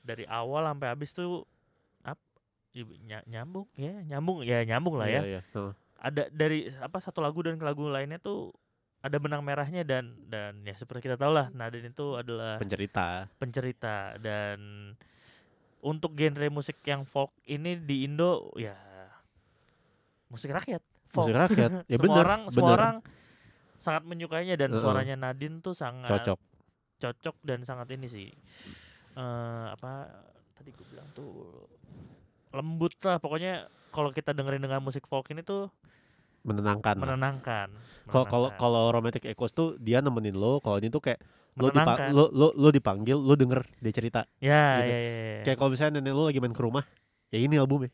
dari 0.03 0.23
awal 0.25 0.63
sampai 0.65 0.89
habis 0.89 1.11
tuh 1.11 1.49
nyambung 3.27 3.67
ya 3.75 3.91
nyambung 4.07 4.39
ya 4.41 4.63
nyambung 4.63 4.95
lah 4.95 5.09
ya 5.09 5.23
Iya, 5.25 5.41
iya. 5.41 5.71
Ada 5.99 6.31
dari 6.31 6.71
apa 6.79 7.03
satu 7.03 7.19
lagu 7.19 7.43
dan 7.43 7.59
ke 7.59 7.65
lagu 7.65 7.91
lainnya 7.91 8.23
tuh 8.23 8.55
ada 8.99 9.17
benang 9.17 9.41
merahnya 9.41 9.83
dan 9.83 10.11
dan 10.27 10.59
ya 10.63 10.75
seperti 10.75 11.07
kita 11.07 11.15
tahu 11.15 11.31
lah 11.31 11.47
Nadine 11.51 11.89
itu 11.89 12.19
adalah 12.19 12.59
Pencerita. 12.59 13.31
pencerita 13.39 14.19
dan 14.19 14.59
untuk 15.79 16.13
genre 16.13 16.49
musik 16.51 16.83
yang 16.83 17.07
folk 17.07 17.31
ini 17.45 17.79
di 17.79 18.03
Indo 18.05 18.51
ya 18.55 18.75
musik 20.29 20.51
rakyat 20.51 20.83
folk. 21.09 21.25
Musik 21.25 21.37
rakyat. 21.37 21.71
Ya 21.91 21.97
semua 21.97 22.05
bener, 22.11 22.25
orang 22.27 22.43
semua 22.51 22.67
bener. 22.67 22.77
orang 22.77 22.97
sangat 23.79 24.03
menyukainya 24.05 24.55
dan 24.55 24.75
Heeh. 24.75 24.83
suaranya 24.83 25.15
Nadine 25.15 25.63
tuh 25.63 25.73
sangat 25.73 26.11
Cocok. 26.11 26.39
cocok 26.99 27.37
dan 27.47 27.63
sangat 27.63 27.95
ini 27.95 28.11
sih 28.11 28.29
eh 29.15 29.67
apa 29.71 30.11
tadi 30.53 30.75
gue 30.75 30.87
bilang 30.91 31.07
tuh 31.13 31.63
lembut 32.51 32.99
lah 33.01 33.17
pokoknya 33.17 33.67
kalau 33.89 34.11
kita 34.11 34.35
dengerin 34.35 34.59
dengan 34.59 34.83
musik 34.83 35.07
folk 35.07 35.31
ini 35.31 35.41
tuh 35.41 35.71
Menenangkan. 36.49 36.97
menenangkan 36.97 37.69
Kalau 38.09 38.25
kalau 38.25 38.49
kalau 38.57 38.83
romantic 38.89 39.29
echoes 39.29 39.53
tuh 39.53 39.77
dia 39.77 40.01
nemenin 40.01 40.33
lo, 40.33 40.65
kalau 40.65 40.81
ini 40.81 40.89
tuh 40.89 41.05
kayak 41.05 41.21
lo 41.61 41.69
dipa 41.69 41.93
menenangkan. 41.93 42.09
lo, 42.17 42.25
lo 42.33 42.49
lo 42.57 42.69
dipanggil, 42.73 43.19
lo 43.21 43.35
denger 43.37 43.61
dia 43.79 43.93
cerita. 43.93 44.21
ya, 44.41 44.81
gitu. 44.81 44.89
ya, 44.89 44.97
ya, 44.97 45.13
ya. 45.13 45.43
Kayak 45.45 45.57
kalau 45.61 45.71
misalnya 45.77 45.93
nenek 46.01 46.13
lo 46.17 46.25
lagi 46.25 46.39
main 46.41 46.55
ke 46.57 46.63
rumah, 46.65 46.85
ya 47.29 47.39
ini 47.39 47.61
albumnya. 47.61 47.93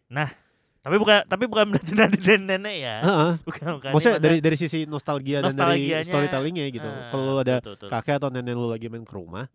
tapi 0.85 1.01
bukan 1.01 1.25
tapi 1.25 1.49
bukan 1.49 1.65
berarti 1.73 1.93
Nadine 1.99 2.45
nenek 2.45 2.77
ya 2.77 2.97
Heeh. 3.01 3.33
bukan 3.41 3.69
bukan 3.81 3.89
Ini 3.89 3.95
Maksudnya 3.97 4.19
dari 4.21 4.39
dari 4.45 4.57
sisi 4.61 4.85
nostalgia 4.85 5.41
dan 5.41 5.57
dari 5.57 5.97
storytellingnya 6.05 6.69
gitu. 6.69 6.85
Ah, 6.85 7.09
Kalau 7.09 7.25
lo 7.25 7.35
ada 7.41 7.57
betul, 7.59 7.75
betul. 7.81 7.89
kakek 7.89 8.15
atau 8.21 8.29
nenek 8.29 8.53
lo 8.53 8.69
lagi 8.69 8.93
main 8.93 9.01
ke 9.01 9.15
rumah, 9.17 9.49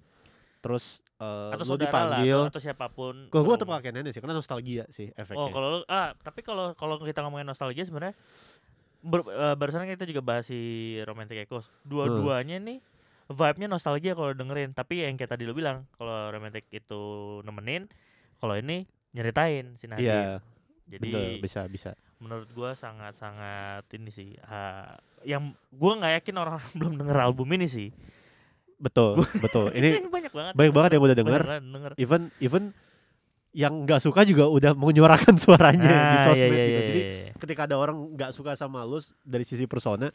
terus 0.60 1.06
atau 1.20 1.70
lo 1.70 1.76
dipanggil. 1.78 2.34
lah 2.34 2.50
atau, 2.50 2.58
atau 2.58 2.62
siapa 2.64 2.86
pun 2.90 3.30
Kalau 3.30 3.44
gue 3.46 3.54
tetap 3.60 3.70
kakek 3.78 3.92
nenek 3.94 4.12
sih, 4.16 4.22
karena 4.24 4.34
nostalgia 4.34 4.84
sih 4.90 5.12
oh 5.12 5.20
efeknya. 5.22 5.52
kalau 5.54 5.68
lu- 5.78 5.88
ah 5.92 6.16
tapi 6.18 6.40
kalau 6.42 6.74
kalau 6.74 6.98
kita 6.98 7.22
ngomongin 7.22 7.46
nostalgia 7.46 7.86
sebenarnya 7.86 8.18
ber, 9.02 9.24
eh, 9.26 9.56
barusan 9.56 9.86
kita 9.86 10.04
juga 10.04 10.22
bahas 10.22 10.46
si 10.46 10.60
Romantic 11.04 11.46
Echoes. 11.46 11.68
Dua-duanya 11.84 12.60
nih 12.60 12.80
vibe-nya 13.28 13.68
nostalgia 13.68 14.14
kalau 14.14 14.34
dengerin. 14.34 14.74
Tapi 14.74 15.06
yang 15.06 15.16
kayak 15.16 15.32
tadi 15.32 15.46
lu 15.46 15.54
bilang 15.54 15.86
kalau 15.96 16.30
Romantic 16.30 16.66
itu 16.70 17.02
nemenin 17.44 17.86
kalau 18.38 18.56
ini 18.56 18.84
nyeritain 19.12 19.74
si 19.76 19.86
Nadine. 19.86 20.06
Iya, 20.06 20.24
jadi 20.88 21.10
betul, 21.10 21.30
bisa 21.42 21.62
bisa. 21.66 21.92
menurut 22.20 22.52
gua 22.52 22.76
sangat-sangat 22.76 23.88
ini 23.96 24.12
sih 24.12 24.30
ah, 24.44 24.92
yang 25.24 25.56
gua 25.72 25.96
nggak 25.96 26.14
yakin 26.20 26.36
orang 26.36 26.60
belum 26.80 26.94
denger 27.00 27.18
album 27.18 27.48
ini 27.56 27.66
sih. 27.66 27.90
Betul, 28.80 29.20
betul. 29.40 29.72
Ini 29.72 30.00
banyak 30.16 30.32
banget. 30.32 30.54
banyak 30.56 30.74
banget 30.74 30.90
yang 30.96 31.04
udah 31.04 31.16
Banyak 31.16 31.28
denger. 31.28 31.42
denger. 31.60 31.92
Even 32.00 32.22
even 32.40 32.64
yang 33.60 33.84
nggak 33.84 34.00
suka 34.00 34.24
juga 34.24 34.48
udah 34.48 34.72
menyuarakan 34.72 35.36
suaranya 35.44 35.84
di 35.84 36.18
Ah, 36.18 36.24
sosmed 36.24 36.48
iya, 36.48 36.56
iya, 36.56 36.64
gitu. 36.64 36.72
iya, 36.72 36.82
Jadi 36.82 37.02
iya. 37.02 37.32
ketika 37.36 37.62
ada 37.68 37.76
orang 37.76 37.98
nggak 38.16 38.32
suka 38.32 38.56
sama 38.56 38.82
lu 38.82 38.96
dari 39.22 39.44
sisi 39.44 39.68
persona, 39.68 40.08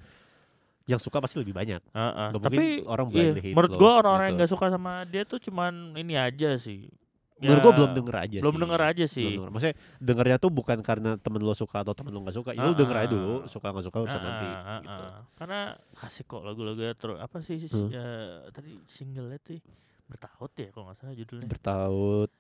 yang 0.85 0.97
suka 0.99 1.17
pasti 1.19 1.37
lebih 1.39 1.53
banyak. 1.53 1.81
Heeh, 1.87 2.29
Nggak 2.33 2.43
tapi 2.43 2.65
orang 2.85 3.07
iya, 3.11 3.33
hate 3.33 3.53
menurut 3.53 3.73
gua 3.75 3.93
orang-orang 3.99 4.25
yang 4.25 4.33
gitu. 4.33 4.41
nggak 4.41 4.53
suka 4.53 4.67
sama 4.71 4.93
dia 5.05 5.23
tuh 5.23 5.39
cuman 5.39 5.73
ini 5.95 6.15
aja 6.15 6.57
sih. 6.57 6.89
Menurut 7.35 7.61
Ya, 7.61 7.65
gua 7.67 7.73
belum 7.75 7.93
denger 7.95 8.17
aja 8.17 8.39
belum 8.41 8.55
sih. 8.55 8.63
denger 8.63 8.81
aja 8.81 8.95
Belum 9.03 9.11
sih. 9.11 9.29
denger. 9.35 9.49
Maksudnya 9.51 9.77
dengernya 9.99 10.37
tuh 10.39 10.51
bukan 10.51 10.79
karena 10.81 11.11
temen 11.19 11.41
lo 11.41 11.53
suka 11.53 11.77
atau 11.81 11.93
temen 11.93 12.13
lo 12.13 12.21
nggak 12.21 12.37
suka. 12.37 12.51
Ya 12.53 12.63
lu 12.63 12.73
denger 12.73 12.97
aja 12.97 13.09
dulu, 13.11 13.35
suka 13.45 13.67
nggak 13.71 13.85
suka 13.85 13.99
urusan 14.01 14.17
Ah, 14.17 14.25
nanti. 14.25 14.47
ah, 14.47 14.79
gitu. 14.79 15.05
ah. 15.05 15.21
Karena 15.35 15.59
asik 16.01 16.25
kok 16.27 16.43
lagu-lagunya 16.43 16.95
terus 16.95 17.19
apa 17.19 17.37
sih 17.41 17.61
Hmm. 17.67 17.89
ya, 17.89 18.07
tadi 18.49 18.77
singlenya 18.87 19.37
tuh 19.39 19.61
bertaut 20.05 20.53
ya 20.55 20.69
kalau 20.71 20.85
nggak 20.87 20.97
salah 20.97 21.15
judulnya. 21.15 21.49
Bertaut 21.49 22.31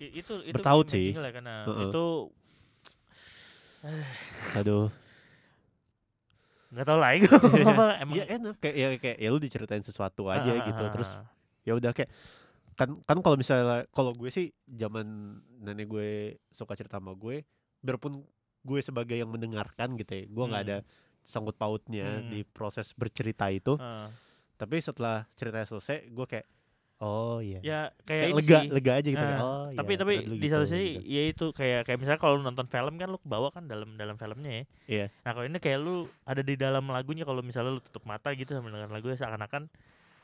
I- 0.00 0.14
itu 0.16 0.34
itu 0.40 0.52
bertaut 0.52 0.86
sih. 0.86 1.12
ya 1.12 1.30
karena 1.30 1.64
Heeh. 1.64 1.88
itu 1.88 2.04
aduh. 4.58 4.88
nggak 6.70 6.86
tahu 6.86 6.98
lagi 6.98 7.26
apa 7.66 7.86
emang 8.02 8.14
Ya 8.14 8.24
enak 8.30 8.54
kayak 8.58 8.76
ya 8.76 8.88
kayak 8.96 9.16
ya 9.18 9.28
lu 9.28 9.38
diceritain 9.38 9.82
sesuatu 9.82 10.30
aja 10.30 10.52
Ah, 10.52 10.62
gitu. 10.64 10.78
ah, 10.80 10.90
Terus 10.90 11.10
ah. 11.12 11.26
ya 11.60 11.74
udah 11.74 11.90
kayak 11.90 12.10
kan 12.72 12.94
kan 13.02 13.18
kalau 13.18 13.34
misalnya 13.34 13.84
kalau 13.90 14.14
gue 14.14 14.30
sih 14.30 14.48
zaman 14.64 15.04
nenek 15.58 15.84
gue 15.84 16.10
suka 16.48 16.72
cerita 16.72 16.96
sama 16.96 17.12
gue 17.12 17.42
biarpun 17.78 18.22
gue 18.60 18.78
sebagai 18.80 19.14
yang 19.14 19.28
mendengarkan 19.28 19.96
gitu 19.96 20.12
ya 20.14 20.24
gue 20.24 20.44
nggak 20.46 20.62
Hmm. 20.62 20.70
ada 20.70 20.78
sangkut 21.20 21.56
pautnya 21.56 22.22
Hmm. 22.22 22.30
di 22.30 22.40
proses 22.44 22.94
bercerita 22.94 23.50
itu 23.50 23.74
Ah. 23.74 24.06
tapi 24.54 24.78
setelah 24.78 25.26
ceritanya 25.32 25.66
selesai 25.66 26.06
gue 26.06 26.26
kayak 26.28 26.46
oh 27.00 27.40
iya. 27.40 27.60
Ya 27.64 27.80
kayak, 28.04 28.22
kayak 28.30 28.36
lega 28.36 28.58
sih. 28.60 28.68
lega 28.70 28.92
aja 29.00 29.08
gitu 29.08 29.24
kayak, 29.24 29.40
Ah, 29.40 29.44
oh 29.44 29.64
tapi 29.72 29.90
iya, 29.96 30.00
tapi 30.00 30.12
di 30.20 30.36
gitu, 30.36 30.52
satu 30.52 30.66
sisi 30.68 30.84
gitu. 31.00 31.00
ya 31.08 31.22
itu 31.32 31.46
kayak 31.56 31.80
kayak 31.88 31.98
misalnya 31.98 32.20
kalau 32.20 32.36
nonton 32.38 32.66
film 32.68 32.94
kan 33.00 33.08
lu 33.08 33.18
kebawa 33.18 33.48
kan 33.50 33.64
dalam 33.64 33.96
dalam 33.96 34.14
filmnya 34.20 34.52
ya. 34.52 34.64
Iya. 34.86 35.06
nah 35.24 35.30
kalau 35.32 35.44
ini 35.48 35.58
kayak 35.58 35.78
lu 35.80 36.04
ada 36.28 36.42
di 36.44 36.54
dalam 36.60 36.84
lagunya 36.92 37.24
kalau 37.24 37.40
misalnya 37.40 37.76
lu 37.76 37.80
tutup 37.80 38.04
mata 38.04 38.28
gitu 38.36 38.52
sambil 38.52 38.76
dengar 38.76 38.92
lagunya 38.92 39.16
seakan-akan 39.16 39.66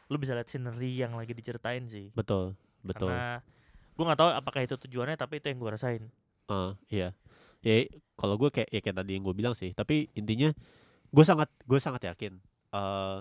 lu 0.06 0.16
bisa 0.20 0.36
lihat 0.38 0.46
scenery 0.46 1.00
yang 1.02 1.16
lagi 1.18 1.34
diceritain 1.34 1.88
sih. 1.90 2.14
Betul 2.14 2.54
betul. 2.86 3.10
Karena 3.10 3.42
gua 3.98 4.04
nggak 4.12 4.20
tahu 4.20 4.30
apakah 4.36 4.60
itu 4.62 4.76
tujuannya 4.78 5.16
tapi 5.18 5.40
itu 5.42 5.50
yang 5.50 5.58
gua 5.58 5.74
rasain. 5.74 6.06
Ah, 6.46 6.78
iya. 6.86 7.10
Ya 7.66 7.88
kalau 8.14 8.38
gue 8.38 8.48
kayak 8.54 8.70
ya 8.70 8.80
kayak 8.80 8.96
tadi 9.02 9.12
yang 9.18 9.24
gue 9.26 9.34
bilang 9.36 9.52
sih 9.52 9.74
tapi 9.76 10.08
intinya 10.16 10.48
gue 11.12 11.24
sangat 11.26 11.52
gue 11.68 11.76
sangat 11.76 12.08
yakin 12.08 12.38
eh 12.72 13.18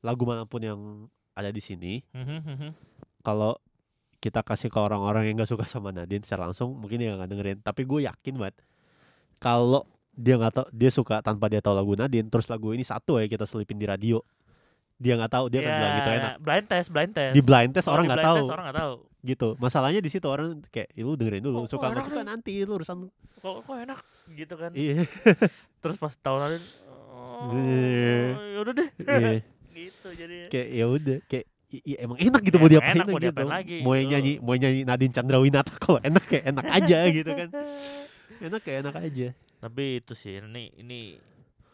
lagu 0.00 0.24
mana 0.24 0.48
pun 0.48 0.62
yang 0.64 0.80
ada 1.32 1.48
di 1.48 1.58
sini 1.58 2.02
Mhm, 2.10 2.74
kalau 3.20 3.54
kita 4.16 4.40
kasih 4.40 4.68
ke 4.68 4.76
orang-orang 4.76 5.26
yang 5.26 5.38
gak 5.38 5.48
suka 5.48 5.64
sama 5.64 5.90
Nadine 5.90 6.20
secara 6.20 6.44
langsung 6.44 6.72
mungkin 6.72 6.98
dia 6.98 7.14
gak 7.14 7.24
dengerin. 7.26 7.58
Tapi 7.60 7.82
gue 7.82 8.04
yakin 8.04 8.34
banget 8.36 8.56
kalau 9.38 9.88
dia 10.12 10.36
nggak 10.36 10.52
tahu 10.52 10.66
dia 10.70 10.90
suka 10.90 11.20
tanpa 11.20 11.48
dia 11.48 11.58
tahu 11.58 11.72
lagu 11.72 11.96
Nadine 11.96 12.28
terus 12.28 12.44
lagu 12.46 12.70
ini 12.70 12.82
satu 12.82 13.16
ya 13.16 13.24
kita 13.24 13.44
selipin 13.44 13.76
di 13.76 13.88
radio. 13.88 14.20
Dia 15.00 15.16
nggak 15.16 15.32
tahu 15.32 15.44
dia 15.48 15.64
akan 15.64 15.72
bilang 15.72 15.92
gitu 15.96 16.10
enak. 16.12 16.32
Blind 16.38 16.66
test 16.68 16.88
blind 16.92 17.12
test. 17.16 17.32
Di 17.32 17.40
blind 17.40 17.72
test 17.72 17.86
Kalau 17.88 17.94
orang 17.96 18.04
di 18.04 18.08
nggak 18.12 18.20
blind 18.20 18.28
tahu 18.28 18.36
test 18.44 18.52
orang 18.52 18.64
nggak 18.68 18.78
tahu 18.78 18.94
gitu. 19.20 19.48
Masalahnya 19.56 20.00
di 20.00 20.10
situ 20.12 20.26
orang 20.28 20.48
kayak 20.68 20.88
"Ih, 20.92 21.02
lu 21.02 21.16
dengerin 21.16 21.40
dulu 21.40 21.64
Kok- 21.64 21.70
suka 21.70 21.80
kok 21.82 21.92
nggak 21.96 22.04
suka 22.04 22.20
nih?" 22.20 22.28
nanti 22.28 22.52
lu 22.60 22.72
urusan 22.76 22.96
lu. 23.00 23.08
Kok 23.40 23.64
kok 23.64 23.76
enak? 23.78 23.98
Gitu 24.28 24.54
kan. 24.60 24.70
Iya. 24.76 25.08
Terus 25.80 25.96
pas 25.96 26.12
tahun 26.12 26.38
lalu 26.44 26.56
oh, 27.08 27.56
Iya. 27.56 28.16
yaudah 28.60 28.74
deh. 28.76 28.88
Iya 29.00 29.32
gitu 29.80 30.08
jadi 30.12 30.36
kayak 30.48 30.68
ya 30.70 30.84
udah 30.86 31.18
kayak 31.24 31.46
i- 31.70 31.84
i- 31.86 31.98
emang 31.98 32.18
enak 32.18 32.40
gitu 32.42 32.56
Ya, 32.56 32.60
mau 32.60 32.68
diapain 32.68 32.96
enak, 32.96 33.06
mau 33.06 33.20
gitu. 33.20 33.42
lagi, 33.46 33.78
mau 33.80 33.94
gitu. 33.94 34.08
nyanyi 34.08 34.32
mau 34.38 34.54
nyanyi 34.54 34.80
Nadine 34.82 35.12
Chandrawinata 35.12 35.72
kalau 35.80 35.98
enak 36.00 36.24
kayak 36.24 36.44
enak 36.46 36.64
aja 36.66 36.98
gitu 37.08 37.30
kan. 37.30 37.48
Enak 38.40 38.60
kayak 38.60 38.78
enak 38.82 38.96
aja. 38.96 39.28
Tapi 39.58 40.00
itu 40.00 40.12
sih 40.14 40.40
ini 40.40 40.72
ini 40.74 41.20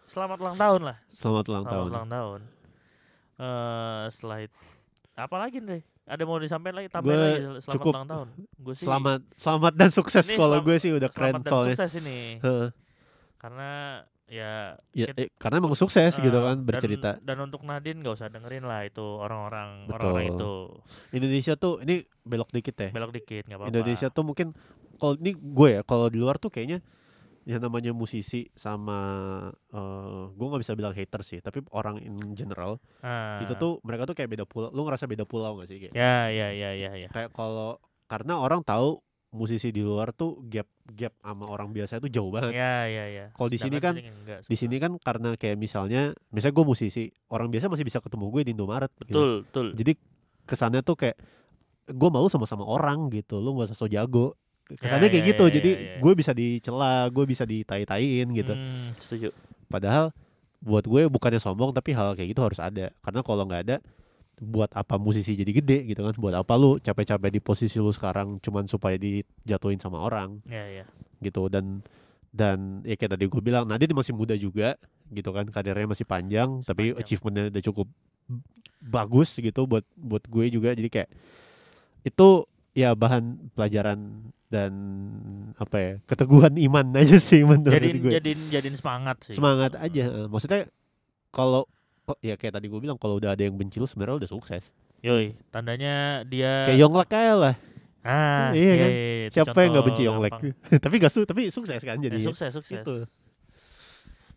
selamat 0.04 0.36
ulang 0.36 0.56
tahun 0.56 0.80
lah. 0.82 0.96
Selamat 1.08 1.44
ulang 1.46 1.62
selamat 1.62 1.70
tahun. 1.72 1.88
ulang 1.88 2.08
tahun. 2.08 2.40
Eh 3.36 4.04
setelah 4.10 4.38
itu 4.40 4.58
apa 5.14 5.36
lagi 5.36 5.58
nih? 5.60 5.82
Ada 6.04 6.22
mau 6.22 6.38
disampaikan 6.38 6.76
lagi? 6.76 6.86
Gue 6.86 6.94
tambahin 6.96 7.18
lagi 7.18 7.38
sel- 7.38 7.60
selamat 7.60 7.74
cukup 7.76 7.92
ulang 7.92 8.08
tahun. 8.08 8.28
Gue 8.56 8.74
sih 8.74 8.82
selamat 8.82 9.20
selamat 9.36 9.72
dan 9.74 9.90
sukses 9.90 10.26
kalau 10.32 10.58
gue 10.60 10.76
sih 10.76 10.90
udah 10.90 11.06
keren 11.08 11.32
selamat 11.32 11.40
dan 11.40 11.50
soalnya. 11.50 11.76
sukses 11.76 11.92
ini. 11.96 12.18
Karena 13.36 13.70
ya 14.26 14.74
ya, 14.90 15.06
kita- 15.06 15.18
eh, 15.18 15.28
karena 15.32 15.56
emang 15.58 15.72
sukses 15.72 16.12
gitu 16.16 16.32
eh, 16.32 16.44
kan 16.44 16.56
dan- 16.56 16.66
bercerita. 16.66 17.10
dan, 17.18 17.38
untuk 17.40 17.62
Nadine 17.62 18.00
gak 18.00 18.16
usah 18.16 18.26
dengerin 18.26 18.62
lah 18.62 18.82
itu 18.82 19.02
orang-orang 19.02 19.86
orang-orang 19.88 20.32
itu. 20.32 20.52
Indonesia 21.12 21.54
tuh 21.54 21.78
ini 21.80 21.96
belok 22.20 22.50
dikit 22.50 22.74
ya? 22.76 22.90
Belok 22.90 23.12
dikit 23.12 23.44
nggak 23.44 23.56
apa-apa. 23.56 23.70
Indonesia 23.70 24.08
tuh 24.08 24.24
mungkin 24.24 24.50
kalau 24.96 25.14
ini 25.16 25.32
gue 25.32 25.68
ya 25.70 25.82
kalau 25.82 26.06
di 26.06 26.16
luar 26.16 26.36
tuh 26.36 26.48
kayaknya 26.48 26.82
yang 27.44 27.62
namanya 27.62 27.94
musisi 27.94 28.50
sama 28.52 28.98
eh 29.68 30.24
gue 30.28 30.46
nggak 30.48 30.58
bisa 30.60 30.74
bilang 30.74 30.90
hater 30.90 31.22
sih 31.22 31.38
tapi 31.38 31.62
orang 31.70 31.96
in 31.96 32.34
general 32.34 32.82
Ah. 32.98 33.38
itu 33.38 33.54
tuh 33.54 33.78
mereka 33.80 34.02
tuh 34.02 34.12
kayak 34.12 34.26
beda 34.28 34.44
pulau 34.44 34.68
lu 34.68 34.82
ngerasa 34.82 35.06
beda 35.06 35.22
pulau 35.22 35.54
gak 35.56 35.68
sih 35.68 35.78
kayak? 35.78 35.94
Ya 35.94 36.26
ya 36.26 36.50
ya 36.50 36.74
ya 36.74 36.90
ya. 36.96 37.08
Kayak 37.08 37.30
kalau 37.30 37.78
karena 38.06 38.34
orang 38.36 38.62
tahu 38.62 38.98
musisi 39.36 39.68
di 39.68 39.80
luar 39.80 40.10
tuh 40.10 40.40
gap 40.42 40.64
gap 40.88 41.12
sama 41.16 41.44
orang 41.44 41.70
biasa 41.70 42.00
itu 42.00 42.08
jauh 42.10 42.32
banget. 42.32 42.52
Ya 42.52 42.84
ya 42.84 43.04
ya 43.06 43.24
Kalau 43.30 43.46
di 43.46 43.56
sini 43.56 43.76
kan- 43.76 43.94
di 44.42 44.56
sini 44.56 44.76
kan 44.76 44.96
karena 44.96 45.36
kayak 45.36 45.54
misalnya 45.54 46.10
misalnya 46.28 46.54
gue 46.54 46.66
musisi 46.66 47.04
orang 47.28 47.46
biasa 47.46 47.68
masih 47.68 47.84
bisa 47.84 48.00
ketemu 48.00 48.24
gue 48.30 48.42
di 48.42 48.50
Indomaret 48.50 48.90
gitu. 48.98 49.12
betul 49.12 49.30
betul. 49.44 49.66
Jadi 49.74 49.92
kesannya 50.42 50.80
tuh 50.80 50.96
kayak 50.96 51.16
gue 51.86 52.08
malu 52.08 52.26
sama-sama 52.26 52.64
orang 52.64 53.06
gitu 53.10 53.38
lu 53.38 53.54
gak 53.54 53.70
usah 53.70 53.76
so 53.76 53.86
jago. 53.86 54.34
Kesannya 54.66 55.06
Ya, 55.06 55.12
kayak 55.12 55.22
ya, 55.22 55.30
gitu 55.30 55.44
ya, 55.44 55.52
jadi 55.54 55.70
ya, 55.70 55.78
ya. 55.78 55.98
gue 56.02 56.12
bisa 56.16 56.32
dicela 56.32 57.06
gue 57.06 57.24
bisa 57.24 57.44
ditai-taiin 57.44 58.26
gitu. 58.32 58.50
Hmm, 58.50 58.90
setuju. 58.98 59.30
Padahal 59.66 60.10
buat 60.58 60.82
gue 60.82 61.06
bukannya 61.06 61.38
sombong 61.38 61.70
tapi 61.70 61.92
hal 61.92 62.16
kayak 62.16 62.34
gitu 62.34 62.42
harus 62.42 62.58
ada. 62.58 62.90
Karena 62.98 63.20
kalau 63.20 63.44
nggak 63.44 63.62
ada 63.62 63.76
buat 64.36 64.68
apa 64.76 65.00
musisi 65.00 65.32
jadi 65.32 65.48
gede 65.48 65.78
gitu 65.88 66.04
kan? 66.04 66.14
Buat 66.16 66.44
apa 66.44 66.52
lu 66.60 66.76
capek-capek 66.76 67.30
di 67.32 67.40
posisi 67.40 67.80
lu 67.80 67.88
sekarang 67.92 68.36
cuman 68.40 68.68
supaya 68.68 69.00
dijatuhin 69.00 69.80
sama 69.80 70.02
orang? 70.04 70.40
Ya 70.44 70.64
ya 70.68 70.84
gitu 71.24 71.48
dan 71.48 71.80
dan 72.28 72.84
ya 72.84 72.92
kayak 73.00 73.16
tadi 73.16 73.24
gue 73.32 73.40
bilang 73.40 73.64
Nadine 73.64 73.96
masih 73.96 74.12
muda 74.12 74.36
juga 74.36 74.76
gitu 75.08 75.32
kan? 75.32 75.48
Karirnya 75.48 75.88
masih 75.88 76.04
panjang 76.04 76.60
tapi 76.68 76.92
panjang. 76.92 77.00
achievementnya 77.00 77.44
udah 77.48 77.64
cukup 77.64 77.88
bagus 78.84 79.40
gitu 79.40 79.64
buat 79.64 79.84
buat 79.96 80.24
gue 80.28 80.44
juga. 80.52 80.76
Jadi 80.76 80.88
kayak 80.92 81.10
itu 82.04 82.44
ya 82.76 82.92
bahan 82.92 83.50
pelajaran 83.56 84.30
dan 84.46 84.72
apa 85.58 85.76
ya 85.80 85.92
keteguhan 86.06 86.54
iman 86.70 86.86
aja 86.94 87.18
sih 87.18 87.42
menurut 87.42 87.74
jadiin 87.74 87.98
gue. 87.98 88.12
jadiin 88.20 88.40
jadiin 88.52 88.76
semangat 88.76 89.16
sih. 89.24 89.34
Semangat 89.34 89.72
aja 89.74 90.28
maksudnya 90.28 90.68
kalau 91.32 91.66
kok- 92.06 92.20
ya 92.22 92.38
kayak 92.38 92.54
tadi 92.54 92.66
gue 92.70 92.78
bilang 92.78 92.94
kalau 92.96 93.18
udah 93.18 93.34
ada 93.34 93.42
yang 93.42 93.58
benci 93.58 93.76
lu 93.76 93.84
sebenarnya 93.84 94.22
udah 94.22 94.30
sukses. 94.30 94.70
Yoi 95.02 95.34
tandanya 95.50 96.22
dia 96.22 96.64
kayak 96.64 96.78
Yonglek 96.78 97.08
kayak 97.10 97.36
lah. 97.36 97.54
Ah 98.06 98.54
Iya 98.54 98.72
kan? 98.78 98.90
itu 99.26 99.34
siapa 99.34 99.58
yang 99.60 99.70
nggak 99.74 99.86
benci 99.90 100.02
Yonglek? 100.06 100.32
tapi 100.84 100.94
gak 100.96 101.10
su 101.10 101.26
tapi 101.26 101.50
sukses 101.50 101.82
kan 101.82 101.98
jadi. 101.98 102.22
Sukses 102.22 102.54
sukses. 102.54 102.80
Gitu. 102.80 102.96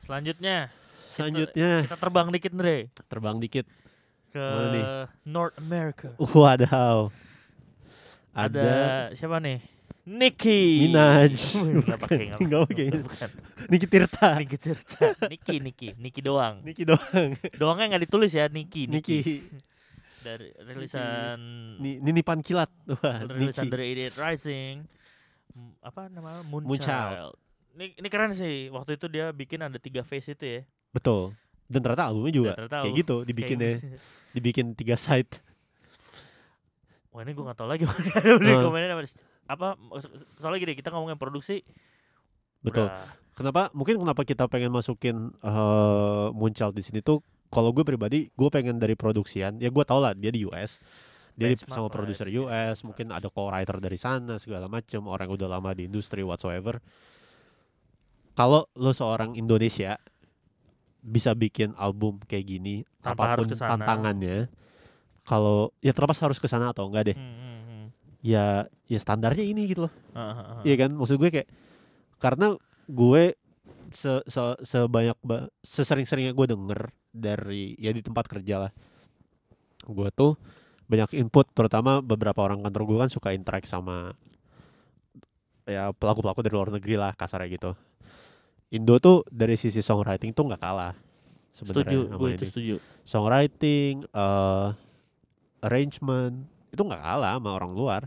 selanjutnya. 0.01 0.73
Selanjutnya. 1.05 1.85
Kita 1.85 1.97
terbang 1.97 2.27
dikit 2.33 2.51
Andre. 2.57 2.89
Terbang 3.05 3.37
dikit. 3.37 3.65
Ke? 4.29 4.45
North 5.21 5.53
America. 5.57 6.13
Wadaw. 6.17 7.13
ada, 8.29 8.49
Ada 8.49 8.73
siapa 9.13 9.37
nih 9.37 9.78
Nicki 10.09 10.61
Minaj. 10.81 11.37
Nggak 11.85 11.99
pakai 12.01 12.17
nggak 12.35 12.61
pakai. 12.65 12.87
Niki 13.69 13.85
Tirta. 13.85 14.29
Nicki 14.35 14.57
Tirta 14.57 15.05
Nicki 15.27 15.55
Nicki 15.59 15.87
Nicki 15.95 16.19
doang 16.19 16.59
Niki 16.61 16.81
doang. 16.81 17.37
doangnya 17.53 17.85
nggak 17.93 18.03
ditulis 18.03 18.31
ya 18.31 18.49
Nicki 18.49 18.89
Niki. 18.89 19.19
dari 20.25 20.49
rilisan 20.59 21.37
Ni- 21.77 22.01
Ninipan 22.01 22.41
kilat. 22.41 22.67
Wah, 22.95 23.21
rilisan 23.23 23.65
Niki. 23.65 23.71
dari 23.71 23.85
Idiot 23.93 24.17
Rising 24.17 24.75
apa 25.79 26.07
namanya 26.07 26.41
Moonchild. 26.43 26.65
Moonchild. 26.65 27.33
Ini, 27.71 27.85
ini 27.95 28.07
keren 28.07 28.33
sih 28.33 28.67
waktu 28.67 28.95
itu 28.95 29.05
dia 29.07 29.29
bikin 29.29 29.61
ada 29.61 29.77
tiga 29.77 30.01
face 30.01 30.31
itu 30.31 30.43
ya 30.43 30.61
Betul. 30.89 31.37
Dan 31.63 31.79
ternyata 31.79 32.09
albumnya 32.09 32.33
juga 32.33 32.51
Dan 32.51 32.65
ternyata 32.65 32.75
kayak 32.75 32.85
album- 32.87 32.99
gitu 32.99 33.15
dibikinnya, 33.21 33.71
Kayak 33.71 33.85
gitu. 33.85 33.97
dibikin 34.33 34.65
tiga 34.73 34.95
side. 34.95 35.37
Wah 37.09 37.21
ini 37.21 37.31
gue 37.31 37.43
gak 37.43 37.55
tau 37.55 37.65
lagi 37.65 37.85
Udah 37.85 38.01
Heeh. 38.25 38.61
komennya 38.61 38.89
apa, 39.49 39.73
Soalnya 40.37 40.61
gini 40.61 40.73
kita 40.77 40.93
ngomongin 40.93 41.17
produksi 41.17 41.65
Betul. 42.61 42.85
udah 42.85 43.17
Kenapa? 43.33 43.71
Mungkin 43.71 44.03
kenapa 44.03 44.27
kita 44.27 44.51
pengen 44.51 44.67
masukin 44.67 45.31
eh 45.41 46.27
Moonchild 46.35 46.75
di 46.75 46.83
sini 46.83 46.99
tuh 46.99 47.23
kalau 47.49 47.73
gue 47.73 47.81
pribadi 47.81 48.29
gue 48.29 48.49
pengen 48.51 48.77
dari 48.77 48.93
produksian 48.93 49.57
ya 49.57 49.71
gue 49.73 49.83
tau 49.87 50.03
lah 50.03 50.13
dia 50.13 50.29
di 50.29 50.45
US 50.45 50.77
dia 51.33 51.49
di, 51.49 51.55
Benchmark 51.57 51.71
sama 51.71 51.89
produser 51.89 52.27
dia. 52.29 52.45
US 52.45 52.83
mungkin 52.85 53.09
ada 53.09 53.31
co-writer 53.31 53.79
dari 53.81 53.97
sana 53.97 54.37
segala 54.37 54.69
macem 54.69 55.01
orang 55.07 55.31
yang 55.31 55.39
udah 55.39 55.49
lama 55.49 55.71
di 55.73 55.89
industri 55.89 56.21
whatsoever 56.21 56.77
kalau 58.37 58.69
lo 58.77 58.93
seorang 58.93 59.33
Indonesia 59.39 59.97
bisa 60.99 61.33
bikin 61.33 61.73
album 61.79 62.19
kayak 62.27 62.45
gini 62.45 62.83
Tanpa 63.01 63.33
harus 63.33 63.33
apa 63.33 63.39
pun 63.39 63.47
ke 63.49 63.55
sana. 63.57 63.71
tantangannya 63.75 64.37
kalau 65.25 65.71
ya 65.79 65.95
terlepas 65.95 66.19
harus 66.21 66.37
ke 66.37 66.47
sana 66.51 66.69
atau 66.75 66.85
enggak 66.91 67.13
deh 67.13 67.17
hmm, 67.17 67.33
hmm. 67.39 67.48
Ya 68.19 68.67
ya 68.89 68.99
standarnya 68.99 69.45
ini 69.45 69.69
gitu 69.71 69.87
loh. 69.87 69.93
Heeh. 70.15 70.73
Iya 70.73 70.75
kan? 70.87 70.91
Maksud 70.95 71.17
gue 71.19 71.29
kayak 71.31 71.49
karena 72.19 72.55
gue 72.89 73.37
se, 73.89 74.21
se 74.27 74.43
sebanyak 74.65 75.17
ba- 75.23 75.49
sesering-seringnya 75.63 76.33
gue 76.35 76.47
denger 76.51 76.81
dari 77.09 77.73
ya 77.81 77.89
di 77.89 78.05
tempat 78.05 78.29
kerja 78.29 78.67
lah 78.67 78.71
gue 79.89 80.09
tuh 80.13 80.37
banyak 80.85 81.17
input 81.17 81.49
terutama 81.53 82.01
beberapa 82.01 82.45
orang 82.45 82.61
kantor 82.65 82.83
gue 82.85 82.97
kan 83.07 83.09
suka 83.09 83.29
interact 83.33 83.65
sama 83.65 84.13
ya 85.69 85.93
pelaku-pelaku 85.93 86.41
dari 86.41 86.53
luar 86.53 86.69
negeri 86.73 86.95
lah 86.97 87.13
kasarnya 87.13 87.49
gitu. 87.49 87.71
Indo 88.69 89.01
tuh 89.01 89.25
dari 89.29 89.57
sisi 89.57 89.81
songwriting 89.81 90.33
tuh 90.33 90.45
nggak 90.49 90.61
kalah 90.61 90.93
Setuju 91.49 91.73
sebenarnya 91.73 91.97
sama 92.05 92.19
Gue 92.21 92.29
itu 92.37 92.45
setuju. 92.45 92.75
Songwriting, 93.05 93.93
eh 94.05 94.67
arrangement 95.65 96.35
itu 96.69 96.81
nggak 96.81 97.01
kalah 97.01 97.37
sama 97.37 97.49
orang 97.53 97.71
luar. 97.73 98.01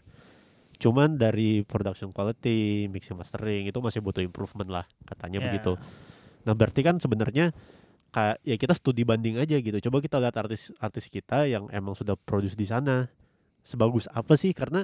Cuman 0.78 1.14
dari 1.14 1.62
production 1.62 2.10
quality, 2.10 2.90
mixing 2.90 3.14
mastering 3.14 3.70
itu 3.70 3.78
masih 3.78 4.02
butuh 4.02 4.22
improvement 4.22 4.66
lah 4.66 4.84
katanya 5.06 5.38
Ya. 5.38 5.46
begitu. 5.46 5.78
Nah 6.42 6.54
berarti 6.58 6.82
kan 6.82 6.98
sebenarnya 6.98 7.54
kayak 8.10 8.42
ya 8.42 8.56
kita 8.58 8.74
studi 8.74 9.06
banding 9.06 9.38
aja 9.38 9.54
gitu. 9.56 9.78
Coba 9.78 10.02
kita 10.02 10.18
lihat 10.18 10.34
artis-artis 10.34 11.06
kita 11.06 11.46
yang 11.46 11.70
emang 11.70 11.94
sudah 11.94 12.18
produce 12.18 12.58
di 12.58 12.66
sana 12.66 13.06
sebagus 13.62 14.10
apa 14.10 14.34
sih? 14.34 14.50
Karena 14.50 14.82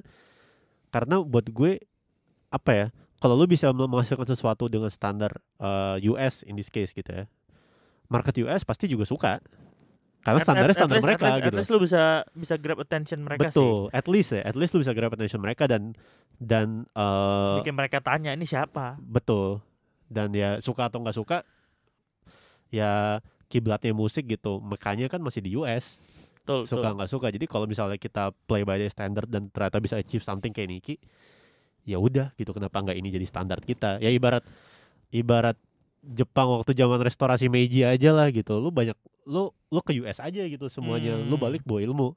karena 0.88 1.18
buat 1.20 1.50
gue 1.50 1.82
apa 2.48 2.70
ya? 2.72 2.86
Kalau 3.18 3.34
lu 3.34 3.50
bisa 3.50 3.74
menghasilkan 3.74 4.30
sesuatu 4.30 4.70
dengan 4.70 4.88
standar 4.94 5.42
eh, 5.58 6.06
US 6.14 6.46
in 6.46 6.54
this 6.54 6.70
case 6.70 6.94
gitu 6.94 7.10
ya, 7.10 7.26
market 8.06 8.38
US 8.46 8.62
pasti 8.62 8.86
juga 8.86 9.02
suka. 9.02 9.42
Karena 10.18 10.38
At- 10.38 10.44
standarnya 10.44 10.66
at- 10.66 10.74
at 10.74 10.80
standar 10.82 10.96
least- 10.98 11.06
mereka 11.08 11.22
at 11.22 11.28
least, 11.28 11.38
gitu. 11.38 11.48
At 11.48 11.58
least 11.58 11.70
lu 11.70 11.80
bisa 11.80 12.02
bisa 12.34 12.54
grab 12.58 12.78
attention 12.78 13.18
mereka 13.22 13.40
sih 13.40 13.54
Betul, 13.54 13.78
at 13.90 14.06
least 14.06 14.30
ya, 14.34 14.40
at 14.42 14.56
least 14.58 14.72
lu 14.74 14.78
bisa 14.82 14.92
grab 14.92 15.12
attention 15.12 15.40
mereka 15.40 15.64
dan 15.64 15.82
dan 16.36 16.66
eh 16.90 17.56
Bikin 17.62 17.74
mereka 17.74 17.98
tanya 17.98 18.30
ini 18.30 18.44
siapa 18.44 18.98
betul. 18.98 19.62
Dan 20.08 20.32
ya 20.32 20.58
suka 20.58 20.88
atau 20.88 20.98
nggak 21.00 21.16
suka 21.16 21.38
ya 22.68 23.22
kiblatnya 23.48 23.92
musik 23.92 24.28
gitu. 24.28 24.60
Makanya 24.60 25.08
kan 25.08 25.20
masih 25.20 25.40
di 25.40 25.56
US. 25.56 26.00
Betul, 26.44 26.64
Suka 26.64 26.96
nggak 26.96 27.10
suka. 27.12 27.28
Jadi 27.28 27.44
kalau 27.44 27.68
misalnya 27.68 28.00
kita 28.00 28.32
play 28.48 28.64
by 28.64 28.80
the 28.80 28.88
standard 28.88 29.28
dan 29.28 29.52
ternyata 29.52 29.80
bisa 29.80 30.00
achieve 30.00 30.24
something 30.24 30.48
kayak 30.48 30.72
Niki, 30.72 30.96
ya 31.84 32.00
udah 32.00 32.32
gitu 32.40 32.56
kenapa 32.56 32.80
nggak 32.80 32.96
ini 32.96 33.12
jadi 33.12 33.26
standar 33.28 33.60
kita? 33.60 34.00
Ya 34.00 34.08
ibarat 34.08 34.40
ibarat 35.12 35.60
Jepang 36.02 36.48
waktu 36.54 36.72
zaman 36.72 37.02
restorasi 37.02 37.50
Meiji 37.50 37.82
aja 37.82 38.14
lah 38.14 38.30
gitu. 38.30 38.58
Lu 38.62 38.70
banyak 38.70 38.94
lu 39.28 39.50
lu 39.68 39.80
ke 39.82 39.92
US 40.00 40.22
aja 40.22 40.42
gitu 40.46 40.70
semuanya. 40.70 41.18
Lu 41.18 41.36
Hmm. 41.36 41.42
balik 41.42 41.62
bawa 41.66 41.82
ilmu. 41.82 42.14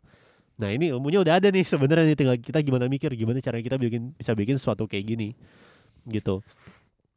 Nah, 0.61 0.69
ini 0.69 0.93
ilmunya 0.93 1.19
udah 1.25 1.41
ada 1.41 1.49
nih 1.49 1.65
sebenarnya 1.65 2.05
nih 2.05 2.17
tinggal 2.17 2.37
kita 2.37 2.61
gimana 2.61 2.85
mikir 2.85 3.09
gimana 3.17 3.41
caranya 3.41 3.65
kita 3.65 3.77
bikin 3.81 4.13
bisa 4.13 4.31
bikin 4.37 4.55
sesuatu 4.61 4.85
kayak 4.85 5.05
gini. 5.09 5.29
Gitu. 6.05 6.45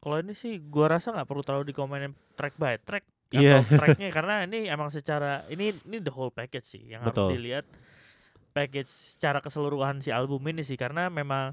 Kalau 0.00 0.16
ini 0.20 0.32
sih 0.32 0.60
gua 0.60 0.96
rasa 0.96 1.12
nggak 1.12 1.28
perlu 1.28 1.42
terlalu 1.44 1.64
dikomenin 1.72 2.12
track 2.36 2.56
by 2.56 2.80
track 2.80 3.04
atau 3.34 3.60
tracknya 3.80 4.08
karena 4.12 4.34
ini 4.46 4.68
emang 4.68 4.88
secara 4.88 5.44
ini 5.48 5.72
ini 5.84 5.96
the 6.00 6.12
whole 6.12 6.30
package 6.30 6.64
sih 6.78 6.82
yang 6.92 7.02
Betul. 7.04 7.28
harus 7.28 7.36
dilihat 7.36 7.66
package 8.54 8.86
secara 8.86 9.42
keseluruhan 9.42 9.98
si 9.98 10.14
album 10.14 10.40
ini 10.46 10.62
sih 10.62 10.78
karena 10.78 11.10
memang 11.10 11.52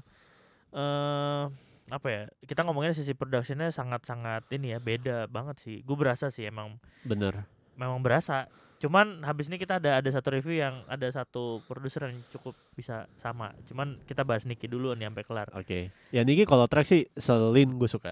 eh 0.72 1.44
apa 1.92 2.08
ya 2.08 2.22
kita 2.42 2.64
ngomongin 2.64 2.96
sisi 2.96 3.12
productionnya 3.12 3.68
sangat-sangat 3.68 4.48
ini 4.48 4.72
ya 4.72 4.80
beda 4.80 5.28
banget 5.28 5.60
sih 5.60 5.84
gue 5.84 5.92
berasa 5.92 6.32
sih 6.32 6.48
emang 6.48 6.80
Bener. 7.04 7.44
memang 7.76 8.00
berasa 8.00 8.48
cuman 8.80 9.22
habis 9.22 9.46
ini 9.46 9.60
kita 9.60 9.78
ada 9.78 10.00
ada 10.00 10.10
satu 10.10 10.32
review 10.32 10.58
yang 10.58 10.82
ada 10.88 11.06
satu 11.06 11.60
produser 11.68 12.10
yang 12.10 12.18
cukup 12.32 12.56
bisa 12.72 13.04
sama 13.14 13.52
cuman 13.68 14.00
kita 14.02 14.24
bahas 14.24 14.42
Niki 14.42 14.66
dulu 14.66 14.96
nih 14.96 15.06
sampai 15.06 15.22
kelar 15.22 15.48
Oke. 15.54 15.92
Ya 16.10 16.24
Niki 16.24 16.42
kalau 16.42 16.66
track 16.66 16.88
sih 16.88 17.06
Selin 17.14 17.78
gue 17.78 17.86
suka. 17.86 18.10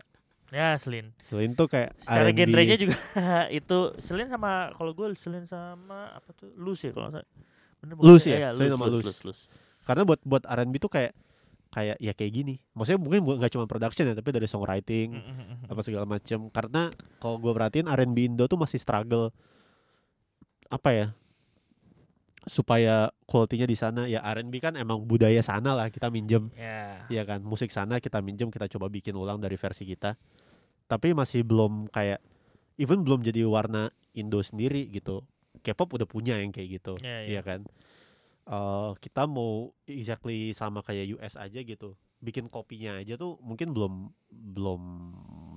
ya 0.50 0.78
Selin 0.78 1.10
Selin 1.18 1.54
tuh 1.54 1.66
kayak 1.66 1.96
secara 1.98 2.30
genrenya 2.30 2.76
juga 2.76 2.94
itu 3.50 3.78
Selin 3.98 4.28
sama 4.28 4.70
kalau 4.76 4.92
gue 4.92 5.10
Selin 5.16 5.48
sama 5.48 6.14
apa 6.14 6.30
tuh 6.36 6.52
Lus 6.54 6.84
ya 6.84 6.92
kalau 6.92 7.10
salah 7.10 7.26
Bener 7.80 7.94
Lus 7.96 8.22
sih? 8.22 8.36
ya? 8.36 8.38
Iya, 8.44 8.48
Selin 8.54 8.70
sama 8.76 8.86
Lus. 8.86 9.04
Lus, 9.08 9.18
Lus. 9.24 9.40
Karena 9.82 10.04
buat 10.04 10.20
buat 10.20 10.44
R&B 10.44 10.76
tuh 10.76 10.92
kayak 10.92 11.16
kayak 11.70 11.96
ya 11.96 12.12
kayak 12.12 12.32
gini. 12.32 12.54
Maksudnya 12.74 12.98
mungkin 12.98 13.20
bu- 13.22 13.38
nggak 13.38 13.50
cuma 13.50 13.64
production 13.64 14.04
ya, 14.04 14.14
tapi 14.14 14.30
dari 14.30 14.44
songwriting 14.44 15.08
apa 15.64 15.80
segala 15.80 16.04
macem. 16.04 16.50
Karena 16.50 16.90
kalau 17.16 17.38
gue 17.38 17.50
perhatiin 17.50 17.86
R&B 17.86 18.26
Indo 18.26 18.44
tuh 18.44 18.58
masih 18.58 18.76
struggle 18.76 19.30
apa 20.66 20.90
ya 20.90 21.06
supaya 22.40 23.12
quality-nya 23.28 23.68
di 23.68 23.76
sana 23.76 24.02
ya 24.08 24.24
R&B 24.24 24.54
kan 24.58 24.72
emang 24.74 25.04
budaya 25.04 25.44
sana 25.44 25.76
lah 25.76 25.92
kita 25.92 26.08
minjem 26.08 26.48
ya 26.56 27.04
Iya 27.10 27.22
kan, 27.26 27.44
musik 27.44 27.68
sana 27.68 28.00
kita 28.00 28.22
minjem, 28.22 28.48
kita 28.48 28.64
coba 28.70 28.86
bikin 28.86 29.12
ulang 29.12 29.38
dari 29.38 29.54
versi 29.54 29.84
kita. 29.84 30.14
Tapi 30.86 31.12
masih 31.12 31.42
belum 31.42 31.86
kayak 31.86 32.22
even 32.78 33.02
belum 33.04 33.20
jadi 33.20 33.44
warna 33.44 33.92
Indo 34.10 34.40
sendiri 34.40 34.88
gitu. 34.88 35.22
K-pop 35.60 36.00
udah 36.00 36.06
punya 36.08 36.38
yang 36.38 36.50
kayak 36.50 36.80
gitu. 36.80 36.94
Iya, 36.98 37.26
iya. 37.26 37.30
Iya 37.36 37.40
kan? 37.44 37.60
Eh, 38.48 38.90
kita 38.98 39.28
mau 39.28 39.70
exactly 39.84 40.50
sama 40.56 40.80
kayak 40.80 41.20
US 41.20 41.36
aja 41.36 41.60
gitu. 41.60 41.94
Bikin 42.20 42.48
kopinya 42.52 43.00
aja 43.00 43.16
tuh 43.16 43.40
mungkin 43.40 43.72
belum 43.72 44.12
belum 44.28 44.82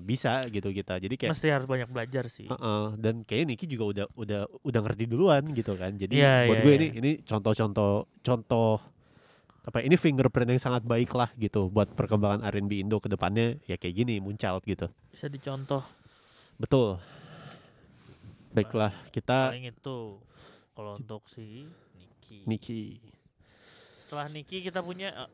bisa 0.03 0.45
gitu 0.51 0.69
kita. 0.69 0.99
Jadi 0.99 1.15
kayak 1.15 1.31
mesti 1.33 1.47
harus 1.51 1.67
banyak 1.67 1.89
belajar 1.91 2.27
sih 2.27 2.47
Heeh, 2.47 2.83
dan 2.99 3.23
kayak 3.23 3.47
Niki 3.49 3.65
juga 3.67 3.85
udah 3.87 4.05
udah 4.19 4.41
udah 4.67 4.79
ngerti 4.83 5.03
duluan 5.07 5.43
gitu 5.55 5.75
kan. 5.79 5.95
Jadi 5.95 6.15
Iya, 6.19 6.47
buat 6.47 6.59
iya, 6.59 6.63
gue 6.63 6.71
iya. 6.71 6.79
ini 6.79 6.87
ini 6.99 7.11
contoh-contoh 7.23 8.07
contoh 8.23 8.79
apa 9.63 9.79
ya, 9.79 9.87
ini 9.87 9.95
fingerprint 9.95 10.51
yang 10.51 10.59
sangat 10.59 10.83
baik 10.83 11.15
lah 11.15 11.31
gitu 11.39 11.71
buat 11.71 11.87
perkembangan 11.95 12.43
R&B 12.43 12.83
Indo 12.83 12.99
ke 12.99 13.07
depannya 13.07 13.63
ya 13.63 13.79
kayak 13.79 13.95
gini 13.95 14.19
muncul 14.19 14.59
gitu. 14.67 14.91
bisa 15.07 15.31
dicontoh 15.31 15.83
Betul. 16.59 16.99
Baiklah, 18.53 18.93
kita 19.09 19.49
paling 19.49 19.65
itu 19.71 20.21
kalau 20.77 20.99
untuk 20.99 21.25
si 21.25 21.65
Niki. 22.33 22.49
Niki. 22.49 22.83
Setelah 24.01 24.27
Niki 24.33 24.57
kita 24.65 24.81
punya 24.81 25.09
eh, 25.13 25.29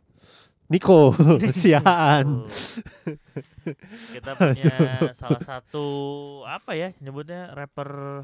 Niko 0.70 1.16
Siaan. 1.64 2.46
tuh. 2.46 3.18
kita 4.14 4.32
punya 4.38 4.76
salah 5.18 5.42
satu 5.42 5.88
apa 6.46 6.78
ya 6.78 6.94
nyebutnya 7.00 7.56
rapper 7.56 8.22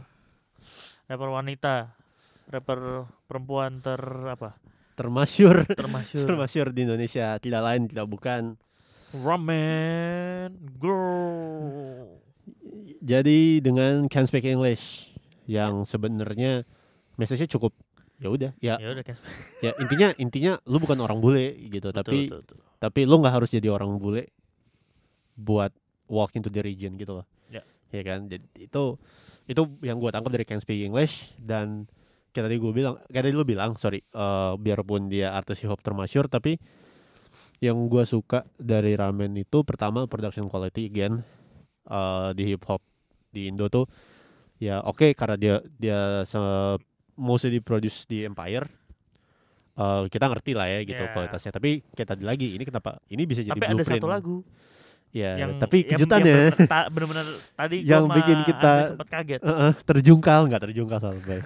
rapper 1.07 1.29
wanita. 1.31 1.95
Rapper 2.45 3.09
perempuan 3.25 3.81
ter 3.81 3.97
apa? 4.29 4.53
Termasyur. 4.93 5.65
Termasyur. 5.65 6.25
Termasyur 6.29 6.67
di 6.69 6.85
Indonesia. 6.85 7.41
Tidak 7.41 7.61
lain 7.61 7.89
tidak 7.89 8.05
bukan. 8.05 8.53
Ramen 9.15 10.53
girl. 10.77 12.21
Jadi 13.01 13.61
dengan 13.65 14.05
Can 14.05 14.29
Speak 14.29 14.45
English 14.45 15.13
yang 15.45 15.85
sebenarnya 15.85 16.65
message-nya 17.17 17.49
cukup 17.49 17.73
ya 18.15 18.27
udah 18.31 18.51
ya 18.63 18.75
ya 18.79 18.87
udah 18.95 19.03
ya 19.65 19.71
intinya 19.77 20.07
intinya 20.15 20.53
lu 20.65 20.79
bukan 20.79 20.95
orang 20.99 21.19
bule 21.19 21.51
gitu 21.67 21.91
tapi 21.91 22.31
betul, 22.31 22.41
betul. 22.43 22.57
tapi 22.79 22.99
lu 23.03 23.19
nggak 23.19 23.35
harus 23.35 23.49
jadi 23.51 23.67
orang 23.69 23.91
bule 23.99 24.31
buat 25.35 25.71
walk 26.07 26.35
into 26.35 26.47
the 26.47 26.63
region 26.63 26.95
gitu 26.95 27.21
loh 27.21 27.27
Ya. 27.51 27.61
ya 27.91 28.01
kan 28.03 28.25
jadi 28.25 28.43
itu 28.57 28.83
itu 29.45 29.61
yang 29.83 29.99
gua 29.99 30.09
tangkap 30.09 30.31
dari 30.33 30.43
Can 30.43 30.59
Speak 30.59 30.81
English 30.81 31.35
dan 31.37 31.85
kayak 32.31 32.51
tadi 32.51 32.57
gue 32.59 32.71
bilang 32.71 32.99
kayak 33.07 33.23
tadi 33.23 33.35
lu 33.35 33.43
bilang 33.43 33.75
sorry 33.75 33.99
eh, 34.01 34.53
biarpun 34.55 35.07
dia 35.07 35.31
artis 35.31 35.63
hip 35.63 35.71
hop 35.71 35.79
termasyur 35.79 36.27
tapi 36.27 36.59
yang 37.63 37.79
gua 37.87 38.03
suka 38.03 38.43
dari 38.59 38.95
ramen 38.95 39.31
itu 39.35 39.63
pertama 39.63 40.03
production 40.07 40.47
quality 40.47 40.87
again 40.87 41.23
eh, 41.87 42.29
di 42.35 42.43
hip 42.51 42.63
hop 42.67 42.83
di 43.31 43.47
Indo 43.47 43.67
tuh 43.67 43.87
ya 44.59 44.79
oke 44.83 45.11
karena 45.15 45.35
dia 45.35 45.55
dia 45.75 45.99
se- 46.23 46.79
mostly 47.15 47.51
diproduce 47.53 48.03
di 48.03 48.23
Empire. 48.23 48.67
Eh, 49.73 50.03
kita 50.07 50.25
ngerti 50.25 50.51
lah 50.51 50.67
ya 50.67 50.79
gitu 50.81 50.99
Ya. 50.99 51.11
kualitasnya. 51.11 51.51
Tapi 51.51 51.83
kayak 51.91 52.09
tadi 52.09 52.23
lagi 52.23 52.55
ini 52.55 52.63
kenapa 52.63 52.95
ini 53.07 53.23
bisa 53.23 53.39
jadi 53.39 53.51
tapi 53.51 53.65
ada 53.65 53.75
blueprint. 53.75 53.99
satu 53.99 54.07
lagu 54.07 54.37
ya 55.11 55.31
yang 55.35 55.51
tapi 55.57 55.77
kejutannya 55.83 56.27
yang 56.27 56.39
bener-bener 56.51 56.67
ta- 56.67 56.87
bener-bener 56.87 57.27
tadi 57.53 57.77
Yang 57.81 58.03
bikin 58.13 58.37
kita- 58.43 58.87
kaget. 59.01 59.39
Eh, 59.39 59.51
eh, 59.51 59.73
terjungkal 59.81 60.39
nggak 60.45 60.61
terjungkal 60.63 60.99
sampai 60.99 61.39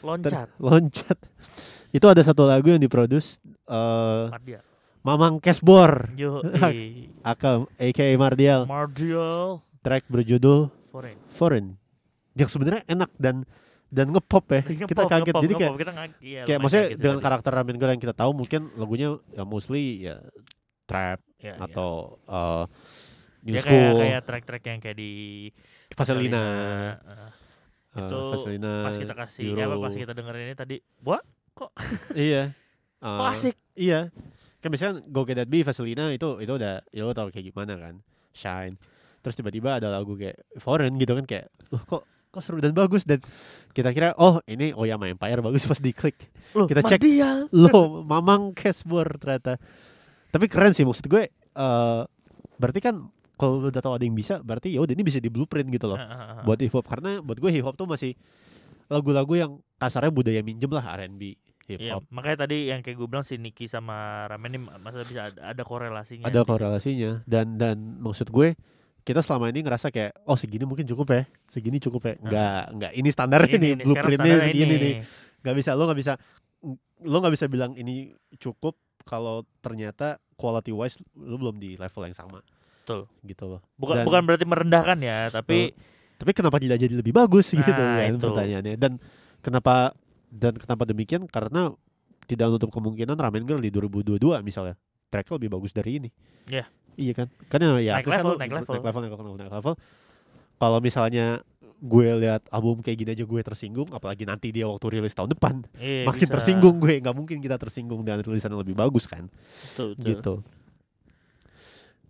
loncat. 0.00 0.48
Loncat. 0.56 1.18
Itu 1.90 2.06
ada 2.06 2.22
satu 2.22 2.44
lagu 2.44 2.66
yang 2.68 2.78
diproduce 2.78 3.38
eh 3.66 4.26
Mardial. 4.28 4.62
Mamang 5.02 5.36
Kesbor. 5.36 6.14
Yo 6.14 6.40
aka 7.22 7.66
aka 7.76 8.04
Mardial. 8.14 8.64
Mardial. 8.64 9.60
Track 9.82 10.06
berjudul 10.06 10.70
foreign. 10.88 11.18
Foreign. 11.28 11.66
Yang 12.32 12.48
sebenarnya 12.50 12.82
enak 12.88 13.10
dan 13.14 13.42
dan 13.94 14.10
ngepop 14.10 14.44
ya. 14.50 14.60
Kita 14.90 15.02
kaget. 15.06 15.34
jadi 15.38 15.54
kayak 15.54 15.72
kita 15.78 15.92
iya, 16.18 16.42
kayak 16.42 16.58
maksudnya 16.58 16.86
kaget 16.90 16.98
dengan 16.98 17.18
karakter 17.22 17.50
Ramen 17.54 17.76
Girl 17.78 17.92
yang 17.94 18.02
kita 18.02 18.14
tahu 18.18 18.30
mungkin 18.34 18.74
lagunya 18.74 19.14
ya 19.30 19.46
mostly 19.46 20.02
ya 20.02 20.18
trap 20.90 21.22
Ya, 21.44 21.60
ya. 21.60 21.68
atau 21.68 22.16
eh, 22.24 22.64
new 23.44 23.52
ya 23.52 23.60
school. 23.60 23.76
kayak 23.76 24.00
kayak 24.00 24.22
track-track 24.24 24.62
yang 24.64 24.80
kayak 24.80 24.96
di 24.96 25.12
Vaselina, 25.92 26.44
eh, 27.92 28.00
itu 28.00 28.18
Vaselina, 28.32 28.72
pas 28.80 28.96
kita 28.96 29.14
kasih 29.14 29.44
Euro. 29.52 29.58
ya 29.60 29.64
apa 29.68 29.76
pas 29.76 29.92
kita 29.94 30.12
dengerin 30.16 30.44
ini 30.48 30.56
tadi 30.56 30.76
wah 31.04 31.20
iya. 32.16 32.50
Eh, 33.04 33.18
klasik 33.20 33.54
iya. 33.76 34.08
Kan 34.64 34.72
biasanya 34.72 35.04
Go 35.12 35.28
Get 35.28 35.36
That 35.36 35.52
Be 35.52 35.60
Vaselina 35.60 36.08
itu 36.16 36.40
itu 36.40 36.52
udah 36.56 36.80
ya 36.88 37.02
lo 37.04 37.12
tau 37.12 37.28
kayak 37.28 37.52
gimana 37.52 37.76
kan 37.76 38.00
Shine. 38.32 38.80
Terus 39.20 39.36
tiba-tiba 39.36 39.76
ada 39.76 39.92
lagu 39.92 40.16
kayak 40.16 40.40
Foreign 40.56 40.96
gitu 40.96 41.12
kan 41.12 41.28
kayak 41.28 41.52
loh 41.68 41.84
kok 41.84 42.02
kok 42.34 42.42
seru 42.42 42.58
dan 42.58 42.70
bagus 42.70 43.02
dan 43.02 43.22
kita 43.70 43.90
kira 43.90 44.10
oh 44.16 44.42
ini 44.44 44.70
Oyama 44.70 45.06
Empire 45.06 45.38
bagus 45.40 45.64
pas 45.64 45.78
diklik 45.78 46.18
Loh, 46.52 46.66
Kita 46.66 46.82
cek. 46.82 46.98
Mardial. 46.98 47.38
lo 47.62 48.02
Mamang 48.02 48.50
Casbor 48.50 49.06
ternyata 49.14 49.56
tapi 50.28 50.44
keren 50.44 50.70
sih 50.70 50.82
maksud 50.82 51.06
gue 51.06 51.30
eh 51.30 52.02
berarti 52.54 52.80
kan 52.80 52.98
kalau 53.34 53.58
lu 53.60 53.68
udah 53.68 53.78
tahu 53.78 53.94
ada 53.94 54.02
yang 54.02 54.14
bisa 54.14 54.38
berarti 54.40 54.70
ya 54.70 54.78
udah 54.78 54.90
ini 54.90 55.02
bisa 55.02 55.18
di 55.18 55.26
blueprint 55.26 55.66
gitu 55.68 55.86
loh 55.86 55.98
buat 56.42 56.58
hip 56.58 56.70
hop 56.72 56.84
karena 56.84 57.18
buat 57.18 57.36
gue 57.36 57.50
hip 57.50 57.62
hop 57.62 57.74
tuh 57.74 57.84
masih 57.84 58.14
lagu-lagu 58.84 59.32
yang 59.32 59.50
kasarnya 59.76 60.10
budaya 60.10 60.40
minjem 60.40 60.68
lah 60.68 60.86
R&B 60.94 61.34
hip 61.64 61.78
Iya, 61.80 61.96
hop 61.96 62.04
makanya 62.10 62.44
tadi 62.44 62.68
yang 62.68 62.78
kayak 62.78 62.94
gue 62.94 63.08
bilang 63.08 63.22
si 63.22 63.34
Niki 63.34 63.64
sama 63.64 64.28
Ramen 64.28 64.50
ini 64.50 64.60
masa 64.60 65.00
bisa 65.00 65.26
ada, 65.26 65.50
ada 65.50 65.62
korelasinya. 65.62 66.24
ada 66.24 66.40
di- 66.40 66.46
korelasinya 66.46 67.10
dan 67.24 67.56
dan 67.56 67.76
maksud 67.98 68.28
gue 68.28 68.54
kita 69.04 69.20
selama 69.20 69.52
ini 69.52 69.60
ngerasa 69.60 69.92
kayak 69.92 70.16
oh 70.24 70.34
segini 70.34 70.64
mungkin 70.64 70.88
cukup 70.88 71.06
ya 71.12 71.22
segini 71.46 71.76
cukup 71.76 72.02
ya. 72.02 72.14
Nggak 72.18 72.62
nggak 72.72 72.92
ini 72.96 73.08
standarnya 73.12 73.56
Ini, 73.56 73.60
nih 73.60 73.72
blueprintnya 73.84 74.36
segini 74.40 74.64
standarnya 74.64 74.76
nih. 74.80 74.94
Ini. 74.96 75.40
nggak 75.44 75.54
bisa 75.60 75.70
lo 75.76 75.82
nggak 75.84 75.98
bisa 76.00 76.12
lo 77.04 77.16
nggak 77.20 77.34
bisa 77.36 77.46
bilang 77.46 77.72
ini 77.76 77.94
cukup 78.40 78.74
kalau 79.04 79.44
ternyata 79.60 80.16
quality 80.34 80.72
wise 80.72 81.04
lo 81.14 81.36
belum 81.36 81.60
di 81.60 81.76
level 81.76 82.02
yang 82.08 82.16
sama. 82.16 82.40
Betul. 82.84 83.08
gitu 83.24 83.44
loh. 83.48 83.60
Bukan 83.76 84.00
Dan- 84.00 84.06
bukan 84.08 84.20
berarti 84.24 84.44
merendahkan 84.44 84.98
ya, 85.00 85.28
tapi 85.28 85.72
tapi 86.16 86.30
kenapa 86.32 86.56
tidak 86.60 86.76
jadi 86.80 86.94
lebih 86.96 87.12
bagus 87.12 87.52
gitu 87.52 87.64
Nah, 87.64 88.00
kan 88.00 88.12
itu. 88.12 88.24
pertanyaannya. 88.24 88.74
Dan 88.76 88.92
kenapa 89.40 89.92
dan 90.28 90.56
kenapa 90.56 90.84
demikian? 90.84 91.24
Karena 91.28 91.72
tidak 92.24 92.48
menutup 92.52 92.72
kemungkinan 92.72 93.16
Ramen 93.16 93.44
Girl 93.44 93.60
di 93.60 93.68
2022 93.68 94.40
misalnya 94.40 94.76
tracknya 95.12 95.36
lebih 95.36 95.50
bagus 95.52 95.72
dari 95.72 96.00
ini. 96.00 96.08
Iya. 96.48 96.64
Iya 96.96 97.12
kan? 97.12 97.28
Karena 97.46 97.78
ya 97.78 97.98
Naik 97.98 98.04
kan 98.04 98.12
level, 98.20 98.30
lo- 98.30 98.38
naik 98.38 98.52
level. 98.52 98.72
naik 98.72 98.84
level. 98.84 99.00
naik 99.02 99.12
level 99.12 99.34
naik 99.36 99.52
level. 99.52 99.74
Kalau 100.54 100.78
misalnya 100.78 101.26
gue 101.84 102.08
lihat 102.16 102.40
album 102.48 102.80
kayak 102.80 102.96
gini 102.96 103.10
aja 103.12 103.24
gue 103.24 103.40
tersinggung 103.42 103.92
apalagi 103.92 104.24
nanti 104.24 104.48
dia 104.48 104.64
waktu 104.64 104.86
rilis 104.88 105.12
tahun 105.12 105.36
depan 105.36 105.68
iya, 105.76 106.08
makin 106.08 106.24
bisa. 106.24 106.34
tersinggung 106.34 106.76
gue. 106.78 106.94
Nggak 107.02 107.12
mungkin 107.12 107.38
kita 107.38 107.60
tersinggung 107.60 108.00
dengan 108.00 108.24
rilisan 108.24 108.48
yang 108.48 108.62
lebih 108.64 108.72
bagus 108.72 109.04
kan? 109.04 109.28
Betul, 109.28 109.92
betul. 109.92 110.04
gitu. 110.06 110.34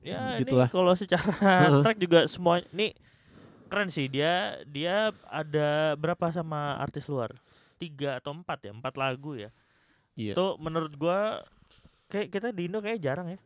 Ya 0.04 0.36
Gitulah. 0.36 0.68
ini 0.68 0.74
kalau 0.76 0.92
secara 0.94 1.32
Heeh. 1.64 1.80
track 1.80 1.98
juga 1.98 2.20
semua 2.28 2.60
ini 2.70 2.92
keren 3.66 3.88
sih. 3.88 4.06
Dia 4.06 4.60
dia 4.68 5.10
ada 5.26 5.96
berapa 5.96 6.28
sama 6.30 6.76
artis 6.76 7.08
luar? 7.08 7.32
Tiga 7.80 8.20
atau 8.20 8.30
empat 8.30 8.68
ya? 8.68 8.70
Empat 8.70 8.94
lagu 8.94 9.34
ya? 9.34 9.48
Iya. 10.14 10.36
Itu 10.36 10.60
menurut 10.60 10.92
gua 10.94 11.42
kayak 12.06 12.30
kita 12.30 12.48
di 12.52 12.68
Indo 12.68 12.78
kayak 12.78 13.00
jarang 13.00 13.32
ya 13.32 13.40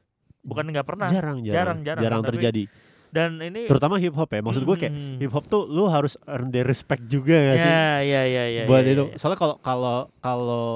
bukan 0.49 0.64
nggak 0.66 0.82
pernah 0.82 1.07
jarang 1.07 1.38
jarang 1.40 1.44
jarang, 1.44 1.78
jarang, 1.82 2.03
jarang 2.03 2.20
tapi- 2.20 2.30
terjadi 2.34 2.64
Dan 3.09 3.40
ini 3.40 3.64
terutama 3.64 3.96
hip 3.96 4.12
hop 4.12 4.28
ya 4.28 4.40
maksud 4.40 4.62
gue 4.62 4.76
kayak 4.78 4.90
Hmm. 4.90 5.16
hip 5.18 5.30
hop 5.30 5.44
tuh 5.44 5.64
lu 5.64 5.86
harus 5.86 6.20
earn 6.24 6.49
their 6.49 6.64
respect 6.64 7.01
juga 7.07 7.32
gak 7.32 7.57
sih 7.59 7.64
Ya, 7.66 7.88
ya, 7.99 8.22
ya, 8.26 8.44
ya. 8.46 8.62
buat 8.64 8.82
ya, 8.82 8.92
itu 8.92 9.05
ya. 9.07 9.16
soalnya 9.16 9.38
kalau 9.38 9.57
kalau 9.59 9.96
kalau 10.18 10.66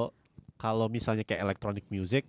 kalau 0.55 0.85
misalnya 0.87 1.21
kayak 1.21 1.43
electronic 1.43 1.85
music 1.87 2.25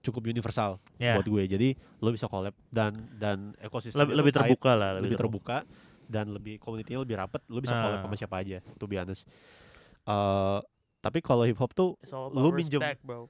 cukup 0.00 0.22
universal 0.24 0.78
Ya. 0.96 1.12
buat 1.12 1.26
gue 1.26 1.42
jadi 1.46 1.68
lo 1.98 2.08
bisa 2.08 2.24
collab 2.24 2.54
dan 2.68 3.10
dan 3.12 3.52
ekosistemnya 3.58 4.06
Lebih, 4.06 4.16
lebih 4.16 4.32
terbuka 4.32 4.70
lah, 4.72 4.90
lebih 4.96 5.18
terbuka 5.18 5.56
dan 6.06 6.30
lebih 6.30 6.56
community-nya 6.56 7.00
lebih 7.00 7.16
rapet 7.16 7.42
lo 7.46 7.58
bisa 7.58 7.74
collab 7.76 7.98
Ah. 7.98 8.04
sama 8.04 8.14
siapa 8.14 8.36
aja 8.38 8.58
to 8.76 8.86
be 8.86 8.94
honest 8.94 9.26
Eh, 10.02 10.58
tapi 10.98 11.20
kalau 11.20 11.42
hip 11.42 11.54
hop 11.56 11.70
tuh 11.70 11.94
Lu 12.32 12.48
minjem- 12.50 12.78
respect, 12.78 13.02
bro. 13.02 13.28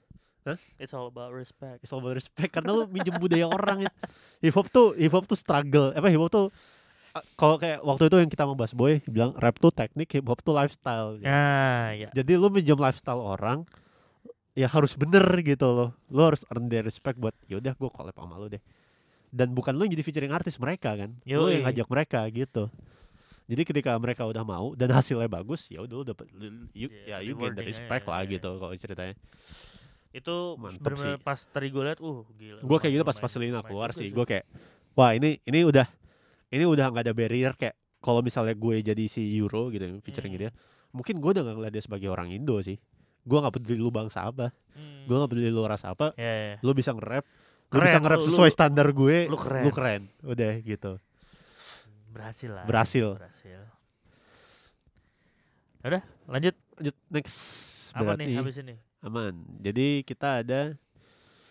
Hah? 0.49 0.57
It's 0.81 0.97
all 0.97 1.13
about 1.13 1.37
respect. 1.37 1.85
it's 1.85 1.93
all 1.93 2.01
about 2.01 2.17
respect. 2.17 2.49
Karena 2.49 2.73
lo 2.73 2.89
minjem 2.89 3.17
budaya 3.21 3.45
orang 3.45 3.85
ya. 3.85 3.93
hip 4.41 4.55
hop 4.57 4.73
tuh 4.73 4.97
hip 4.97 5.13
hop 5.13 5.29
tuh 5.29 5.37
struggle. 5.37 5.93
Apa 5.93 6.09
hip 6.09 6.21
hop 6.21 6.33
tuh 6.33 6.47
uh, 7.13 7.25
kalau 7.37 7.61
kayak 7.61 7.85
waktu 7.85 8.09
itu 8.09 8.17
yang 8.17 8.31
kita 8.33 8.43
mau 8.49 8.57
bahas 8.57 8.73
boy 8.73 9.05
bilang 9.05 9.37
rap 9.37 9.61
tuh 9.61 9.69
teknik 9.69 10.09
hip 10.09 10.25
hop 10.25 10.41
tuh 10.41 10.57
lifestyle. 10.57 11.21
Ya, 11.21 11.93
ya. 11.93 12.09
jadi 12.17 12.41
lu 12.41 12.49
minjem 12.49 12.81
lifestyle 12.81 13.21
orang 13.21 13.69
ya 14.57 14.67
harus 14.67 14.97
bener 14.97 15.25
gitu 15.45 15.69
loh. 15.69 15.91
Lu 16.09 16.25
harus 16.25 16.49
earn 16.49 16.73
their 16.73 16.85
respect 16.89 17.21
buat 17.21 17.37
yaudah 17.47 17.77
gue 17.77 17.91
collab 17.93 18.17
sama 18.17 18.41
lu 18.41 18.49
deh. 18.49 18.63
Dan 19.31 19.55
bukan 19.55 19.77
lu 19.77 19.87
yang 19.87 19.95
jadi 19.95 20.05
featuring 20.05 20.33
artis 20.35 20.57
mereka 20.59 20.97
kan. 20.97 21.15
Lu 21.29 21.53
yang 21.53 21.69
ngajak 21.69 21.87
mereka 21.87 22.25
gitu. 22.33 22.73
Jadi 23.51 23.67
ketika 23.67 23.99
mereka 23.99 24.31
udah 24.31 24.47
mau 24.47 24.79
dan 24.79 24.95
hasilnya 24.95 25.27
bagus 25.27 25.67
ya 25.75 25.83
udah 25.83 25.95
lu 25.99 26.05
dapet 26.07 26.31
lu- 26.31 26.71
you, 26.71 26.87
Yeah, 26.87 27.19
ya 27.19 27.27
you 27.27 27.35
gain 27.35 27.51
the 27.59 27.67
respect 27.67 28.07
ya, 28.07 28.11
lah 28.15 28.23
ya, 28.23 28.39
gitu 28.39 28.51
kalau 28.63 28.75
ceritanya 28.79 29.15
Itu 30.11 30.57
Mantep 30.57 30.95
sih. 30.95 31.15
pas 31.19 31.39
tadi 31.41 31.69
gue 31.69 31.83
liat, 31.83 31.99
uh 31.99 32.27
gila. 32.33 32.61
gue 32.61 32.79
kayak 32.79 32.93
gitu 32.93 33.05
pas 33.05 33.17
Vaselina 33.17 33.61
keluar 33.61 33.91
sih 33.91 34.09
gue 34.09 34.25
kayak 34.25 34.43
wah 34.93 35.11
ini 35.11 35.39
ini 35.41 35.63
udah 35.63 35.87
ini 36.51 36.65
udah 36.65 36.87
nggak 36.89 37.05
ada 37.05 37.15
barrier 37.15 37.55
kayak 37.55 37.73
kalau 37.99 38.19
misalnya 38.19 38.53
gue 38.53 38.83
jadi 38.83 39.05
si 39.07 39.23
Euro 39.35 39.69
gitu 39.69 39.87
featuring 40.01 40.35
Hmm. 40.35 40.43
dia 40.43 40.51
mungkin 40.91 41.15
gue 41.17 41.31
udah 41.31 41.43
gak 41.43 41.55
ngeliat 41.55 41.71
dia 41.71 41.81
sebagai 41.81 42.09
orang 42.09 42.29
Indo 42.29 42.59
sih 42.59 42.75
gue 43.21 43.39
nggak 43.39 43.55
peduli 43.55 43.77
lu 43.77 43.89
bangsa 43.89 44.25
apa 44.25 44.51
Hmm. 44.73 45.05
gue 45.05 45.15
gak 45.15 45.31
peduli 45.31 45.47
lu 45.47 45.63
ras 45.63 45.85
apa 45.85 46.11
Ya, 46.15 46.27
ya. 46.49 46.55
lu 46.59 46.73
bisa 46.73 46.91
nge-rap 46.91 47.23
lu 47.23 47.31
Keren, 47.73 47.87
bisa 47.87 47.99
nge-rap 47.99 48.21
sesuai 48.21 48.45
lu- 48.45 48.57
standar 48.57 48.87
gue 48.89 49.17
lu 49.25 49.37
keren. 49.37 49.63
lu 49.63 49.71
keren 49.71 50.03
udah 50.23 50.53
gitu 50.61 50.93
Berhasil 52.11 52.51
lah. 52.51 52.67
Berhasil. 52.67 53.15
Berhasil. 53.15 53.61
Udah, 55.81 56.03
lanjut. 56.29 56.55
lanjut 56.77 56.97
next 57.13 57.37
Apa 57.93 58.15
berarti 58.15 58.31
nih 58.31 58.37
habis 58.37 58.57
ini? 58.61 58.75
aman 59.01 59.33
jadi 59.61 60.05
kita 60.05 60.45
ada 60.45 60.77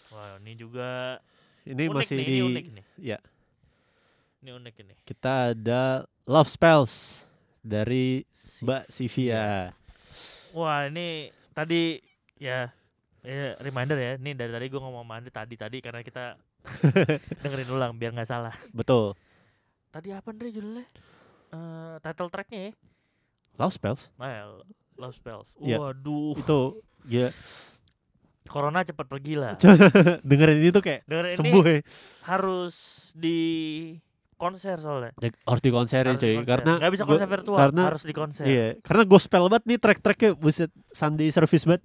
Wah, 0.09 0.37
ini 0.41 0.51
juga 0.57 1.19
ini 1.67 1.85
unik 1.85 1.95
masih 1.97 2.17
nih, 2.17 2.25
di 2.25 2.37
ini 2.37 2.41
unik 2.49 2.65
nih. 2.75 2.85
ya. 2.97 3.19
Ini 4.39 4.51
unik 4.55 4.75
ini. 4.83 4.95
kita 5.03 5.51
ada 5.53 6.05
Love 6.23 6.47
Spells 6.49 7.25
dari 7.65 8.23
Si- 8.35 8.63
Mbak 8.63 8.83
Sivia 8.87 9.73
Wah, 10.49 10.89
ini 10.89 11.29
tadi 11.53 12.01
ya 12.41 12.69
ya 13.21 13.53
reminder 13.61 13.97
ya. 13.99 14.11
Ini 14.17 14.31
dari 14.33 14.51
tadi 14.51 14.65
gue 14.71 14.81
ngomong 14.81 15.05
sama 15.05 15.21
tadi 15.29 15.55
tadi 15.59 15.77
karena 15.83 16.01
kita 16.01 16.37
dengerin 17.43 17.69
ulang 17.71 17.91
biar 17.99 18.11
nggak 18.15 18.29
salah. 18.29 18.55
betul 18.73 19.15
Tadi 19.89 20.09
apa 20.13 20.29
Andre 20.29 20.49
judulnya? 20.53 20.85
Eh 21.53 21.95
title 22.03 22.29
tracknya 22.33 22.59
ya? 22.69 22.73
Love 23.59 23.71
Spells 23.71 24.07
Nah, 24.15 24.55
Love 24.95 25.13
Spells. 25.13 25.51
Iya. 25.59 25.77
Waduh, 25.77 26.35
itu 26.35 26.59
ya 27.05 27.27
Corona 28.45 28.81
cepat 28.81 29.05
pergi 29.05 29.37
lah. 29.37 29.53
dengerin 30.27 30.57
ini 30.57 30.69
tuh 30.69 30.81
kayak 30.81 31.05
Dengerin 31.05 31.29
ini 31.29 31.37
sembuh 31.37 31.63
ya 31.63 31.77
harus 32.25 32.75
di 33.13 33.39
konser 34.33 34.79
soalnya. 34.79 35.11
Ya, 35.19 35.29
harus 35.43 35.59
di 35.59 35.69
konserin 35.69 36.15
Harus 36.15 36.23
cuy 36.23 36.33
konser. 36.33 36.49
karena 36.49 36.73
nggak 36.79 36.91
bisa 36.91 37.03
gua- 37.03 37.11
konser 37.13 37.27
virtual, 37.29 37.57
karena 37.59 37.81
harus 37.85 38.03
di 38.03 38.13
konser. 38.15 38.45
iya 38.47 38.67
karena 38.79 39.03
gospel 39.03 39.43
banget 39.45 39.63
nih 39.67 39.77
track-tracknya 39.77 40.29
buset 40.33 40.71
Sunday 40.89 41.29
service 41.29 41.63
banget 41.63 41.83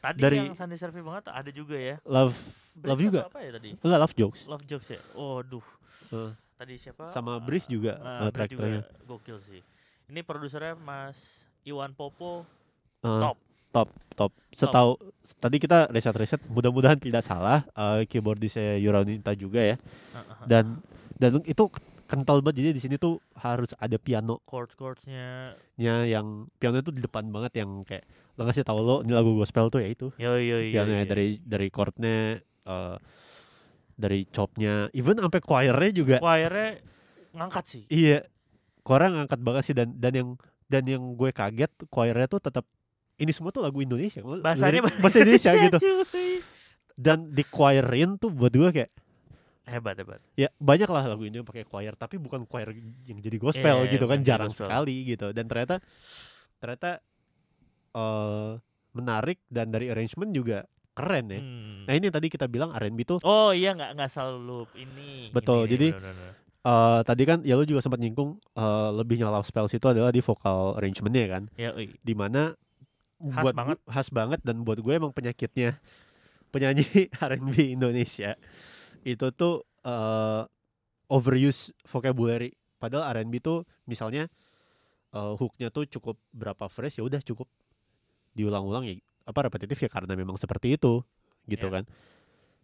Tadi 0.00 0.18
dari- 0.18 0.38
yang 0.42 0.56
Sunday 0.56 0.74
Service 0.74 0.98
banget 1.00 1.24
ada 1.28 1.50
juga 1.52 1.76
ya. 1.76 1.96
love 2.02 2.34
love 2.80 2.96
Breeze 2.96 3.06
juga 3.06 3.20
Apa 3.28 3.38
ya 3.38 3.50
tadi? 3.52 3.70
enggak 3.76 3.98
love 4.00 4.14
jokes 4.16 4.40
Love 4.48 4.64
Jokes 4.64 4.88
ya. 4.88 5.00
Oh, 5.12 5.38
aduh. 5.38 5.62
Heeh. 6.10 6.32
Tadi 6.56 6.74
siapa? 6.76 7.04
Sama 7.06 7.38
Breeze 7.38 7.66
juga, 7.66 7.94
Breeze 7.94 8.10
juga 8.10 8.30
track-tracknya. 8.32 8.82
gokil 9.04 9.38
sih. 9.38 9.60
Ini 10.12 10.20
produsernya 10.28 10.76
Mas 10.76 11.16
Iwan 11.64 11.96
Popo. 11.96 12.44
Eh, 13.00 13.08
Top. 13.08 13.40
top 13.72 13.88
top. 14.12 14.32
Setahu 14.52 15.00
tadi 15.40 15.56
kita 15.56 15.88
riset 15.88 16.12
riset 16.12 16.36
mudah-mudahan 16.52 17.00
tidak 17.00 17.24
salah 17.24 17.64
eh, 17.72 18.04
keyboardisnya 18.04 18.76
Yuronita 18.76 19.32
juga 19.32 19.72
ya. 19.72 19.76
Dan 20.44 20.84
dan 21.16 21.40
itu 21.48 21.64
kental 22.04 22.44
banget 22.44 22.60
jadi 22.60 22.70
di 22.76 22.82
sini 22.84 23.00
tuh 23.00 23.24
harus 23.40 23.72
ada 23.80 23.96
piano. 23.96 24.44
Chord 24.44 24.76
chordsnya. 24.76 25.56
Nya 25.80 26.04
yang 26.04 26.44
piano 26.60 26.84
itu 26.84 26.92
di 26.92 27.00
depan 27.00 27.32
banget 27.32 27.64
yang 27.64 27.80
kayak 27.88 28.04
lo 28.36 28.44
ngasih 28.44 28.68
tahu 28.68 28.84
lo 28.84 28.96
ini 29.00 29.16
lagu 29.16 29.32
gospel 29.32 29.72
tuh 29.72 29.80
ya 29.80 29.88
itu. 29.88 30.12
Yo 30.20 30.36
yo 30.36 30.60
yo, 30.60 30.76
piano 30.76 30.92
yo. 30.92 31.08
dari 31.08 31.40
dari 31.40 31.72
chordnya 31.72 32.36
eh, 32.68 32.96
dari 33.96 34.28
chopnya 34.28 34.92
even 34.92 35.16
sampai 35.16 35.40
choirnya 35.40 35.90
juga. 35.96 36.16
Choirnya 36.20 36.84
ngangkat 37.32 37.64
sih. 37.64 37.84
Iya 37.88 38.28
choirnya 38.82 39.10
ngangkat 39.16 39.40
banget 39.40 39.62
sih 39.64 39.72
dan 39.72 39.94
dan 39.94 40.12
yang 40.12 40.28
dan 40.66 40.82
yang 40.84 41.02
gue 41.12 41.30
kaget 41.30 41.70
choirnya 41.86 42.26
tuh 42.26 42.38
tetap 42.38 42.64
ini 43.14 43.30
semua 43.30 43.50
tuh 43.50 43.60
lagu 43.60 43.78
Indonesia 43.78 44.18
bahasanya 44.20 44.82
bahasa 44.98 45.18
Indonesia 45.18 45.52
gitu 45.54 45.78
dan 46.94 47.28
di 47.28 47.42
choirin 47.44 48.16
tuh 48.16 48.28
buat 48.28 48.50
gue 48.50 48.70
kayak 48.70 48.90
hebat 49.64 49.94
hebat 49.94 50.18
ya 50.32 50.50
banyak 50.52 50.86
lah 50.86 51.06
lagu 51.06 51.22
Indo 51.22 51.38
yang 51.38 51.46
pakai 51.46 51.62
choir 51.62 51.94
tapi 51.94 52.16
bukan 52.16 52.42
choir 52.44 52.74
yang 53.02 53.18
jadi 53.18 53.38
gospel 53.38 53.76
Iya, 53.78 53.84
iya, 53.84 53.92
gitu 53.92 54.04
kan 54.04 54.18
jarang 54.20 54.50
gospel. 54.50 54.66
sekali 54.66 54.96
gitu 55.06 55.30
dan 55.30 55.44
ternyata 55.46 55.78
ternyata 56.58 56.90
eh 57.92 58.50
menarik 58.92 59.38
dan 59.46 59.68
dari 59.68 59.88
arrangement 59.88 60.30
juga 60.30 60.66
keren 60.92 61.26
ya 61.26 61.40
Hmm. 61.40 61.84
nah 61.84 61.94
ini 61.94 62.04
yang 62.04 62.14
tadi 62.14 62.28
kita 62.28 62.44
bilang 62.46 62.70
R&B 62.70 63.00
tuh 63.02 63.18
oh 63.22 63.50
iya 63.50 63.72
nggak 63.72 63.96
nggak 63.96 64.10
selalu 64.10 64.68
ini 64.76 65.30
Betul, 65.30 65.64
ini, 65.64 65.70
jadi 65.70 65.86
bener-bener. 65.90 66.32
Eh 66.62 67.00
tadi 67.02 67.22
kan 67.24 67.42
ya 67.42 67.54
lu 67.54 67.64
juga 67.64 67.80
sempat 67.80 67.98
nyingkung 67.98 68.38
eh 68.54 68.90
lebihnya 68.94 69.26
Love 69.26 69.44
Spells 69.44 69.72
itu 69.72 69.82
adalah 69.84 70.08
di 70.08 70.20
vokal 70.20 70.78
arrangementnya 70.78 71.26
kan? 71.28 71.42
Ya 71.54 71.74
di 71.78 72.14
mana 72.14 72.54
Khas 73.18 73.42
buat 73.42 73.54
banget. 73.54 73.76
gu- 73.78 73.86
khas 73.86 74.08
banget 74.10 74.40
dan 74.42 74.62
buat 74.62 74.78
gue 74.78 74.92
emang 74.92 75.10
penyakitnya 75.10 75.78
penyanyi 76.50 76.86
R&B 77.30 77.74
Indonesia. 77.74 78.34
Itu 79.02 79.30
tuh 79.30 79.62
eh 79.82 80.42
overuse 81.06 81.74
vocabulary. 81.82 82.50
Padahal 82.78 83.14
R&B 83.14 83.38
tuh 83.38 83.62
misalnya 83.84 84.26
eh, 85.10 85.32
hooknya 85.34 85.70
tuh 85.70 85.86
cukup 85.86 86.18
berapa 86.30 86.66
phrase 86.66 86.98
ya 86.98 87.06
udah 87.06 87.18
cukup 87.20 87.46
diulang-ulang 88.32 88.86
ya 88.86 88.96
apa 89.22 89.46
repetitif 89.46 89.78
ya 89.78 89.86
karena 89.86 90.14
memang 90.14 90.34
seperti 90.34 90.74
itu 90.74 91.02
gitu 91.46 91.66
Iya. 91.66 91.74
kan. 91.78 91.84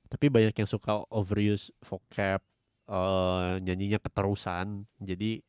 Tapi 0.09 0.27
banyak 0.27 0.55
yang 0.55 0.67
suka 0.67 1.03
overuse 1.07 1.71
vocab 1.83 2.41
eh 2.89 3.53
nyanyinya 3.61 4.01
keterusan. 4.01 4.89
Jadi 5.01 5.45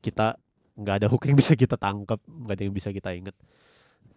kita 0.00 0.34
nggak 0.72 0.94
ada 1.04 1.06
hook 1.12 1.28
yang 1.28 1.36
bisa 1.36 1.52
kita 1.52 1.76
tangkap 1.76 2.18
nggak 2.24 2.54
ada 2.56 2.64
yang 2.64 2.74
bisa 2.74 2.88
kita 2.90 3.12
inget. 3.12 3.36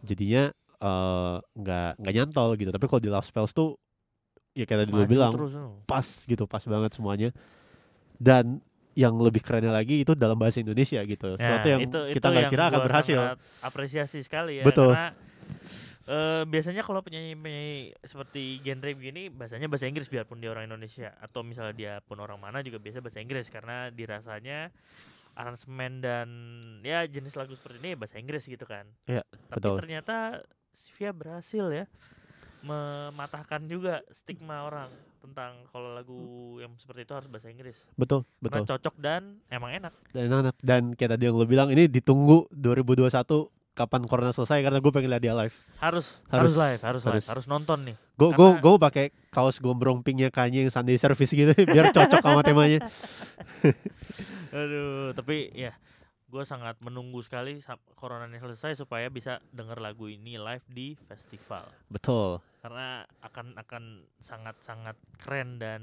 Jadinya 0.02 0.50
eh, 0.80 1.36
nggak 1.44 1.90
nggak 2.00 2.14
nyantol 2.16 2.56
gitu. 2.56 2.72
Tapi 2.72 2.86
kalau 2.88 3.02
di 3.04 3.12
Love 3.12 3.28
Spells 3.28 3.52
tuh 3.52 3.76
ya 4.56 4.64
kayak 4.64 4.88
tadi 4.88 4.92
lu 4.96 5.04
Maju 5.04 5.12
bilang 5.12 5.34
terus 5.36 5.52
lu. 5.52 5.84
pas 5.84 6.08
gitu 6.08 6.44
pas 6.48 6.64
banget 6.64 6.92
semuanya. 6.96 7.30
Dan 8.16 8.64
yang 8.96 9.12
lebih 9.20 9.44
kerennya 9.44 9.76
lagi 9.76 10.08
itu 10.08 10.16
dalam 10.16 10.40
bahasa 10.40 10.64
Indonesia 10.64 11.04
gitu. 11.04 11.36
Sesuatu 11.36 11.68
yang 11.68 11.84
kita 11.92 12.28
nggak 12.32 12.48
kira 12.48 12.64
akan 12.72 12.82
berhasil. 12.88 13.20
apresiasi 13.60 14.24
sekali 14.24 14.64
ya 14.64 14.64
Betul. 14.64 14.96
karena 14.96 15.12
eh, 16.06 16.44
biasanya 16.46 16.82
kalau 16.86 17.02
penyanyi-penyanyi 17.02 17.98
seperti 18.06 18.62
genre 18.62 18.92
begini 18.94 19.30
bahasanya 19.34 19.68
bahasa 19.70 19.90
Inggris 19.90 20.10
biarpun 20.10 20.42
dia 20.42 20.54
orang 20.54 20.70
Indonesia 20.70 21.14
atau 21.18 21.42
misalnya 21.42 21.74
dia 21.76 21.94
pun 22.06 22.18
orang 22.22 22.38
mana 22.38 22.62
juga 22.62 22.78
biasa 22.78 23.02
bahasa 23.02 23.22
Inggris 23.22 23.50
karena 23.50 23.90
dirasanya 23.90 24.70
aransemen 25.36 26.00
dan 26.00 26.28
ya 26.80 27.04
jenis 27.04 27.36
lagu 27.36 27.54
seperti 27.60 27.84
ini 27.84 27.92
bahasa 28.00 28.16
Inggris 28.16 28.48
gitu 28.48 28.64
kan. 28.64 28.88
Iya, 29.04 29.28
Tapi 29.52 29.60
betul. 29.60 29.76
ternyata 29.84 30.16
Sivia 30.72 31.12
berhasil 31.12 31.66
ya 31.72 31.86
mematahkan 32.66 33.62
juga 33.70 34.02
stigma 34.10 34.66
orang 34.66 34.90
tentang 35.22 35.66
kalau 35.70 35.94
lagu 35.94 36.22
yang 36.62 36.74
seperti 36.78 37.06
itu 37.06 37.14
harus 37.14 37.30
bahasa 37.30 37.50
Inggris. 37.50 37.78
betul 37.98 38.26
Karena 38.42 38.62
betul 38.62 38.66
cocok 38.74 38.96
dan 38.98 39.38
emang 39.54 39.72
enak. 39.74 39.94
dan 40.14 40.22
enak 40.30 40.56
dan 40.62 40.82
kayak 40.98 41.18
tadi 41.18 41.24
yang 41.30 41.38
lo 41.38 41.46
bilang 41.46 41.70
ini 41.70 41.86
ditunggu 41.86 42.50
2021 42.54 43.55
kapan 43.76 44.02
corona 44.04 44.32
selesai 44.32 44.64
karena 44.64 44.80
gue 44.80 44.88
pengen 44.90 45.12
lihat 45.12 45.22
dia 45.22 45.36
live 45.36 45.52
Harus 45.78 46.24
harus, 46.26 46.32
Harus, 46.32 46.54
live, 46.56 46.82
harus, 46.82 47.02
live, 47.04 47.12
harus. 47.14 47.26
harus 47.28 47.46
nonton 47.46 47.84
nih. 47.84 47.96
gue 48.16 48.30
gue 48.30 48.50
Karena- 48.50 48.62
gue 48.64 48.74
pakai 48.82 49.06
kaos 49.30 49.60
gombrong 49.60 50.00
pinknya 50.00 50.28
Kanye 50.30 50.64
yang 50.64 50.72
Sunday 50.72 50.96
Service 50.96 51.30
gitu 51.30 51.52
biar 51.68 51.92
cocok 51.92 52.20
sama 52.20 52.40
temanya 52.40 52.80
Aduh, 54.52 55.12
tapi 55.12 55.52
ya 55.52 55.76
gue 56.26 56.44
sangat 56.44 56.76
menunggu 56.82 57.20
sekali 57.20 57.60
corona 57.94 58.26
ini 58.26 58.40
selesai 58.40 58.76
supaya 58.78 59.08
bisa 59.08 59.40
denger 59.52 59.78
lagu 59.78 60.08
ini 60.08 60.36
live 60.36 60.66
di 60.68 60.96
festival. 61.02 61.68
betul 61.86 62.40
Karena 62.60 63.04
akan 63.22 63.56
akan 63.56 63.84
sangat 64.18 64.56
sangat 64.60 64.96
keren 65.16 65.56
dan 65.56 65.82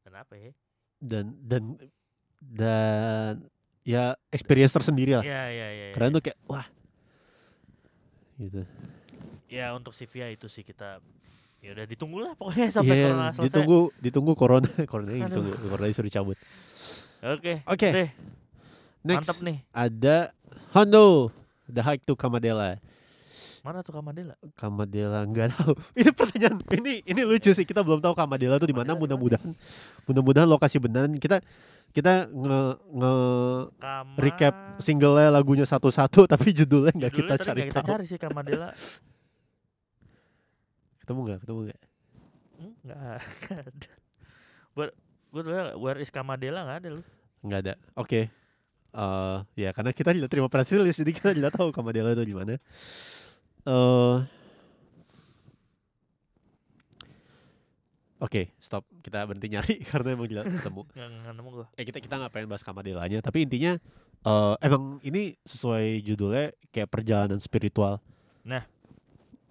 dan 0.00 0.14
apa 0.16 0.34
ya? 0.34 0.50
dan 0.98 1.36
dan 1.40 1.76
dan 2.40 3.44
ya 3.82 4.14
experience 4.28 4.72
tersendiri 4.72 5.16
lah. 5.16 5.24
Iya 5.24 5.42
iya 5.50 5.68
iya. 5.72 5.86
Keren 5.92 6.12
iya. 6.12 6.16
tuh 6.16 6.22
kayak 6.28 6.38
wah 6.46 6.66
gitu. 8.36 8.60
Ya 9.50 9.74
untuk 9.74 9.92
Sivia 9.92 10.30
itu 10.30 10.46
sih 10.46 10.62
kita 10.62 11.02
ya 11.60 11.76
udah 11.76 11.84
ditunggu 11.84 12.18
lah 12.24 12.32
pokoknya 12.40 12.66
sampai 12.80 12.94
Iya, 12.96 13.04
corona 13.12 13.26
selesai. 13.30 13.44
ditunggu 13.50 13.78
ditunggu 14.00 14.32
corona 14.32 14.70
corona 14.90 15.10
Aduh. 15.12 15.24
ditunggu 15.28 15.52
corona 15.68 15.86
disuruh 15.90 16.12
cabut. 16.12 16.36
Oke. 17.20 17.60
Oke. 17.68 17.88
deh, 17.92 18.10
Next 19.04 19.28
Mantap 19.28 19.38
nih. 19.44 19.58
ada 19.72 20.16
Hondo 20.72 21.28
The 21.68 21.82
Hike 21.84 22.04
to 22.08 22.16
Kamadela. 22.16 22.80
Mana 23.60 23.84
tuh 23.84 23.92
Kamadela? 23.92 24.40
Kamadela 24.56 25.20
nggak 25.28 25.52
tahu. 25.52 25.76
Ini 26.00 26.10
pertanyaan 26.16 26.56
ini 26.80 27.04
ini 27.04 27.20
lucu 27.28 27.52
sih. 27.52 27.68
Kita 27.68 27.84
belum 27.84 28.00
tahu 28.00 28.16
Kamadela 28.16 28.56
tuh 28.56 28.64
di 28.64 28.72
mana. 28.72 28.96
Kamadela 28.96 28.96
di 28.96 28.96
mana? 28.96 29.00
Mudah-mudahan 29.04 29.50
mudah-mudahan 30.08 30.48
lokasi 30.48 30.80
beneran 30.80 31.12
kita 31.12 31.44
kita 31.90 32.30
nge, 32.30 32.60
nge 32.94 33.14
Kama 33.82 34.14
recap 34.14 34.54
singlenya 34.78 35.30
lagunya 35.34 35.66
satu-satu 35.66 36.26
tapi 36.32 36.54
judulnya 36.54 36.94
nggak 36.94 37.12
kita 37.14 37.34
cari 37.38 37.66
nggak 37.66 37.70
kita 37.74 37.80
tahu. 37.82 37.90
cari 37.94 38.04
sih 38.06 38.18
Kamadela. 38.18 38.70
Ketemu 41.02 41.18
nggak? 41.26 41.38
Ketemu 41.42 41.60
nggak? 41.66 41.80
Nggak 42.86 43.00
ada. 43.50 43.92
Buat 44.76 44.90
gue 45.30 45.42
tuh 45.42 45.52
where 45.82 45.98
is 45.98 46.10
Kamadela 46.14 46.62
nggak 46.62 46.78
ada 46.86 46.88
lu. 46.94 47.02
Nggak 47.42 47.60
ada. 47.66 47.74
Oke. 47.98 48.30
Eh 48.90 49.38
ya 49.54 49.70
karena 49.70 49.90
kita 49.94 50.10
tidak 50.14 50.30
terima 50.30 50.46
press 50.50 50.70
release 50.74 50.98
jadi 51.02 51.12
kita 51.14 51.30
tidak 51.34 51.52
tahu 51.54 51.74
Kamadela 51.74 52.14
itu 52.14 52.22
di 52.22 52.34
mana. 52.34 52.54
Eh 53.66 54.16
Oke, 58.20 58.52
stop. 58.58 58.84
Kita 59.00 59.24
berhenti 59.24 59.48
nyari 59.48 59.74
karena 59.90 60.12
emang 60.12 60.28
tidak 60.28 60.44
ketemu. 60.46 60.82
Nggak 60.86 61.08
nggak 61.10 61.34
nemu 61.34 61.48
gue. 61.50 61.66
eh 61.74 61.84
kita 61.84 61.98
kita 61.98 62.14
nggak 62.16 62.30
pengen 62.30 62.48
bahas 62.48 62.60
Kamadelanya 62.60 63.18
tapi 63.18 63.42
intinya 63.42 63.72
eh 64.20 64.54
emang 64.60 65.00
ini 65.00 65.34
sesuai 65.42 65.84
judulnya 66.02 66.44
kayak 66.68 66.88
perjalanan 66.88 67.38
spiritual 67.38 67.98
Nah. 68.42 68.64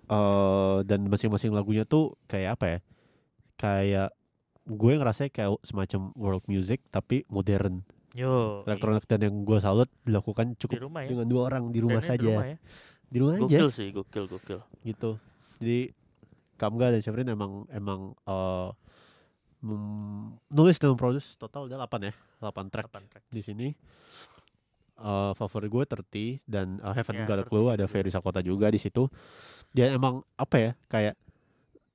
eh 0.06 0.78
dan 0.84 1.06
masing-masing 1.06 1.50
lagunya 1.50 1.84
tuh 1.84 2.18
kayak 2.26 2.58
apa 2.58 2.66
ya 2.68 2.80
kayak 3.56 4.10
gue 4.66 4.92
ngerasa 4.96 5.28
kayak 5.28 5.58
semacam 5.62 6.14
world 6.14 6.46
music 6.46 6.82
tapi 6.88 7.26
modern 7.28 7.82
Yo. 8.12 8.66
elektronik 8.66 9.06
dan 9.06 9.22
yang 9.22 9.36
gue 9.40 9.58
salut 9.58 9.90
dilakukan 10.02 10.54
di 10.54 10.58
cukup 10.60 10.78
rumah 10.84 11.02
ya. 11.02 11.10
dengan 11.10 11.26
dua 11.26 11.42
orang 11.46 11.70
di 11.70 11.80
rumah 11.80 11.98
ini 12.00 12.10
saja 12.10 12.18
Di 12.20 12.26
rumah 12.28 12.46
ya. 12.48 12.58
di 13.06 13.18
rumah 13.18 13.34
aja 13.36 13.46
Gokil 13.46 13.70
sih, 13.70 13.88
gokil 13.90 14.26
gokil. 14.28 14.60
gitu 14.84 15.18
jadi 15.58 15.80
Kamga 16.60 16.92
dan 16.92 17.00
Syafrin 17.00 17.32
emang 17.32 17.64
emang 17.72 18.12
eh 18.22 18.70
mem- 19.60 20.36
nulis 20.48 20.76
dan 20.76 20.94
produce 20.94 21.36
total 21.36 21.66
udah 21.66 21.80
8 21.82 22.00
ya 22.04 22.14
8 22.38 22.68
track 22.68 22.86
Kapan 22.86 23.04
track? 23.08 23.24
di 23.28 23.40
sini. 23.40 23.68
Eh 25.00 25.32
favorit 25.34 25.72
gue 25.72 25.84
30 25.88 26.44
dan 26.44 26.76
uh, 26.80 26.92
Haven't 26.92 27.16
Ya, 27.16 27.24
Got 27.24 27.40
a 27.40 27.46
30 27.48 27.50
Clue 27.50 27.68
ada 27.70 27.80
juga. 27.80 27.88
Ferry 27.88 28.12
Sakota 28.12 28.40
juga 28.40 28.68
di 28.68 28.76
situ. 28.76 29.08
Dia 29.72 29.92
emang 29.92 30.20
apa 30.36 30.56
ya 30.60 30.72
kayak 30.86 31.16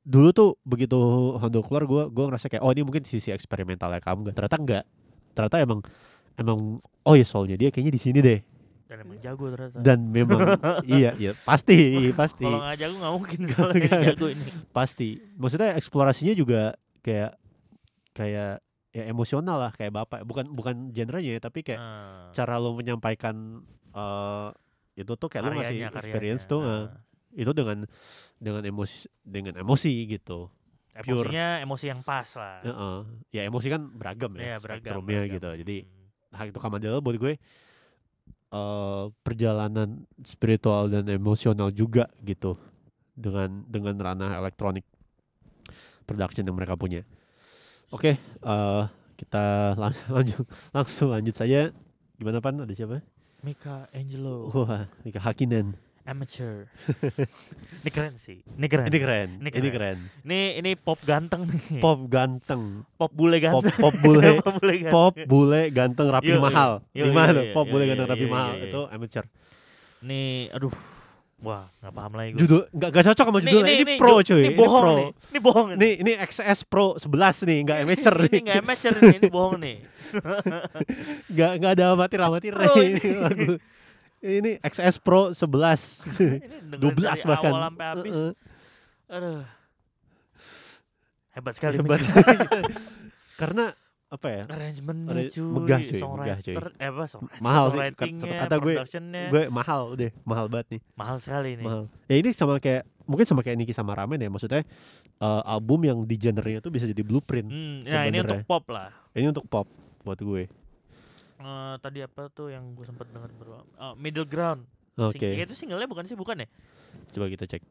dulu 0.01 0.29
tuh 0.31 0.51
begitu 0.63 0.97
Hondo 1.37 1.61
keluar 1.61 1.85
gue 1.85 2.03
gue 2.09 2.25
ngerasa 2.25 2.49
kayak 2.49 2.61
oh 2.61 2.73
ini 2.73 2.81
mungkin 2.81 3.05
sisi 3.05 3.29
eksperimentalnya 3.29 4.01
kamu 4.01 4.25
nggak 4.25 4.35
ternyata 4.35 4.57
enggak. 4.57 4.85
Ternyata 5.33 5.57
emang 5.61 5.81
emang 6.37 6.59
oh 6.81 7.15
ya 7.15 7.25
soalnya 7.25 7.57
dia 7.57 7.69
kayaknya 7.69 7.93
di 7.93 8.01
sini 8.01 8.19
deh 8.21 8.41
Dan 8.85 8.97
emang 9.01 9.17
jago 9.19 9.45
ternyata. 9.49 9.79
dan 9.81 9.99
memang 10.05 10.39
iya 10.91 11.11
iya 11.15 11.33
pasti 11.39 11.77
pasti 12.13 12.43
Kalau 12.43 12.61
nggak 12.61 12.77
jago 12.77 12.95
nggak 12.95 13.15
mungkin 13.15 13.41
kalau 13.51 13.73
Nggak. 13.73 14.01
jago 14.07 14.27
ini. 14.29 14.45
pasti 14.71 15.09
maksudnya 15.35 15.73
eksplorasinya 15.73 16.33
juga 16.33 16.63
kayak 17.01 17.33
kayak 18.13 18.61
ya 18.91 19.05
emosional 19.07 19.59
lah 19.59 19.73
kayak 19.73 19.91
bapak 19.91 20.23
bukan 20.23 20.47
bukan 20.49 20.75
genrenya 20.91 21.35
ya 21.35 21.41
tapi 21.41 21.61
kayak 21.61 21.77
Ah. 21.77 22.31
cara 22.31 22.57
lo 22.57 22.73
menyampaikan 22.73 23.65
eh 23.91 24.49
itu 24.95 25.13
tuh 25.13 25.27
kayak 25.27 25.43
lo 25.43 25.51
ngasih 25.53 25.77
Karyanya, 25.81 25.99
experience 25.99 26.45
karyanya. 26.45 26.53
tuh 26.53 26.61
eh, 26.63 26.85
Ah. 26.87 26.89
itu 27.35 27.51
dengan 27.53 27.79
dengan 28.37 28.63
emosi 28.63 28.97
dengan 29.21 29.55
emosi 29.57 29.93
gitu 30.09 30.47
pure. 30.95 31.27
Emosinya 31.27 31.47
emosi 31.59 31.85
yang 31.89 32.01
pas 32.01 32.29
lah. 32.33 32.63
Heeh. 32.63 32.97
ya 33.33 33.43
emosi 33.43 33.67
kan 33.67 33.83
beragam 33.91 34.31
Iya, 34.33 34.47
ya 34.47 34.57
beragam, 34.57 34.63
spektrumnya 34.85 35.21
beragam. 35.21 35.35
gitu 35.35 35.51
jadi 35.59 35.77
Hmm. 35.83 36.37
hak 36.37 36.47
itu 36.51 36.61
Kamadela 36.61 36.99
buat 36.99 37.17
gue 37.17 37.35
eh 38.55 39.05
perjalanan 39.27 40.07
spiritual 40.23 40.87
dan 40.87 41.11
emosional 41.11 41.75
juga 41.75 42.07
gitu 42.23 42.55
dengan 43.19 43.67
dengan 43.67 43.99
ranah 43.99 44.39
elektronik 44.39 44.87
production 46.07 46.47
yang 46.47 46.55
mereka 46.55 46.79
punya. 46.79 47.03
Oke, 47.91 48.15
eh 48.21 48.85
kita 49.19 49.75
lang- 49.75 50.07
lanjut 50.17 50.47
langsung 50.71 51.11
lanjut 51.11 51.35
saja. 51.35 51.75
Gimana 52.15 52.39
pan? 52.39 52.63
Ada 52.63 52.75
siapa? 52.79 53.03
Mika 53.45 53.91
Angelo, 53.93 54.49
Wah, 54.55 54.89
Mika 55.05 55.21
Hakinen. 55.21 55.77
Amateur. 56.05 56.69
ini 57.83 57.91
keren 57.91 58.15
sih. 58.15 58.45
Ini 58.45 58.67
keren. 58.67 58.87
Ini 58.87 58.99
keren. 58.99 59.29
Ini 59.35 59.49
Ini 59.49 59.51
keren. 59.51 59.73
keren. 59.73 59.99
Ini 60.23 60.41
ini 60.59 60.71
pop 60.75 61.01
ganteng 61.01 61.43
nih. 61.45 61.81
Pop 61.81 62.01
ganteng. 62.07 62.85
Pop 62.95 63.11
bule 63.11 63.41
Pop 63.41 63.65
ganteng. 63.65 63.81
pop 63.81 63.95
bule. 64.05 64.31
pop 64.39 64.55
bule 64.55 64.75
ganteng. 64.79 64.93
Pop 64.93 65.15
bule 65.25 65.61
ganteng 65.71 66.07
rapi 66.11 66.29
Yo, 66.29 66.39
mahal. 66.39 66.71
Yo, 66.93 67.05
Di 67.05 67.11
mana 67.11 67.33
yo, 67.33 67.43
yo, 67.43 67.53
Pop 67.53 67.67
yo, 67.67 67.73
bule 67.73 67.85
yo, 67.85 67.89
ganteng 67.91 68.07
yo, 68.07 68.13
rapi 68.13 68.25
yo, 68.25 68.31
mahal 68.31 68.53
yo, 68.53 68.59
yo. 68.59 68.67
itu 68.67 68.81
amateur. 68.89 69.25
Nih, 70.01 70.53
aduh. 70.53 70.75
Wah, 71.45 71.69
nggak 71.77 71.93
paham 71.93 72.13
lagi 72.15 72.31
gue. 72.33 72.41
Judul 72.41 72.61
nggak 72.73 72.89
nggak 72.89 73.05
cocok 73.05 73.27
sama 73.29 73.39
judulnya. 73.39 73.73
Ini, 73.77 73.95
pro 74.01 74.15
ju- 74.17 74.25
cuy. 74.33 74.43
Ini 74.45 74.53
bohong 74.55 74.81
pro. 74.81 74.97
nih. 74.97 75.09
Ini 75.13 75.39
bohong 75.41 75.67
nih. 75.69 75.77
Ini 75.77 75.89
ini 76.01 76.13
XS 76.17 76.61
Pro 76.65 76.87
11 76.97 77.05
nih, 77.45 77.59
enggak 77.61 77.79
amateur 77.85 78.15
ini 78.17 78.25
nih. 78.25 78.41
nggak 78.41 78.57
amateur 78.65 78.93
nih, 78.97 79.13
ini 79.15 79.29
bohong 79.29 79.57
nih. 79.61 79.77
Enggak 81.29 81.51
enggak 81.59 81.73
ada 81.77 81.85
amatir-amatir 81.93 82.53
Pro 82.55 82.75
ini 82.81 83.09
lagu. 83.19 83.53
Ini 84.25 84.57
XS 84.59 84.97
Pro 84.99 85.31
11. 85.31 85.37
Ini 85.45 86.37
12 86.73 86.81
dengerin 86.81 86.97
dari 86.97 87.23
bahkan. 87.27 87.51
Awal 87.51 87.63
sampai 87.63 87.87
habis. 87.87 88.15
Heeh. 88.15 88.33
Aduh. 89.11 89.43
Hebat 91.31 91.53
sekali 91.53 91.75
Hebat. 91.77 92.01
Karena 93.41 93.65
apa 94.07 94.27
ya? 94.31 94.43
Arrangementnya 94.47 95.11
Arra- 95.11 95.27
cuy, 95.29 95.43
megah, 95.43 95.81
cuy, 95.83 95.99
megah, 95.99 96.39
cuy. 96.39 96.55
eh 96.55 96.87
apa 96.87 97.05
songwriter, 97.05 97.43
Mahal 97.43 97.65
sih, 97.67 97.79
kata- 97.91 98.39
kata 98.41 98.57
gue- 98.57 98.77
productionnya, 98.79 99.23
Gue 99.27 99.43
mahal 99.51 99.83
deh, 99.93 100.11
mahal 100.23 100.47
banget 100.47 100.67
nih. 100.71 100.81
mahal 100.95 101.17
sekali 101.19 101.51
nih. 101.59 101.67
Mahal. 101.67 101.83
Ya 102.07 102.17
ini 102.17 102.31
sama 102.31 102.57
kayak 102.57 102.87
mungkin 103.05 103.27
sama 103.27 103.43
kayak 103.43 103.59
Niki 103.59 103.75
sama 103.75 103.93
Ramen 103.93 104.17
ya, 104.17 104.31
maksudnya 104.31 104.63
eh, 105.17 105.43
album 105.45 105.83
yang 105.83 105.99
di 106.01 106.15
genrenya 106.15 106.63
tuh 106.63 106.71
bisa 106.71 106.87
jadi 106.87 107.03
blueprint. 107.03 107.51
Hmm, 107.51 107.83
nah 107.83 108.07
ini 108.07 108.23
untuk 108.23 108.47
pop 108.47 108.65
lah. 108.71 108.95
Ini 109.13 109.27
untuk 109.29 109.45
pop 109.45 109.67
buat 110.01 110.17
gue. 110.17 110.47
Eh, 111.35 111.75
tadi 111.79 111.99
apa 111.99 112.29
tuh 112.29 112.49
yang 112.49 112.73
gue 112.73 112.85
sempat 112.85 113.07
dengar 113.07 113.29
berdua? 113.31 113.67
Oh, 113.77 113.95
middle 113.95 114.25
ground. 114.25 114.63
Oke, 114.95 115.19
Sing- 115.19 115.35
ya, 115.35 115.43
itu 115.43 115.55
singlenya 115.55 115.85
bukan 115.85 116.05
sih, 116.05 116.15
bukan 116.15 116.39
ya? 116.39 116.49
coba 117.11 117.27
kita 117.27 117.45
cek. 117.45 117.63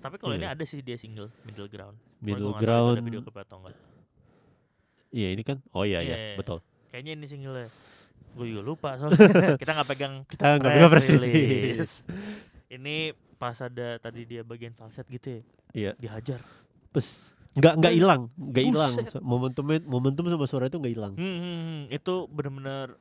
Tapi 0.00 0.18
kalau 0.18 0.34
ini 0.34 0.42
Iya. 0.42 0.52
ada 0.52 0.64
sih 0.64 0.82
dia 0.82 0.98
single 0.98 1.30
middle 1.42 1.70
ground. 1.70 1.94
Middle 2.18 2.50
itu 2.50 2.60
Ground. 2.60 2.98
Ada 2.98 3.04
video 3.04 3.22
klip 3.22 3.38
atau 3.38 3.56
enggak. 3.56 3.78
Iya, 5.08 5.28
ini 5.30 5.42
kan. 5.42 5.62
Oh 5.70 5.82
iya 5.82 6.02
Iya, 6.02 6.10
iya, 6.10 6.16
iya. 6.26 6.36
betul. 6.36 6.58
Kayaknya 6.90 7.12
ini 7.14 7.26
singlenya. 7.26 7.68
Gue 8.34 8.50
juga 8.50 8.62
lupa 8.62 8.98
soalnya 8.98 9.14
kita 9.62 9.70
nggak 9.72 9.88
pegang 9.88 10.14
Kita 10.26 10.58
nggak 10.58 10.72
bisa 10.74 10.86
press 10.90 11.08
release. 11.08 11.92
Ini 12.66 12.96
pas 13.36 13.54
ada 13.56 13.96
tadi 13.96 14.26
dia 14.26 14.42
bagian 14.42 14.74
falset 14.74 15.06
gitu 15.06 15.38
ya. 15.38 15.40
Iya. 15.72 15.90
Dihajar. 15.96 16.42
Terus 16.90 17.30
nggak 17.54 17.74
nggak 17.76 17.94
hilang, 17.94 18.22
nggak 18.34 18.64
hilang. 18.64 18.92
buset. 18.92 19.20
Momentumnya 19.20 19.78
momentum 19.84 20.26
sama 20.26 20.44
suara 20.44 20.66
itu 20.66 20.76
nggak 20.76 20.90
hilang. 20.92 21.12
Hmm, 21.14 21.36
hmm, 21.36 21.54
hmm, 21.56 21.80
itu 21.88 22.14
bener-bener 22.28 22.98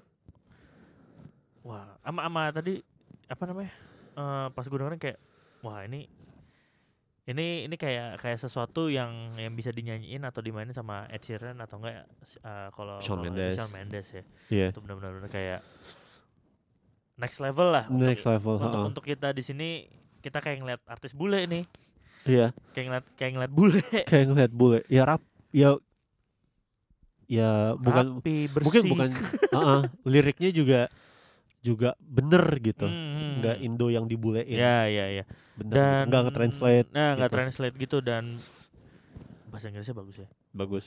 wah 1.62 1.95
ama 2.01 2.22
ama 2.24 2.41
tadi 2.49 2.84
apa 3.26 3.43
namanya 3.43 3.74
Eh 4.14 4.47
pas 4.54 4.62
gue 4.62 4.78
dengerin 4.78 5.01
kayak 5.01 5.18
wah 5.60 5.82
ini 5.82 6.06
ini 7.24 7.66
ini 7.66 7.76
kayak 7.76 8.20
kayak 8.20 8.38
sesuatu 8.38 8.91
yang 8.91 9.10
yang 9.34 9.56
bisa 9.56 9.72
dinyanyiin 9.72 10.22
atau 10.22 10.38
dimainin 10.38 10.70
sama 10.70 11.08
Ed 11.08 11.24
Sheeran 11.24 11.58
atau 11.58 11.80
enggak 11.80 12.06
eh, 12.38 12.70
kalau 12.70 12.99
Shawn 12.99 13.18
kalau 13.18 13.24
Mendes. 13.26 13.56
Shawn 13.58 13.72
Mendes 13.72 14.08
ya 14.12 14.24
Iya. 14.51 14.68
itu 14.70 14.80
benar-benar 14.84 15.26
kayak 15.28 15.66
next 17.16 17.39
level 17.39 17.72
lah 17.72 17.88
untuk- 17.88 18.06
Next 18.06 18.26
level. 18.28 18.56
untuk 18.60 18.70
heeh. 18.76 18.89
untuk 18.91 19.04
kita 19.04 19.32
di 19.32 19.41
sini 19.41 19.70
kita 20.20 20.39
kayak 20.39 20.62
ngeliat 20.62 20.82
artis 20.86 21.12
bule 21.12 21.41
nih 21.45 21.64
Iya. 22.24 22.48
kayak 22.72 22.86
ngeliat 22.88 23.06
kayak 23.14 23.32
ngeliat 23.34 23.52
bule 23.52 23.80
Kayak 24.10 24.26
ngeliat 24.28 24.52
bule. 24.52 24.80
Ya 24.88 25.04
rap. 25.04 25.22
Ya. 25.50 25.76
Ya 27.26 27.74
bukan. 27.76 28.20
rapi 28.20 28.48
bersih 28.48 28.66
Mungkin 28.68 28.84
bukan. 28.90 29.10
heeh, 29.56 29.82
liriknya 30.04 30.50
juga 30.50 30.82
juga 31.60 31.96
bener 32.00 32.44
gitu. 32.60 32.86
Hmm, 32.86 32.92
hmm, 32.92 33.32
Nggak 33.40 33.56
hmm. 33.58 33.66
Indo 33.66 33.88
yang 33.88 34.06
dibulein. 34.06 34.46
ya 34.46 34.86
ya 34.86 35.06
ya 35.14 35.24
Bener. 35.54 35.74
dan 35.74 36.04
nggak 36.08 36.22
nge-translate. 36.28 36.88
nah 36.92 37.14
nggak 37.14 37.30
gitu. 37.30 37.38
translate 37.38 37.76
gitu 37.78 37.98
dan 38.00 38.24
bahasa 39.48 39.70
Inggrisnya 39.70 39.94
bagus 39.94 40.16
ya 40.18 40.28
Bagus. 40.52 40.86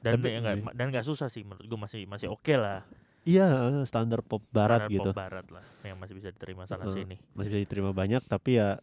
dan 0.00 0.16
Tapi- 0.16 0.32
ya 0.32 0.38
nggak 0.40 0.56
dan 0.72 0.86
nggak 0.88 1.04
susah 1.04 1.28
sih 1.28 1.44
menurut 1.44 1.62
gue 1.62 1.78
masih 1.78 2.02
masih 2.06 2.26
oke 2.26 2.54
lah 2.54 2.80
Iya, 3.20 3.44
standar 3.84 4.24
pop 4.24 4.40
barat 4.48 4.88
Standar 4.88 4.90
gitu. 4.90 5.10
pop 5.12 5.20
barat 5.20 5.46
lah 5.46 5.60
yang 5.84 5.94
masih 5.94 6.16
bisa 6.16 6.32
diterima 6.32 6.64
sana 6.64 6.88
Heeh. 6.88 6.96
sini 6.96 7.16
Masih 7.30 7.52
bisa 7.52 7.60
diterima 7.60 7.92
banyak 7.92 8.24
tapi 8.24 8.56
ya 8.56 8.80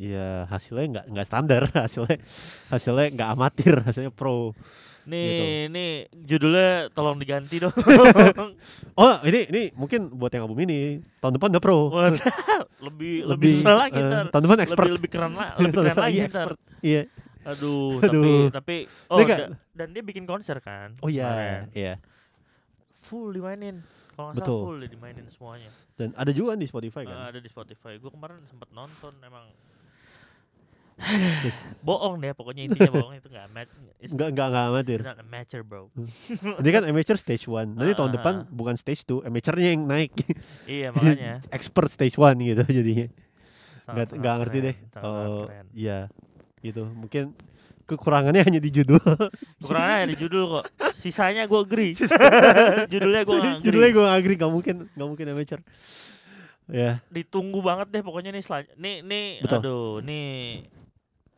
ya 0.00 0.48
hasilnya 0.48 0.86
nggak 0.90 1.04
nggak 1.12 1.26
standar 1.28 1.62
hasilnya 1.84 2.16
hasilnya 2.66 3.06
nggak 3.12 3.28
amatir 3.30 3.74
hasilnya 3.78 4.08
pro 4.08 4.56
Nih, 5.00 5.64
nih 5.66 5.92
judulnya 6.12 6.92
tolong 6.92 7.16
diganti 7.16 7.56
dong. 7.56 7.72
Oh 9.00 9.16
ini 9.24 9.48
ini 9.48 9.62
mungkin 9.72 10.12
buat 10.12 10.28
yang 10.28 10.44
album 10.44 10.60
ini 10.60 11.00
tahun 11.18 11.40
depan 11.40 11.56
udah 11.56 11.62
pro. 11.64 11.88
Lebih 12.86 13.24
lebih 13.26 13.64
susah 13.64 13.76
lagi 13.80 13.96
ntar. 13.96 14.28
tahun 14.28 14.44
depan 14.44 14.58
expert. 14.60 14.84
Lebih 14.84 14.96
lebih 15.00 15.10
keren 15.10 15.32
lah, 15.34 15.56
lebih 15.56 15.72
keren 15.74 15.96
lagi 15.98 16.18
expert. 16.20 16.56
Iya. 16.80 17.02
Aduh, 17.42 17.96
Aduh. 17.98 18.52
tapi 18.52 18.52
tapi 18.52 18.76
oh 19.08 19.18
Dia 19.18 19.36
da- 19.40 19.50
dan 19.74 19.88
dia 19.90 20.04
bikin 20.04 20.24
konser 20.24 20.60
kan. 20.60 20.92
Oh 21.00 21.08
iya, 21.08 21.26
kemarin. 21.26 21.62
iya. 21.72 21.94
Full 23.00 23.32
dimainin. 23.32 23.76
Kalau 24.12 24.26
nggak 24.30 24.36
Betul. 24.38 24.52
salah 24.54 24.68
full 24.68 24.80
dimainin 24.84 25.26
semuanya. 25.32 25.70
Dan 25.96 26.12
ada 26.12 26.30
juga 26.30 26.52
di 26.54 26.66
Spotify 26.66 27.02
Eh, 27.02 27.08
kan. 27.08 27.32
ada 27.32 27.40
di 27.40 27.48
Spotify. 27.48 27.96
Gue 27.96 28.12
kemarin 28.12 28.36
sempat 28.44 28.68
nonton 28.70 29.16
emang 29.18 29.48
bohong 31.86 32.20
deh 32.20 32.32
pokoknya 32.32 32.62
intinya 32.66 32.90
bohong 32.92 33.14
itu 33.14 33.26
nggak 33.26 33.46
match 33.50 33.72
it's 33.98 34.12
Enggak 34.12 34.28
enggak 34.30 34.46
enggak 34.48 34.64
amatir. 34.66 35.00
not 35.00 35.16
a 35.16 35.26
matcher 35.26 35.62
bro 35.62 35.88
Ini 36.60 36.70
kan 36.70 36.82
amateur 36.84 37.16
stage 37.16 37.44
1. 37.44 37.72
Nanti 37.72 37.92
tahun 37.92 38.10
Ah, 38.10 38.14
depan 38.14 38.34
ah, 38.38 38.48
bukan 38.48 38.74
stage 38.74 39.02
2, 39.04 39.24
amateurnya 39.24 39.68
yang 39.72 39.82
naik. 39.84 40.12
iya 40.64 40.88
makanya 40.90 41.40
Expert 41.56 41.88
stage 41.88 42.14
1 42.14 42.36
gitu 42.38 42.62
jadinya. 42.64 43.06
Enggak 43.08 43.82
Sangat-sangat 43.82 44.14
enggak 44.14 44.34
ngerti 44.38 44.58
deh. 44.60 44.76
Oh, 44.98 45.44
iya. 45.72 45.98
Gitu. 46.60 46.82
Mungkin 46.84 47.32
kekurangannya 47.84 48.42
hanya 48.42 48.60
di 48.60 48.70
judul. 48.70 49.00
kekurangannya 49.58 50.04
ada 50.06 50.16
judul 50.16 50.44
kok 50.52 50.64
sisanya 50.94 51.42
gue 51.44 51.58
agree 51.58 51.96
judulnya 52.86 53.24
gue 53.24 53.32
nggak 53.32 53.50
agree 53.50 53.64
Judulnya 53.64 53.90
gue 53.90 54.04
agree 54.06 54.36
gak 54.36 54.52
mungkin 54.52 54.76
gak 54.86 55.08
mungkin 55.08 55.26
amateur. 55.26 55.60
Ya, 56.70 57.02
ditunggu 57.10 57.58
banget 57.58 57.90
deh 57.90 57.98
pokoknya 57.98 58.30
nih 58.30 58.44
selan 58.46 58.62
nih 58.76 59.02
nih 59.02 59.26
Betul. 59.42 59.58
aduh 59.58 59.90
nih 60.00 60.62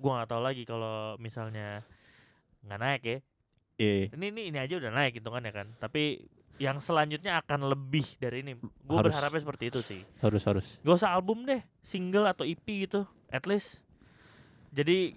gue 0.03 0.11
nggak 0.12 0.28
tahu 0.28 0.42
lagi 0.42 0.62
kalau 0.64 0.96
misalnya 1.16 1.86
nggak 2.61 2.80
naik 2.80 3.03
ya 3.03 3.18
iya. 3.78 4.11
ini 4.11 4.26
ini 4.28 4.42
ini 4.50 4.59
aja 4.59 4.74
udah 4.76 4.90
naik 4.90 5.16
hitungannya 5.16 5.53
kan 5.53 5.66
tapi 5.78 6.26
yang 6.59 6.78
selanjutnya 6.78 7.38
akan 7.38 7.64
lebih 7.64 8.05
dari 8.18 8.42
ini 8.42 8.55
gue 8.59 8.68
Harus. 8.92 9.09
berharapnya 9.09 9.40
seperti 9.40 9.64
itu 9.68 9.80
sih 9.80 10.03
Harus 10.18 10.42
harus. 10.42 10.66
gak 10.78 10.96
usah 10.96 11.11
album 11.11 11.42
deh 11.42 11.62
single 11.80 12.26
atau 12.26 12.42
EP 12.42 12.61
gitu 12.84 13.03
at 13.28 13.46
least 13.46 13.80
jadi 14.68 15.16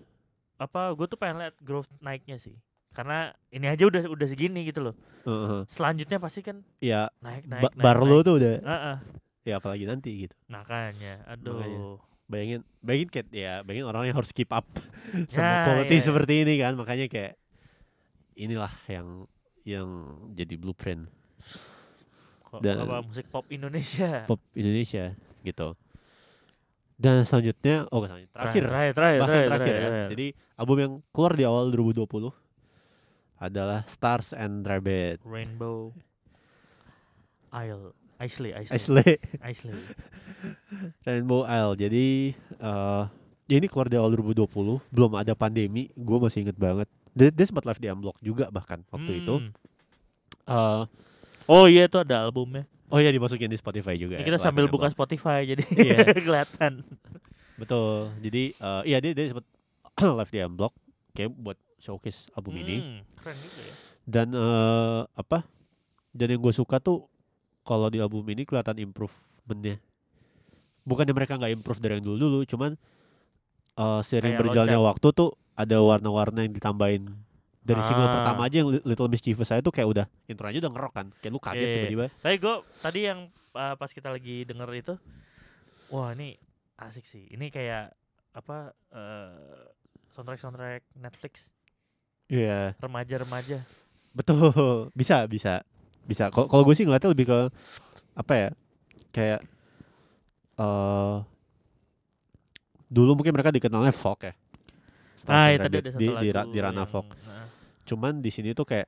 apa 0.55 0.93
gue 0.93 1.05
tuh 1.05 1.17
pengen 1.17 1.41
lihat 1.41 1.55
growth 1.59 1.89
naiknya 1.99 2.37
sih 2.37 2.55
karena 2.95 3.35
ini 3.51 3.67
aja 3.67 3.83
udah 3.83 4.07
udah 4.07 4.23
segini 4.25 4.63
gitu 4.63 4.79
loh 4.81 4.95
Heeh. 5.23 5.67
selanjutnya 5.67 6.15
pasti 6.15 6.39
kan 6.39 6.63
Ya, 6.79 7.11
naik 7.19 7.43
ba- 7.43 7.59
naik 7.59 7.73
naik, 7.73 7.83
bar 7.83 7.97
lo 7.99 8.15
naik. 8.15 8.23
tuh 8.23 8.33
udah 8.39 8.53
Heeh. 8.63 8.97
ya 9.43 9.53
apalagi 9.59 9.83
nanti 9.83 10.09
gitu. 10.23 10.35
makanya 10.47 11.19
aduh 11.27 11.99
Bayangin 12.25 12.61
bayangin 12.81 13.09
kayak 13.09 13.27
ya, 13.29 13.53
bayangin 13.61 13.85
orang 13.85 14.09
yang 14.09 14.17
harus 14.17 14.33
keep 14.33 14.49
up 14.49 14.65
sama 15.31 15.45
Ya, 15.45 15.65
quality 15.69 15.93
iya, 15.93 16.01
iya. 16.01 16.05
seperti 16.05 16.33
ini 16.41 16.53
kan. 16.57 16.73
Makanya 16.73 17.05
kayak 17.05 17.33
inilah 18.33 18.73
yang 18.89 19.07
yang 19.65 19.87
jadi 20.33 20.55
blueprint 20.57 21.09
Dan- 22.61 22.81
apa 22.81 23.01
musik 23.01 23.27
pop 23.27 23.43
Indonesia 23.49 24.23
pop 24.29 24.39
Indonesia 24.53 25.13
gitu. 25.41 25.73
Dan 26.95 27.27
selanjutnya, 27.27 27.83
oh 27.91 28.07
selanjutnya 28.07 28.31
terakhir, 28.31 28.63
terakhir 28.71 28.91
terakhir 28.95 29.19
bahkan 29.19 29.35
terakhir, 29.35 29.49
terakhir, 29.51 29.73
ya. 29.75 29.81
terakhir. 29.83 30.07
Jadi 30.15 30.27
album 30.55 30.77
yang 30.79 30.93
keluar 31.11 31.33
di 31.35 31.43
awal 31.43 31.63
2020 31.67 32.31
adalah 33.35 33.83
Stars 33.83 34.31
and 34.31 34.63
Rabbit. 34.63 35.19
Rainbow 35.27 35.91
Isle 37.51 37.91
Isley 38.15 38.55
Isley 38.55 38.71
Isley 38.71 39.11
Isley 39.43 39.75
Rainbow 41.05 41.43
Isle. 41.45 41.73
Jadi 41.79 42.05
eh 42.61 43.03
ya 43.45 43.55
ini 43.61 43.67
keluar 43.69 43.87
di 43.87 43.97
awal 43.99 44.13
2020, 44.17 44.81
belum 44.89 45.11
ada 45.15 45.33
pandemi, 45.37 45.93
gue 45.93 46.17
masih 46.17 46.49
inget 46.49 46.57
banget. 46.57 46.89
Dia, 47.15 47.29
dia 47.31 47.45
sempat 47.47 47.63
live 47.63 47.79
di 47.79 47.87
Unblock 47.87 48.17
juga 48.19 48.49
bahkan 48.49 48.81
waktu 48.91 49.23
itu. 49.23 49.35
Hmm. 49.39 49.51
Eh, 50.45 50.81
oh 51.47 51.65
iya 51.65 51.87
itu 51.87 51.97
ada 52.01 52.25
albumnya 52.27 52.65
oh 52.89 52.99
ya 53.01 53.09
dimasukin 53.09 53.49
di 53.49 53.57
Spotify 53.57 53.97
juga. 53.97 54.15
Ini 54.19 54.23
ya, 54.23 54.27
kita 54.35 54.39
sambil 54.41 54.69
buka 54.69 54.89
Unblock. 54.89 54.97
Spotify 54.97 55.45
jadi 55.45 55.63
Iya. 55.87 55.97
kelihatan 56.25 56.85
Betul. 57.55 58.11
Jadi 58.21 58.43
eh 58.55 58.81
iya 58.87 58.97
dia 59.01 59.11
dia 59.15 59.31
sempat 59.31 59.45
live 60.19 60.31
di 60.31 60.39
Unblock 60.43 60.73
kayak 61.15 61.31
buat 61.35 61.57
showcase 61.79 62.29
album 62.35 62.59
ini. 62.59 62.75
Hmm, 62.81 62.99
keren 63.19 63.37
juga 63.39 63.61
ya 63.61 63.75
Dan 64.05 64.27
eh 64.35 65.01
apa? 65.15 65.47
Dan 66.15 66.31
yang 66.35 66.41
gue 66.41 66.53
suka 66.55 66.79
tuh 66.79 67.07
kalau 67.65 67.89
di 67.89 67.99
album 67.99 68.23
ini 68.29 68.45
kelihatan 68.45 68.77
improvementnya. 68.79 69.81
Bukannya 70.85 71.11
mereka 71.11 71.35
nggak 71.35 71.51
improve 71.51 71.79
dari 71.79 71.97
yang 71.97 72.05
dulu-dulu, 72.05 72.45
cuman 72.45 72.77
eh 73.73 74.01
sering 74.01 74.33
Kayak 74.33 74.41
berjalannya 74.45 74.77
loncat. 74.77 74.89
waktu 74.93 75.07
tuh 75.11 75.29
ada 75.53 75.77
warna-warna 75.77 76.39
yang 76.41 76.53
ditambahin 76.53 77.03
dari 77.59 77.81
single 77.81 78.05
Ah. 78.05 78.13
pertama 78.13 78.41
aja 78.43 78.61
yang 78.61 78.69
Li- 78.69 78.85
Little 78.85 79.09
Mischievous 79.09 79.49
saya 79.49 79.59
tuh 79.59 79.69
kayak 79.69 79.89
udah 79.89 80.05
intronya 80.25 80.61
udah 80.61 80.71
ngerok 80.71 80.93
kan, 80.93 81.05
kayak 81.17 81.31
lu 81.31 81.39
kaget 81.39 81.59
Iya, 81.59 81.73
tiba-tiba. 81.75 82.05
Tapi 82.15 82.35
gue 82.37 82.55
tadi 82.79 82.99
yang 83.03 83.19
uh, 83.51 83.73
pas 83.73 83.89
kita 83.89 84.07
lagi 84.07 84.43
denger 84.43 84.69
itu, 84.71 84.93
wah 85.89 86.11
ini 86.11 86.37
asik 86.77 87.03
sih. 87.03 87.25
Ini 87.27 87.49
kayak 87.49 87.91
apa 88.31 88.57
uh, 88.91 89.65
soundtrack 90.11 90.37
soundtrack 90.37 90.81
Netflix 90.93 91.49
Iya, 92.27 92.77
remaja-remaja. 92.77 93.59
betul. 94.11 94.53
Bisa, 94.93 95.25
bisa, 95.25 95.65
bisa. 96.03 96.29
Kalau 96.29 96.45
kalau 96.45 96.63
gue 96.63 96.73
sih 96.73 96.83
ngeliatnya 96.83 97.11
lebih 97.11 97.25
ke 97.25 97.39
apa 98.13 98.33
ya? 98.35 98.49
Kayak 99.09 99.41
eh 100.55 101.17
dulu 102.85 103.17
mungkin 103.17 103.33
mereka 103.35 103.51
dikenalnya 103.51 103.91
folk 103.91 104.29
ya. 104.29 104.33
Ah, 105.25 105.49
tadi 105.57 105.81
ada 105.81 105.89
di, 105.97 106.07
di, 106.21 106.29
ra- 106.29 106.45
di 106.45 106.59
ranah 106.61 106.85
yang, 106.85 106.91
folk. 106.91 107.09
nah, 107.25 107.49
Cuman 107.81 108.21
di 108.21 108.29
sini 108.29 108.53
tuh 108.53 108.67
kayak 108.67 108.85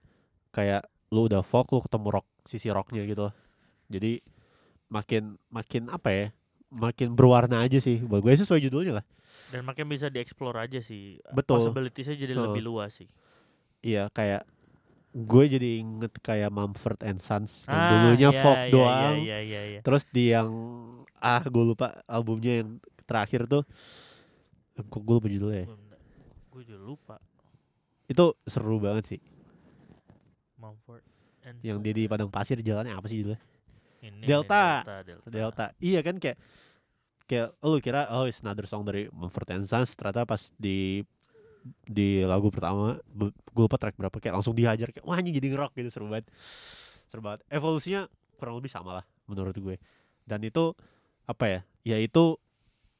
kayak 0.53 0.85
lu 1.09 1.25
udah 1.25 1.41
folk 1.41 1.71
lu 1.73 1.81
ketemu 1.81 2.07
rock 2.13 2.27
sisi 2.45 2.69
rocknya 2.69 3.03
gitu. 3.09 3.33
Jadi 3.89 4.21
makin 4.91 5.39
makin 5.49 5.89
apa 5.89 6.09
ya? 6.13 6.25
Makin 6.69 7.15
berwarna 7.17 7.63
aja 7.63 7.79
sih. 7.81 8.03
Buat 8.03 8.21
gue 8.21 8.31
sesuai 8.37 8.61
judulnya 8.69 9.01
lah. 9.01 9.05
dan 9.47 9.63
makin 9.63 9.87
bisa 9.87 10.11
dieksplor 10.11 10.59
aja 10.59 10.83
sih. 10.83 11.23
Betul. 11.31 11.63
Possibilities-nya 11.63 12.19
jadi 12.19 12.33
Heeh. 12.35 12.43
lebih 12.51 12.61
luas 12.67 12.99
sih. 12.99 13.07
Iya 13.79 14.11
kayak 14.11 14.43
gue 15.11 15.43
jadi 15.47 15.69
inget 15.81 16.13
kayak 16.19 16.51
Mumford 16.51 16.99
and 17.01 17.17
Sons 17.17 17.63
yang 17.65 17.73
Ah, 17.73 17.89
dulunya 17.89 18.29
iya, 18.29 18.41
folk 18.43 18.61
iya, 18.61 18.71
doang. 18.71 19.15
Iya, 19.17 19.37
iya, 19.41 19.61
iya. 19.75 19.79
Terus 19.81 20.03
di 20.09 20.29
yang 20.31 20.49
ah 21.17 21.41
gue 21.41 21.63
lupa 21.63 21.97
albumnya 22.05 22.61
yang 22.61 22.77
terakhir 23.07 23.49
tuh 23.49 23.65
kok 24.77 25.01
gue 25.01 25.15
lupa 25.17 25.27
judulnya 25.31 25.65
ya. 25.65 25.67
Gue 26.53 26.61
juga 26.61 26.79
lupa. 26.81 27.15
Itu 28.05 28.37
seru 28.45 28.77
banget 28.77 29.17
sih. 29.17 29.19
Mumford 30.57 31.01
and 31.45 31.57
Yang 31.61 31.77
dia 31.81 31.93
di 31.93 32.03
padang 32.05 32.29
pasir 32.29 32.59
jalannya 32.61 32.93
apa 32.93 33.07
sih 33.09 33.25
judulnya? 33.25 33.41
Ini, 33.97 34.25
Delta. 34.29 34.85
Delta, 34.85 34.95
Delta. 35.01 35.27
Delta. 35.33 35.65
Iya 35.81 35.99
kan 36.05 36.21
kayak 36.21 36.37
kayak 37.25 37.57
lu 37.59 37.81
kira 37.81 38.07
oh 38.13 38.23
it's 38.23 38.39
another 38.39 38.63
song 38.63 38.85
dari 38.85 39.09
Mumford 39.09 39.49
and 39.51 39.65
Sons 39.65 39.97
ternyata 39.97 40.23
pas 40.23 40.53
di 40.55 41.01
di 41.83 42.21
lagu 42.23 42.47
pertama 42.49 42.97
gue 43.13 43.31
lupa 43.55 43.77
track 43.79 43.95
berapa 43.95 44.17
kayak 44.17 44.35
langsung 44.39 44.53
dihajar 44.53 44.91
kayak 44.91 45.05
wah 45.05 45.17
ini 45.17 45.33
jadi 45.33 45.53
ngerok 45.55 45.71
gitu 45.75 45.89
seru 45.89 46.05
banget 46.07 46.27
seru 47.07 47.21
banget 47.23 47.41
evolusinya 47.49 48.05
kurang 48.35 48.59
lebih 48.59 48.69
sama 48.69 49.01
lah 49.01 49.05
menurut 49.25 49.55
gue 49.55 49.75
dan 50.23 50.43
itu 50.43 50.71
apa 51.25 51.45
ya 51.47 51.59
ya 51.83 51.97
itu 51.99 52.35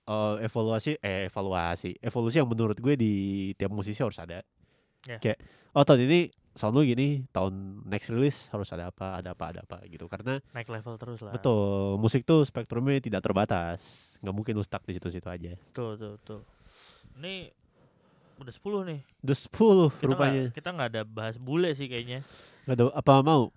eh, 0.03 0.35
evaluasi 0.43 0.99
eh 0.99 1.27
evaluasi 1.27 1.99
evolusi 1.99 2.39
yang 2.39 2.49
menurut 2.49 2.75
gue 2.75 2.93
di 2.95 3.13
tiap 3.53 3.71
musisi 3.71 3.99
harus 4.01 4.17
ada 4.17 4.41
Ya. 5.07 5.23
kayak 5.23 5.39
oh 5.71 5.87
tahun 5.87 6.03
ini 6.03 6.19
sound 6.51 6.75
lu 6.75 6.83
gini 6.83 7.23
tahun 7.31 7.85
next 7.87 8.11
release 8.11 8.51
harus 8.51 8.67
ada 8.75 8.91
apa 8.91 9.21
ada 9.21 9.31
apa 9.31 9.55
ada 9.55 9.61
apa 9.63 9.77
gitu 9.87 10.09
karena 10.09 10.41
Naik 10.51 10.67
level 10.67 10.97
terus 10.99 11.21
lah. 11.23 11.31
Betul, 11.31 11.95
musik 11.95 12.25
tuh 12.27 12.43
spektrumnya 12.43 12.97
tidak 12.99 13.23
terbatas. 13.23 14.17
nggak 14.19 14.35
mungkin 14.35 14.57
lu 14.57 14.65
stuck 14.65 14.81
di 14.83 14.97
situ-situ 14.97 15.29
aja. 15.29 15.53
Tuh, 15.71 15.95
tuh, 15.95 16.17
tuh. 16.25 16.41
Ini 17.21 17.53
udah 18.37 18.53
10 18.53 18.81
nih. 18.85 18.99
Udah 19.19 19.37
10 19.37 19.49
Kita 19.91 20.05
rupanya. 20.05 20.43
nggak 20.43 20.55
kita 20.55 20.69
nggak 20.71 20.89
ada 20.89 21.01
bahas 21.03 21.35
bule 21.35 21.69
sih 21.71 21.85
kayaknya. 21.85 22.21
Nggak 22.63 22.75
ada 22.75 22.83
apa 22.91 23.13
mau? 23.19 23.49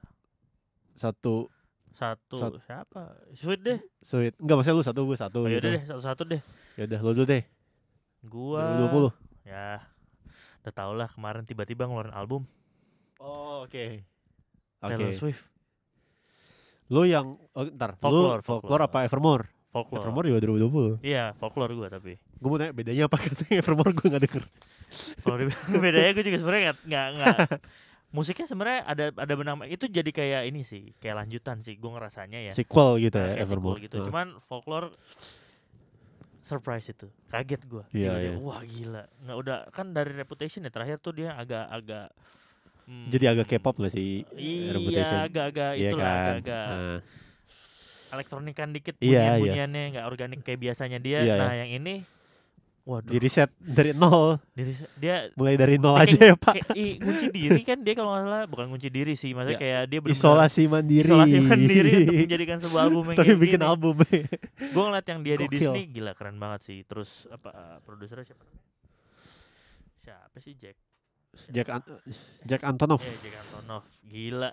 Satu 0.92 1.48
Satu 1.90 2.36
Sat- 2.38 2.60
siapa? 2.62 3.12
Sweet 3.32 3.60
deh. 3.60 3.78
sweet. 4.00 4.32
Enggak 4.36 4.56
maksudnya 4.56 4.76
lu 4.76 4.82
satu 4.82 5.00
gue 5.04 5.14
satu 5.14 5.38
Oh, 5.38 5.44
gitu. 5.44 5.60
yaudah 5.60 5.70
deh, 5.70 5.82
satu-satu 5.84 6.22
deh. 6.26 6.40
Ya 6.74 6.82
udah 6.86 6.98
lu 6.98 7.10
dulu 7.14 7.26
deh. 7.26 7.42
Gua 8.22 8.62
2020. 8.88 9.12
ya 9.44 9.80
udah 10.60 10.72
tau 10.74 10.92
lah 10.92 11.08
kemarin 11.08 11.42
tiba-tiba 11.42 11.84
ngeluarin 11.84 12.12
album 12.12 12.44
Oh, 13.16 13.64
oke. 13.64 14.04
Oke. 14.78 14.88
Taylor 14.90 15.12
Swift 15.12 15.44
Lu 16.88 17.04
yang 17.04 17.32
oh, 17.54 17.64
ntar, 17.70 17.94
Folklore, 17.96 18.40
lu 18.40 18.42
folklore 18.42 18.42
folklore. 18.42 18.82
apa 18.82 18.98
Evermore? 19.04 19.44
folklore. 19.68 20.00
Evermore 20.02 20.26
juga 20.26 20.40
2020. 20.42 21.00
Iya, 21.00 21.32
folklore 21.34 21.72
gua 21.72 21.88
tapi. 21.88 22.18
Gue 22.40 22.48
mau 22.48 22.56
nanya 22.56 22.72
bedanya 22.72 23.04
apa 23.04 23.16
katanya 23.22 23.54
Evermore 23.56 23.92
gue 23.92 24.06
gak 24.08 24.22
denger. 24.22 24.44
Kalau 25.20 25.36
bedanya 25.84 26.10
gue 26.10 26.24
juga 26.24 26.38
sebenarnya 26.40 26.62
nggak 26.82 27.06
nggak 27.14 27.36
musiknya 28.10 28.42
sebenarnya 28.44 28.80
ada 28.82 29.04
ada 29.14 29.34
benang 29.34 29.62
itu 29.64 29.86
jadi 29.86 30.10
kayak 30.10 30.42
ini 30.44 30.60
sih 30.60 30.90
kayak 30.98 31.14
lanjutan 31.20 31.62
sih 31.62 31.78
gue 31.78 31.86
ngerasanya 31.86 32.42
ya 32.42 32.50
Sequel 32.50 32.98
gitu 32.98 33.14
ya 33.14 33.22
kayak 33.30 33.38
sequel 33.38 33.54
Evermore. 33.54 33.78
gitu 33.78 33.94
Heeh. 33.94 34.06
cuman 34.10 34.26
folklore 34.42 34.88
surprise 36.40 36.90
itu 36.90 37.06
kaget 37.30 37.62
gue 37.64 37.84
Iya, 37.92 38.12
iya. 38.18 38.30
wah 38.34 38.58
gila 38.60 39.06
nggak 39.20 39.36
udah 39.38 39.58
kan 39.70 39.92
dari 39.92 40.10
reputation 40.10 40.66
ya 40.66 40.72
terakhir 40.72 40.98
tuh 40.98 41.14
dia 41.14 41.36
agak 41.36 41.70
agak 41.70 42.06
jadi 43.06 43.24
agak 43.30 43.46
K-pop 43.46 43.78
gak 43.78 43.94
sih 43.94 44.26
Iya, 44.34 44.74
Reputation? 44.74 45.18
agak-agak 45.22 45.72
Iya 45.72 45.88
itulah 45.88 46.02
kan 46.02 46.18
agak-agak 46.18 46.64
Nah, 46.66 46.98
elektronikan 48.10 48.68
dikit 48.74 48.94
Iya, 48.98 49.06
iya. 49.06 49.14
bunyian-bunyiannya 49.38 49.82
nggak 49.94 50.06
organik 50.08 50.40
kayak 50.42 50.58
biasanya 50.60 50.98
dia. 50.98 51.22
Iya, 51.22 51.34
nah, 51.38 51.54
yang 51.54 51.70
ini 51.70 52.02
waduh, 52.82 53.06
di 53.06 53.18
reset 53.18 53.50
dari 53.56 53.92
nol 53.92 54.40
diri 54.50 54.72
dia 54.96 55.28
mulai 55.32 55.54
dari 55.54 55.76
nol 55.76 55.94
aja 55.94 56.10
kayak- 56.10 56.26
ya 56.26 56.36
pak 56.36 56.54
kayak, 56.54 56.68
i, 56.74 56.86
ngunci 56.96 57.26
diri 57.28 57.60
kan 57.60 57.78
dia 57.78 57.94
kalau 57.94 58.10
nggak 58.10 58.24
salah 58.24 58.42
bukan 58.44 58.66
ngunci 58.68 58.88
diri 58.88 59.14
sih, 59.14 59.30
maksudnya 59.30 59.54
Ya, 59.54 59.60
kayak 59.60 59.82
dia 59.86 59.98
isolasi 60.06 60.62
mandiri 60.64 61.06
isolasi 61.06 61.38
mandiri 61.40 61.92
untuk 62.02 62.16
menjadikan 62.18 62.58
sebuah 62.58 62.82
album 62.82 63.04
yang 63.06 63.18
tapi 63.20 63.32
bikin 63.36 63.56
gini. 63.56 63.66
album 63.66 63.94
Gue 64.72 64.82
ngeliat 64.82 65.06
yang 65.06 65.20
dia 65.20 65.34
di 65.34 65.46
Gokil. 65.46 65.60
Disney 65.60 65.84
gila 65.88 66.12
keren 66.12 66.36
banget 66.36 66.60
sih. 66.62 66.78
Terus 66.82 67.10
apa 67.26 67.48
uh, 67.48 67.76
produsernya 67.80 68.24
siapa? 68.24 68.44
Siapa 70.00 70.36
sih 70.38 70.54
Jack? 70.54 70.76
Jack 71.46 71.68
An 71.68 71.82
Jack 72.42 72.62
Antonoff 72.64 73.00
Eh 73.00 73.14
Jack 73.20 73.34
Antonoff 73.40 73.86
gila. 74.02 74.50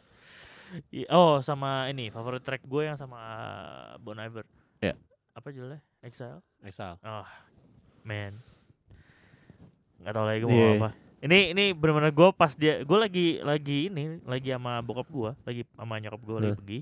Oh 1.09 1.39
sama 1.39 1.87
ini 1.87 2.07
favorit 2.07 2.39
track 2.39 2.61
gue 2.61 2.83
yang 2.83 2.95
sama 2.95 3.17
uh, 3.17 3.93
Bon 3.97 4.13
Iver. 4.13 4.43
Ya. 4.77 4.93
Apa 5.31 5.49
judulnya? 5.49 5.81
Exile. 5.99 6.43
Exile 6.61 6.99
Oh 7.01 7.25
man. 8.07 8.33
Nggak 9.99 10.13
tahu 10.13 10.25
lagi 10.25 10.41
mau 10.41 10.53
Iya. 10.53 10.71
apa. 10.77 10.89
Ini 11.17 11.39
ini 11.51 11.65
benar-benar 11.71 12.11
gue 12.11 12.29
pas 12.31 12.53
dia 12.53 12.79
gue 12.79 12.97
lagi 12.97 13.27
lagi 13.41 13.89
ini 13.89 14.21
lagi 14.23 14.49
sama 14.49 14.79
bokap 14.79 15.07
gue 15.07 15.31
lagi 15.43 15.61
sama 15.67 15.97
nyokap 15.97 16.21
gue 16.21 16.35
lagi 16.37 16.47
Huh. 16.47 16.57
pergi. 16.57 16.79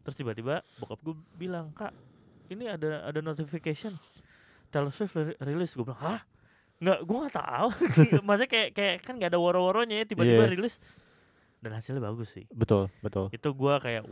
Terus 0.00 0.14
tiba-tiba 0.14 0.54
bokap 0.76 0.98
gue 1.00 1.14
bilang 1.34 1.70
kak 1.70 1.94
ini 2.48 2.66
ada 2.66 3.06
ada 3.06 3.20
notification 3.20 3.94
Taylor 4.68 4.90
Swift 4.90 5.14
ri- 5.14 5.38
rilis 5.40 5.72
gue 5.72 5.82
bilang 5.82 5.98
hah 5.98 6.20
nggak 6.76 6.98
gue 7.00 7.16
nggak 7.20 7.36
tahu 7.36 7.68
maksudnya 8.26 8.48
kayak 8.48 8.68
kayak 8.72 8.94
kan 9.00 9.14
nggak 9.14 9.30
ada 9.30 9.38
woro-woronya 9.38 9.96
ya 9.96 10.04
tiba-tiba 10.04 10.44
Iya. 10.44 10.50
rilis 10.50 10.82
dan 11.58 11.70
hasilnya 11.72 12.00
bagus 12.00 12.32
sih 12.32 12.48
betul 12.50 12.88
betul 13.00 13.28
itu 13.28 13.48
gue 13.48 13.74
kayak 13.78 14.02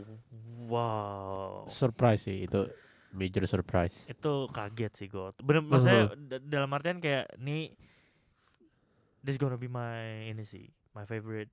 wow 0.67 1.65
surprise 1.65 2.23
sih 2.23 2.45
itu 2.45 2.69
major 3.11 3.43
surprise 3.43 4.05
itu 4.05 4.33
kaget 4.49 4.93
sih 4.95 5.07
gue 5.07 5.33
bener 5.39 5.61
maksudnya 5.61 6.03
Uh-huh. 6.07 6.17
da- 6.27 6.43
dalam 6.43 6.69
artian 6.69 6.97
kayak 6.97 7.29
nih 7.35 7.73
this 9.19 9.35
gonna 9.35 9.55
be 9.55 9.67
my 9.67 9.99
ini 10.25 10.41
sih 10.41 10.63
my 10.91 11.03
favorite 11.03 11.49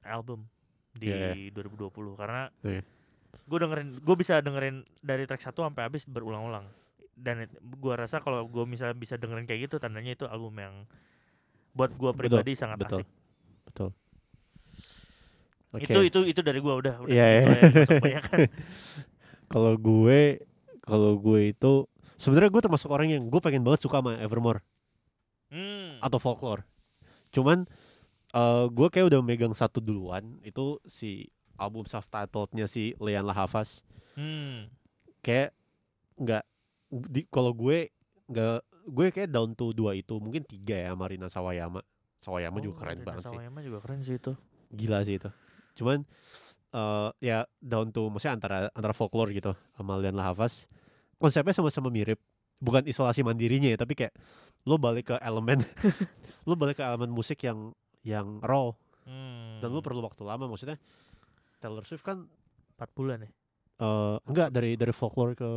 album 0.00 0.46
di 0.90 1.08
Iya, 1.08 1.50
2020 1.52 1.90
karena 2.14 2.48
Iya. 2.60 2.82
gue 3.40 3.58
dengerin 3.58 3.88
gue 3.96 4.16
bisa 4.16 4.38
dengerin 4.38 4.76
dari 4.98 5.24
track 5.24 5.42
satu 5.42 5.62
sampai 5.62 5.84
habis 5.84 6.04
berulang-ulang 6.04 6.64
dan 7.12 7.44
gue 7.50 7.92
rasa 7.92 8.18
kalau 8.18 8.44
gue 8.44 8.64
misalnya 8.64 8.94
bisa 8.94 9.14
dengerin 9.14 9.44
kayak 9.44 9.66
gitu 9.66 9.76
tandanya 9.76 10.12
itu 10.12 10.24
album 10.24 10.54
yang 10.54 10.74
buat 11.70 11.90
gue 11.90 12.08
Betul, 12.08 12.18
pribadi 12.20 12.52
sangat 12.54 12.78
betul. 12.78 13.00
asik 13.00 13.08
betul 13.64 13.90
Oke. 15.70 15.84
itu 15.84 16.00
itu 16.02 16.20
itu 16.26 16.40
dari 16.40 16.58
gue 16.58 16.72
udah 16.72 16.94
udah 17.02 17.10
Iya, 17.10 17.26
segitu 17.28 17.44
iya. 17.44 17.60
ya, 17.76 17.86
kebanyakan. 17.92 18.38
kalau 19.52 19.74
gue 19.76 20.20
kalau 20.88 21.20
gue 21.20 21.52
itu 21.52 21.84
sebenarnya 22.16 22.48
gue 22.48 22.62
termasuk 22.64 22.88
orang 22.88 23.12
yang 23.12 23.28
gue 23.28 23.40
pengen 23.44 23.60
banget 23.60 23.84
suka 23.84 24.00
sama 24.00 24.16
Evermore. 24.16 24.64
Hmm. 25.48 25.96
atau 26.04 26.20
folklore. 26.20 26.64
Cuman 27.32 27.64
eh 28.36 28.64
gue 28.68 28.88
kayak 28.92 29.08
udah 29.08 29.20
megang 29.24 29.56
satu 29.56 29.80
duluan 29.80 30.36
itu 30.44 30.76
si 30.84 31.32
album 31.56 31.88
self 31.88 32.04
titlednya 32.12 32.68
si 32.68 32.92
Leon 33.00 33.24
Lahafas 33.24 33.80
hmm. 34.20 34.68
kayak 35.24 35.56
nggak 36.20 36.44
di 37.08 37.24
kalau 37.32 37.56
gue 37.56 37.88
nggak 38.28 38.60
gue 38.92 39.04
kayak 39.08 39.32
down 39.32 39.56
to 39.56 39.72
dua 39.72 39.96
itu 39.96 40.20
mungkin 40.20 40.44
tiga 40.44 40.76
ya 40.76 40.92
Marina 40.92 41.32
Sawayama. 41.32 41.80
Sawayama 42.20 42.58
Oh, 42.60 42.64
juga 42.68 42.76
keren 42.84 42.98
Rina 43.00 43.06
banget 43.08 43.24
sih. 43.30 43.36
Sawayama 43.40 43.60
juga 43.64 43.78
keren 43.84 44.00
sih 44.04 44.16
itu. 44.20 44.32
Gila 44.74 44.98
sih 45.08 45.16
itu. 45.16 45.30
Cuman 45.78 46.04
eh 46.68 47.10
ya 47.24 47.48
down 47.64 47.88
to 47.88 48.12
maksudnya 48.12 48.34
antara 48.36 48.56
antara 48.76 48.92
folklore 48.92 49.32
gitu 49.32 49.56
sama 49.72 49.96
Leon 49.96 50.16
Lahafas 50.16 50.68
konsepnya 51.16 51.56
sama-sama 51.56 51.88
mirip 51.88 52.20
bukan 52.58 52.84
isolasi 52.84 53.22
mandirinya 53.22 53.70
ya 53.72 53.78
tapi 53.78 53.94
kayak 53.94 54.12
lo 54.66 54.76
balik 54.76 55.14
ke 55.14 55.16
elemen 55.22 55.62
lo 56.48 56.54
balik 56.58 56.78
ke 56.78 56.84
elemen 56.84 57.08
musik 57.08 57.38
yang 57.46 57.72
yang 58.02 58.42
raw 58.42 58.74
hmm. 59.06 59.62
dan 59.64 59.68
lo 59.70 59.80
perlu 59.80 60.02
waktu 60.04 60.26
lama 60.26 60.44
maksudnya 60.50 60.76
Taylor 61.62 61.86
Swift 61.86 62.04
kan 62.04 62.26
4 62.76 62.98
bulan 62.98 63.24
ya 63.24 63.30
eh 63.78 64.16
enggak 64.26 64.50
dari 64.50 64.74
dari 64.74 64.90
folklore 64.90 65.38
ke 65.38 65.50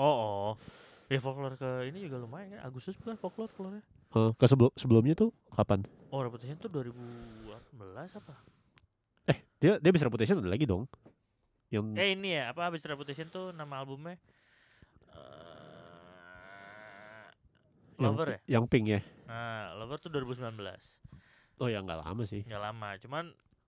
Oh, 0.00 0.16
oh. 0.16 0.50
Ya 1.06 1.22
folklore 1.22 1.54
ke 1.54 1.86
ini 1.86 2.02
juga 2.02 2.18
lumayan 2.18 2.58
kan. 2.58 2.66
Agustus 2.66 2.98
bukan 2.98 3.14
folklore 3.14 3.52
folklore 3.52 3.84
eh, 4.16 4.30
ke 4.34 4.44
sebelum 4.48 4.72
sebelumnya 4.74 5.14
tuh 5.14 5.30
kapan 5.54 5.86
Oh, 6.10 6.24
Reputation 6.24 6.56
tuh 6.56 6.72
2018 6.72 8.18
apa? 8.18 8.34
Eh 9.26 9.38
dia 9.56 9.76
dia 9.76 9.90
bisa 9.90 10.04
reputation 10.04 10.38
ada 10.38 10.46
lagi 10.46 10.64
dong 10.64 10.86
yang 11.66 11.82
Eh 11.92 12.14
ini 12.14 12.30
ya, 12.32 12.54
apa 12.54 12.62
habis 12.64 12.78
Reputation 12.80 13.26
tuh 13.26 13.50
nama 13.50 13.82
albumnya 13.82 14.14
yang, 17.96 18.12
Lover 18.12 18.28
ya? 18.28 18.38
yang 18.48 18.64
pink 18.66 18.86
ya 18.88 19.00
Nah, 19.26 19.74
Lover 19.74 19.98
tuh 19.98 20.10
2019. 20.12 20.54
oh 21.58 21.66
ya 21.66 21.80
nggak 21.80 22.00
lama 22.02 22.22
sih 22.22 22.44
Nggak 22.44 22.62
lama, 22.62 22.88
cuman 23.00 23.24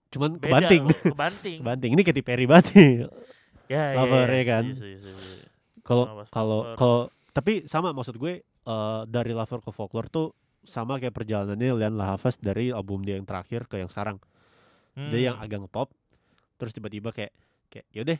cuman 0.08 0.30
beda 0.36 0.46
kebanting 0.70 0.82
kebanting. 1.04 1.58
kebanting 1.64 1.90
ini 1.92 2.02
Katy 2.02 2.22
Perry 2.22 2.46
banget 2.46 2.66
nih 2.72 2.90
ya, 3.72 3.82
Lover, 3.94 4.28
ya 4.30 4.44
kan? 4.46 4.64
setuju, 4.68 4.96
setuju, 4.96 5.10
setuju. 5.10 5.46
kalau 5.82 6.04
kalau 6.28 6.60
kalau 6.74 7.00
tapi 7.30 7.64
sama 7.64 7.90
maksud 7.90 8.14
gue 8.14 8.40
eh, 8.44 9.00
dari 9.06 9.32
Lover 9.32 9.58
ke 9.58 9.70
Folklore 9.70 10.06
tuh 10.06 10.30
sama 10.62 10.96
kayak 10.96 11.12
perjalanannya 11.12 11.72
Leon 11.74 11.96
Lahafas 11.96 12.36
dari 12.36 12.68
album 12.68 13.00
dia 13.00 13.16
yang 13.16 13.24
terakhir 13.24 13.64
ke 13.64 13.76
yang 13.76 13.88
sekarang 13.88 14.20
dia 15.06 15.30
yang 15.30 15.36
Hmm. 15.36 15.46
agak 15.46 15.68
pop 15.68 15.88
terus 16.54 16.72
tiba-tiba 16.72 17.10
kayak 17.10 17.30
kayak 17.68 17.86
yaudah 17.92 18.18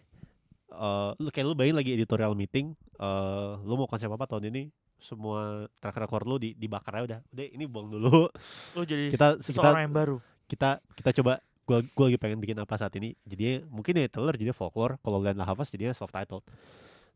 eh 0.69 1.11
lu 1.17 1.29
kayak 1.29 1.47
lu 1.47 1.55
bayangin 1.55 1.77
lagi 1.77 1.91
editorial 1.93 2.33
meeting 2.33 2.73
eh 2.95 3.53
lu 3.61 3.75
mau 3.75 3.87
konsep 3.87 4.07
apa 4.07 4.25
tahun 4.25 4.49
ini 4.49 4.63
semua 4.95 5.67
track 5.79 5.95
record 5.97 6.25
lu 6.25 6.37
di 6.37 6.53
dibakar 6.53 6.91
aja 6.97 7.05
udah 7.07 7.21
udah 7.29 7.47
ini 7.49 7.65
buang 7.65 7.89
dulu 7.89 8.27
Lu 8.75 8.83
jadi 8.83 9.11
kita 9.11 9.39
kita 9.39 9.71
yang 9.77 9.91
baru. 9.91 10.17
kita 10.47 10.83
kita 10.93 11.11
coba 11.19 11.39
gua 11.63 11.79
gua 11.93 12.07
lagi 12.07 12.19
pengen 12.19 12.39
bikin 12.39 12.59
apa 12.59 12.75
saat 12.75 12.95
ini 12.95 13.15
jadinya 13.23 13.63
mungkin 13.69 13.95
ya 13.95 14.07
Taylor 14.07 14.35
jadi 14.35 14.51
folklore 14.51 14.99
kalau 14.99 15.19
Leon 15.19 15.37
Lahafas 15.37 15.69
jadinya 15.69 15.93
self 15.93 16.11
titled 16.11 16.43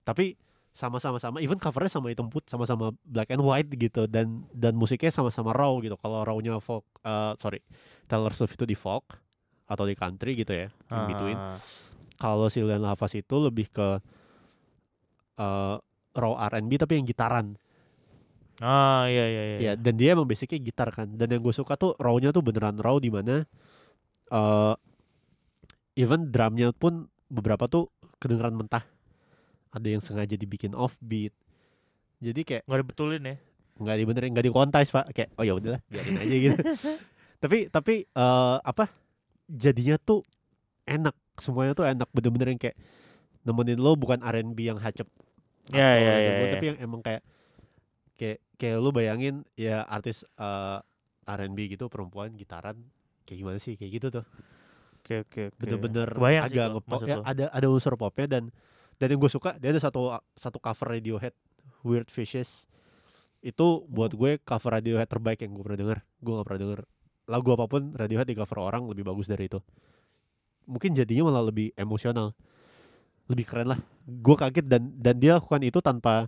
tapi 0.02 0.34
sama-sama 0.72 1.20
sama 1.20 1.36
even 1.38 1.60
covernya 1.60 1.92
sama 1.92 2.08
hitam 2.08 2.32
put 2.32 2.48
sama-sama 2.48 2.96
black 3.04 3.28
and 3.28 3.42
white 3.42 3.68
gitu 3.68 4.08
dan 4.08 4.48
dan 4.50 4.72
musiknya 4.72 5.12
sama-sama 5.12 5.52
raw 5.52 5.76
gitu 5.78 5.94
kalau 5.96 6.24
rawnya 6.24 6.56
folk 6.58 6.86
eh, 7.02 7.32
sorry 7.36 7.60
Taylor 8.06 8.32
Swift 8.32 8.56
itu 8.56 8.64
di 8.64 8.72
folk 8.72 9.04
atau 9.72 9.88
di 9.88 9.96
country 9.96 10.36
gitu 10.36 10.52
ya 10.52 10.68
in 10.68 11.02
between. 11.08 11.34
Ah. 11.34 11.56
kalau 12.20 12.46
si 12.46 12.60
Leon 12.60 12.84
Lahafas 12.84 13.16
itu 13.16 13.34
lebih 13.40 13.66
ke 13.66 13.98
eh, 15.38 15.76
raw 16.12 16.32
R&B 16.52 16.76
tapi 16.76 17.00
yang 17.00 17.08
gitaran. 17.08 17.56
Ah, 18.62 19.10
iya 19.10 19.24
iya 19.26 19.42
iya. 19.42 19.58
ya 19.58 19.72
dan 19.74 19.98
dia 19.98 20.14
emang 20.14 20.28
basicnya 20.28 20.60
gitar 20.60 20.92
kan. 20.92 21.08
Dan 21.10 21.34
yang 21.34 21.42
gue 21.42 21.50
suka 21.50 21.74
tuh 21.74 21.96
rawnya 21.98 22.30
tuh 22.30 22.44
beneran 22.44 22.78
raw 22.78 22.94
di 23.00 23.10
mana 23.10 23.42
eh 24.30 24.74
even 25.98 26.30
drumnya 26.30 26.70
pun 26.70 27.08
beberapa 27.26 27.66
tuh 27.66 27.90
kedengeran 28.22 28.54
mentah. 28.54 28.84
Ada 29.72 29.88
yang 29.88 30.02
sengaja 30.04 30.36
dibikin 30.36 30.76
offbeat. 30.76 31.32
Jadi 32.22 32.40
kayak 32.44 32.62
Nggak 32.68 32.80
dibetulin 32.86 33.22
ya. 33.24 33.36
nggak 33.72 33.96
dibenerin 33.98 34.30
nggak 34.30 34.46
dikontais 34.46 34.94
pak. 34.94 35.10
Kayak 35.10 35.32
oh 35.34 35.42
ya 35.42 35.58
udahlah 35.58 35.80
biarin 35.90 36.22
aja 36.22 36.36
gitu. 36.38 36.58
Tapi 37.42 37.66
tapi 37.66 38.06
eh 38.06 38.56
apa 38.62 38.86
jadinya 39.52 40.00
tuh 40.00 40.24
enak. 40.88 41.12
Semuanya 41.36 41.76
tuh 41.76 41.84
enak 41.84 42.08
bener-bener 42.12 42.56
yang 42.56 42.60
kayak 42.60 42.76
nemenin 43.44 43.76
lo 43.80 43.92
bukan 43.98 44.22
R&B 44.24 44.56
yang 44.62 44.78
hacep 44.80 45.08
Ya, 45.70 45.94
ya, 45.94 46.14
ya, 46.18 46.32
ya. 46.42 46.52
tapi 46.58 46.66
yang 46.74 46.78
emang 46.82 47.00
kayak 47.06 47.22
kayak 48.18 48.42
kayak 48.58 48.76
lu 48.82 48.90
bayangin 48.90 49.46
ya 49.54 49.86
artis 49.86 50.26
eh, 50.26 50.78
R&B 51.22 51.78
gitu 51.78 51.86
perempuan 51.86 52.34
gitaran 52.34 52.82
kayak 53.22 53.38
gimana 53.38 53.58
sih? 53.62 53.78
Kayak 53.78 53.90
gitu 54.02 54.06
tuh. 54.20 54.24
Oke 55.02 55.22
oke 55.22 55.42
bener-bener 55.58 56.08
Kebayang 56.10 56.42
sih 56.46 56.50
agak 56.54 56.66
ngepop 56.78 57.00
ya 57.06 57.16
lo. 57.18 57.22
ada 57.22 57.44
ada 57.50 57.66
unsur 57.70 57.94
popnya 57.94 58.26
dan 58.38 58.44
dan 58.98 59.06
yang 59.10 59.18
gue 59.22 59.30
suka 59.30 59.54
dia 59.58 59.70
ada 59.74 59.82
satu 59.82 60.14
satu 60.34 60.58
cover 60.58 60.98
Radiohead 60.98 61.34
Weird 61.86 62.10
Fishes. 62.10 62.66
Itu 63.42 63.86
buat 63.86 64.14
gue 64.14 64.42
cover 64.42 64.78
Radiohead 64.78 65.06
terbaik 65.10 65.42
yang 65.46 65.54
gue 65.54 65.62
pernah 65.62 65.78
denger. 65.78 65.98
Gue 66.22 66.32
gak 66.38 66.46
pernah 66.46 66.60
denger 66.62 66.80
lagu 67.28 67.48
apa 67.54 67.64
pun 67.70 67.94
Radiohead 67.94 68.28
di 68.28 68.36
cover 68.36 68.58
orang 68.62 68.86
lebih 68.90 69.06
bagus 69.06 69.30
dari 69.30 69.46
itu. 69.46 69.58
Mungkin 70.66 70.94
jadinya 70.94 71.30
malah 71.30 71.50
lebih 71.50 71.74
emosional. 71.74 72.34
Lebih 73.30 73.44
keren 73.46 73.74
lah. 73.74 73.80
Gue 74.06 74.34
kaget 74.34 74.66
dan 74.66 74.90
dan 74.98 75.18
dia 75.18 75.38
lakukan 75.38 75.62
itu 75.62 75.78
tanpa 75.78 76.26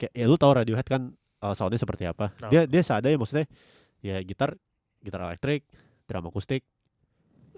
kayak 0.00 0.12
ya 0.12 0.24
lu 0.24 0.36
tahu 0.40 0.52
Radiohead 0.56 0.88
kan 0.88 1.12
uh, 1.44 1.54
soundnya 1.56 1.80
seperti 1.80 2.08
apa. 2.08 2.32
Tahu. 2.36 2.50
dia 2.52 2.64
dia 2.64 2.82
seadanya 2.84 3.16
maksudnya 3.20 3.46
ya 4.04 4.20
gitar 4.20 4.56
gitar 5.04 5.20
elektrik 5.28 5.64
drum 6.08 6.28
akustik 6.28 6.64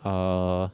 eh 0.06 0.66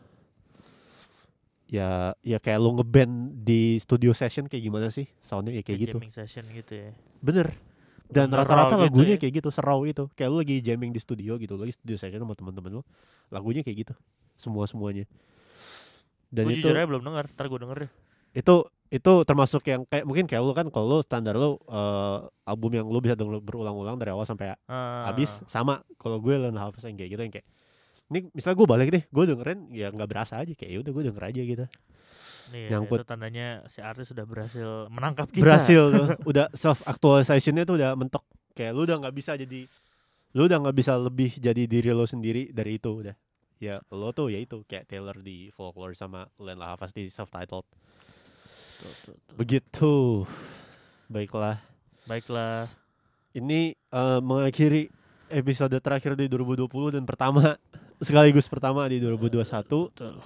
ya 1.73 2.13
ya 2.21 2.37
kayak 2.37 2.61
lu 2.61 2.77
ngeband 2.77 3.41
di 3.49 3.81
studio 3.81 4.13
session 4.13 4.45
kayak 4.45 4.61
gimana 4.61 4.93
sih 4.93 5.09
soundnya 5.25 5.57
ya 5.57 5.65
kayak 5.65 5.89
gitu. 5.89 5.97
session 6.13 6.45
gitu 6.53 6.77
ya. 6.77 6.93
bener 7.25 7.49
dan 8.13 8.29
rata-rata 8.31 8.77
gitu 8.77 8.85
lagunya 8.85 9.15
ya. 9.17 9.21
kayak 9.25 9.33
gitu 9.41 9.49
serau 9.49 9.83
gitu 9.89 10.07
kayak 10.13 10.29
lu 10.29 10.39
lagi 10.45 10.61
jamming 10.61 10.93
di 10.93 11.01
studio 11.01 11.41
gitu 11.41 11.57
lagi 11.57 11.73
studio 11.73 11.97
session 11.97 12.21
sama 12.21 12.37
teman-teman 12.37 12.79
lu 12.79 12.83
lagunya 13.33 13.65
kayak 13.65 13.89
gitu. 13.89 13.95
Semua 14.37 14.69
semuanya 14.69 15.09
dan 16.33 16.49
gue 16.49 16.57
itu 16.57 16.65
jujur 16.65 16.77
aja 16.77 16.89
belum 16.89 17.03
denger 17.05 17.25
ntar 17.37 17.47
gue 17.49 17.61
denger 17.61 17.77
deh. 17.89 17.91
Itu 18.33 18.55
itu 18.93 19.13
termasuk 19.25 19.65
yang 19.69 19.89
kayak 19.89 20.05
mungkin 20.05 20.25
kayak 20.29 20.43
lu 20.45 20.53
kan 20.53 20.69
kalau 20.69 20.97
lu 20.97 20.99
standar 21.05 21.37
lu 21.37 21.57
eh, 21.69 22.19
album 22.49 22.71
yang 22.73 22.87
lu 22.89 23.01
bisa 23.05 23.17
denger 23.17 23.41
berulang-ulang 23.41 23.97
dari 24.01 24.13
awal 24.13 24.25
sampai 24.25 24.57
Ah. 24.69 25.09
habis 25.09 25.45
sama. 25.45 25.85
Kalau 26.01 26.21
gue 26.21 26.33
Lone 26.37 26.57
Half 26.57 26.81
yang 26.85 26.97
kayak 26.97 27.11
gitu 27.13 27.23
yang 27.25 27.33
kayak 27.33 27.47
ini 28.13 28.29
misalnya 28.37 28.57
gue 28.61 28.69
balik 28.69 28.89
deh 28.93 29.05
gue 29.09 29.25
dengerin 29.25 29.61
ya 29.73 29.89
nggak 29.89 30.09
berasa 30.09 30.37
aja 30.41 30.53
kayak 30.53 30.69
ya 30.69 30.79
udah 30.85 30.93
gue 30.93 31.03
denger 31.09 31.25
aja 31.33 31.41
gitu 31.41 31.65
nih 32.51 32.73
nyangkut. 32.73 33.03
itu 33.03 33.07
tandanya 33.07 33.63
si 33.71 33.79
artis 33.79 34.11
sudah 34.11 34.27
berhasil 34.27 34.91
menangkap 34.91 35.31
kita. 35.31 35.45
Berhasil 35.45 35.83
tuh. 35.93 36.07
Udah 36.31 36.47
self 36.57 36.83
actualizationnya 36.83 37.63
tuh 37.63 37.79
udah 37.79 37.95
mentok. 37.95 38.25
Kayak 38.53 38.73
lu 38.75 38.83
udah 38.85 38.97
nggak 39.07 39.15
bisa 39.15 39.39
jadi 39.39 39.65
lu 40.33 40.49
udah 40.49 40.59
nggak 40.65 40.77
bisa 40.77 40.93
lebih 40.97 41.31
jadi 41.37 41.63
diri 41.69 41.93
lo 41.93 42.09
sendiri 42.09 42.51
dari 42.51 42.81
itu 42.81 42.91
udah. 42.91 43.15
Ya 43.63 43.79
lo 43.95 44.11
tuh 44.11 44.35
ya 44.35 44.43
itu 44.43 44.67
kayak 44.67 44.91
Taylor 44.91 45.17
di 45.23 45.55
Folklore 45.55 45.95
sama 45.95 46.27
Len 46.43 46.59
Lahafas 46.59 46.91
di 46.91 47.07
self 47.07 47.31
titled 47.31 47.65
begitu. 49.39 50.27
Baiklah. 51.07 51.61
Baiklah. 52.09 52.67
Ini 53.33 53.73
eh, 53.73 54.21
mengakhiri 54.21 54.91
episode 55.33 55.77
terakhir 55.81 56.13
di 56.19 56.29
2020 56.29 57.01
dan 57.01 57.05
pertama 57.09 57.57
sekaligus 58.03 58.51
pertama 58.51 58.85
di 58.91 59.01
2021 59.01 59.41
Betul. 59.89 60.21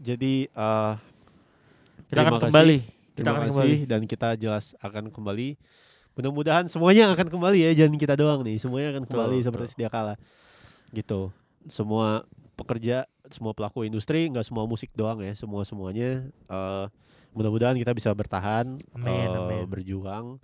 jadi 0.00 0.48
eh 0.48 0.94
kita 2.10 2.20
akan 2.26 2.32
Terima 2.34 2.40
kasih. 2.42 2.50
kembali 2.50 2.78
kita 3.20 3.28
terima 3.28 3.30
akan 3.36 3.42
kasih. 3.42 3.52
kembali. 3.52 3.76
Dan 3.86 4.00
kita 4.08 4.28
jelas 4.40 4.64
akan 4.80 5.04
kembali. 5.12 5.48
Mudah-mudahan 6.18 6.64
semuanya 6.66 7.12
akan 7.14 7.28
kembali 7.30 7.58
ya 7.60 7.70
jangan 7.84 7.96
kita 8.00 8.14
doang 8.18 8.40
nih. 8.42 8.56
Semuanya 8.58 8.88
akan 8.96 9.04
kembali 9.06 9.36
betul. 9.40 9.46
seperti 9.46 9.66
sedia 9.76 9.90
kala. 9.92 10.14
Gitu. 10.90 11.30
Semua 11.70 12.24
pekerja 12.58 13.06
semua 13.30 13.54
pelaku 13.54 13.86
industri 13.86 14.26
nggak 14.26 14.42
semua 14.42 14.64
musik 14.66 14.90
doang 14.96 15.22
ya. 15.22 15.32
Semua 15.36 15.62
semuanya 15.62 16.26
eh 16.26 16.86
mudah-mudahan 17.30 17.78
kita 17.78 17.94
bisa 17.94 18.10
bertahan 18.10 18.74
Amin, 18.90 19.06
eh, 19.06 19.30
amin. 19.30 19.62
berjuang 19.70 20.42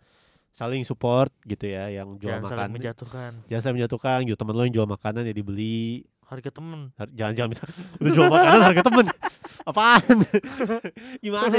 saling 0.55 0.87
support 0.87 1.35
gitu 1.43 1.67
ya 1.67 1.91
yang 1.91 2.15
jual 2.15 2.31
jangan 2.31 2.47
saling 2.47 2.63
makan 2.63 2.69
menjatuhkan. 2.79 3.31
Jangan 3.51 3.63
sampai 3.67 3.77
menjatuhkan. 3.83 4.19
Gitu. 4.23 4.37
Teman 4.39 4.55
lo 4.55 4.63
yang 4.63 4.75
jual 4.79 4.89
makanan 4.89 5.23
ya 5.27 5.35
dibeli 5.35 6.07
harga 6.27 6.51
temen. 6.51 6.91
Har- 6.99 7.13
jangan 7.15 7.33
jangan 7.35 7.51
bisa 7.55 7.63
udah 8.03 8.13
jual 8.13 8.27
makanan 8.29 8.63
harga 8.63 8.83
temen. 8.83 9.07
Apaan? 9.71 10.17
Gimana? 11.25 11.57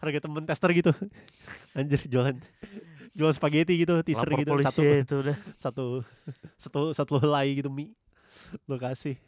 Harga 0.00 0.18
temen 0.22 0.42
tester 0.46 0.70
gitu. 0.72 0.92
Anjir 1.76 2.00
jualan. 2.06 2.36
Jual 3.10 3.32
spaghetti 3.34 3.74
gitu 3.74 3.98
teaser 4.06 4.22
lapor 4.30 4.38
gitu 4.40 4.52
satu. 4.62 4.82
itu 4.86 5.14
udah. 5.26 5.36
Satu 5.58 5.84
satu 6.54 6.80
satu 6.94 7.14
helai 7.18 7.58
gitu 7.58 7.68
mie. 7.68 7.92
Lo 8.70 8.78
kasih. 8.78 9.18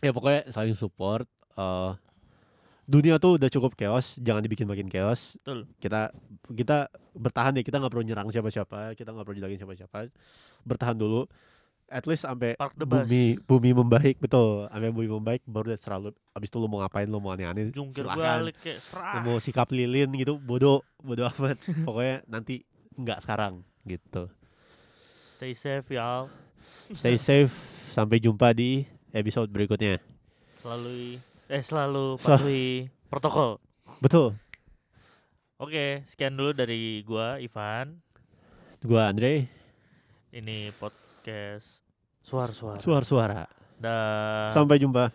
Ya 0.00 0.10
pokoknya 0.14 0.48
saling 0.48 0.74
support 0.74 1.28
eh 1.58 1.92
dunia 2.88 3.20
tuh 3.20 3.36
udah 3.36 3.52
cukup 3.52 3.76
chaos 3.76 4.16
jangan 4.16 4.40
dibikin 4.40 4.64
makin 4.64 4.88
chaos. 4.88 5.36
Betul. 5.44 5.68
kita 5.76 6.08
kita 6.56 6.88
bertahan 7.12 7.52
ya 7.60 7.62
kita 7.62 7.76
nggak 7.76 7.92
perlu 7.92 8.04
nyerang 8.08 8.32
siapa-siapa 8.32 8.96
kita 8.96 9.12
nggak 9.12 9.26
perlu 9.28 9.38
jagain 9.44 9.60
siapa-siapa. 9.60 10.08
Bertahan 10.64 10.96
dulu 10.96 11.28
at 11.88 12.04
least 12.04 12.28
sampai 12.28 12.54
bumi 12.76 13.40
bumi 13.42 13.70
membaik 13.72 14.20
betul. 14.20 14.68
Sampai 14.68 14.92
bumi 14.92 15.08
membaik 15.08 15.42
baru 15.48 15.72
deh 15.72 15.80
selalu 15.80 16.12
abis 16.36 16.48
itu 16.52 16.56
lu 16.60 16.68
mau 16.68 16.84
ngapain 16.84 17.08
lu 17.08 17.18
mau 17.18 17.32
aneh-aneh 17.32 17.72
kayak 17.72 18.52
lu 18.92 19.18
mau 19.24 19.36
sikap 19.40 19.72
lilin 19.72 20.12
gitu 20.14 20.36
bodoh 20.36 20.84
bodoh 21.00 21.28
amat. 21.36 21.58
Pokoknya 21.88 22.22
nanti 22.28 22.62
nggak 22.94 23.24
sekarang 23.24 23.64
gitu. 23.88 24.28
Stay 25.36 25.56
safe 25.56 25.88
y'all. 25.92 26.28
Stay 26.92 27.16
safe 27.28 27.52
sampai 27.92 28.20
jumpa 28.20 28.52
di 28.52 28.84
episode 29.16 29.48
berikutnya. 29.48 29.98
Selalu 30.60 31.16
eh 31.48 31.62
selalu 31.64 32.20
Sel- 32.20 32.36
patuhi 32.36 32.66
protokol. 33.08 33.56
Betul. 34.04 34.36
Oke 35.58 36.04
sekian 36.06 36.36
dulu 36.36 36.52
dari 36.52 37.02
gua 37.02 37.40
Ivan. 37.40 37.98
Gua 38.84 39.10
Andre. 39.10 39.48
Ini 40.28 40.70
podcast. 41.28 41.84
Suara-suara 42.24 42.80
suara-suara 42.80 43.42
dan 43.78 44.50
sampai 44.52 44.80
jumpa 44.80 45.12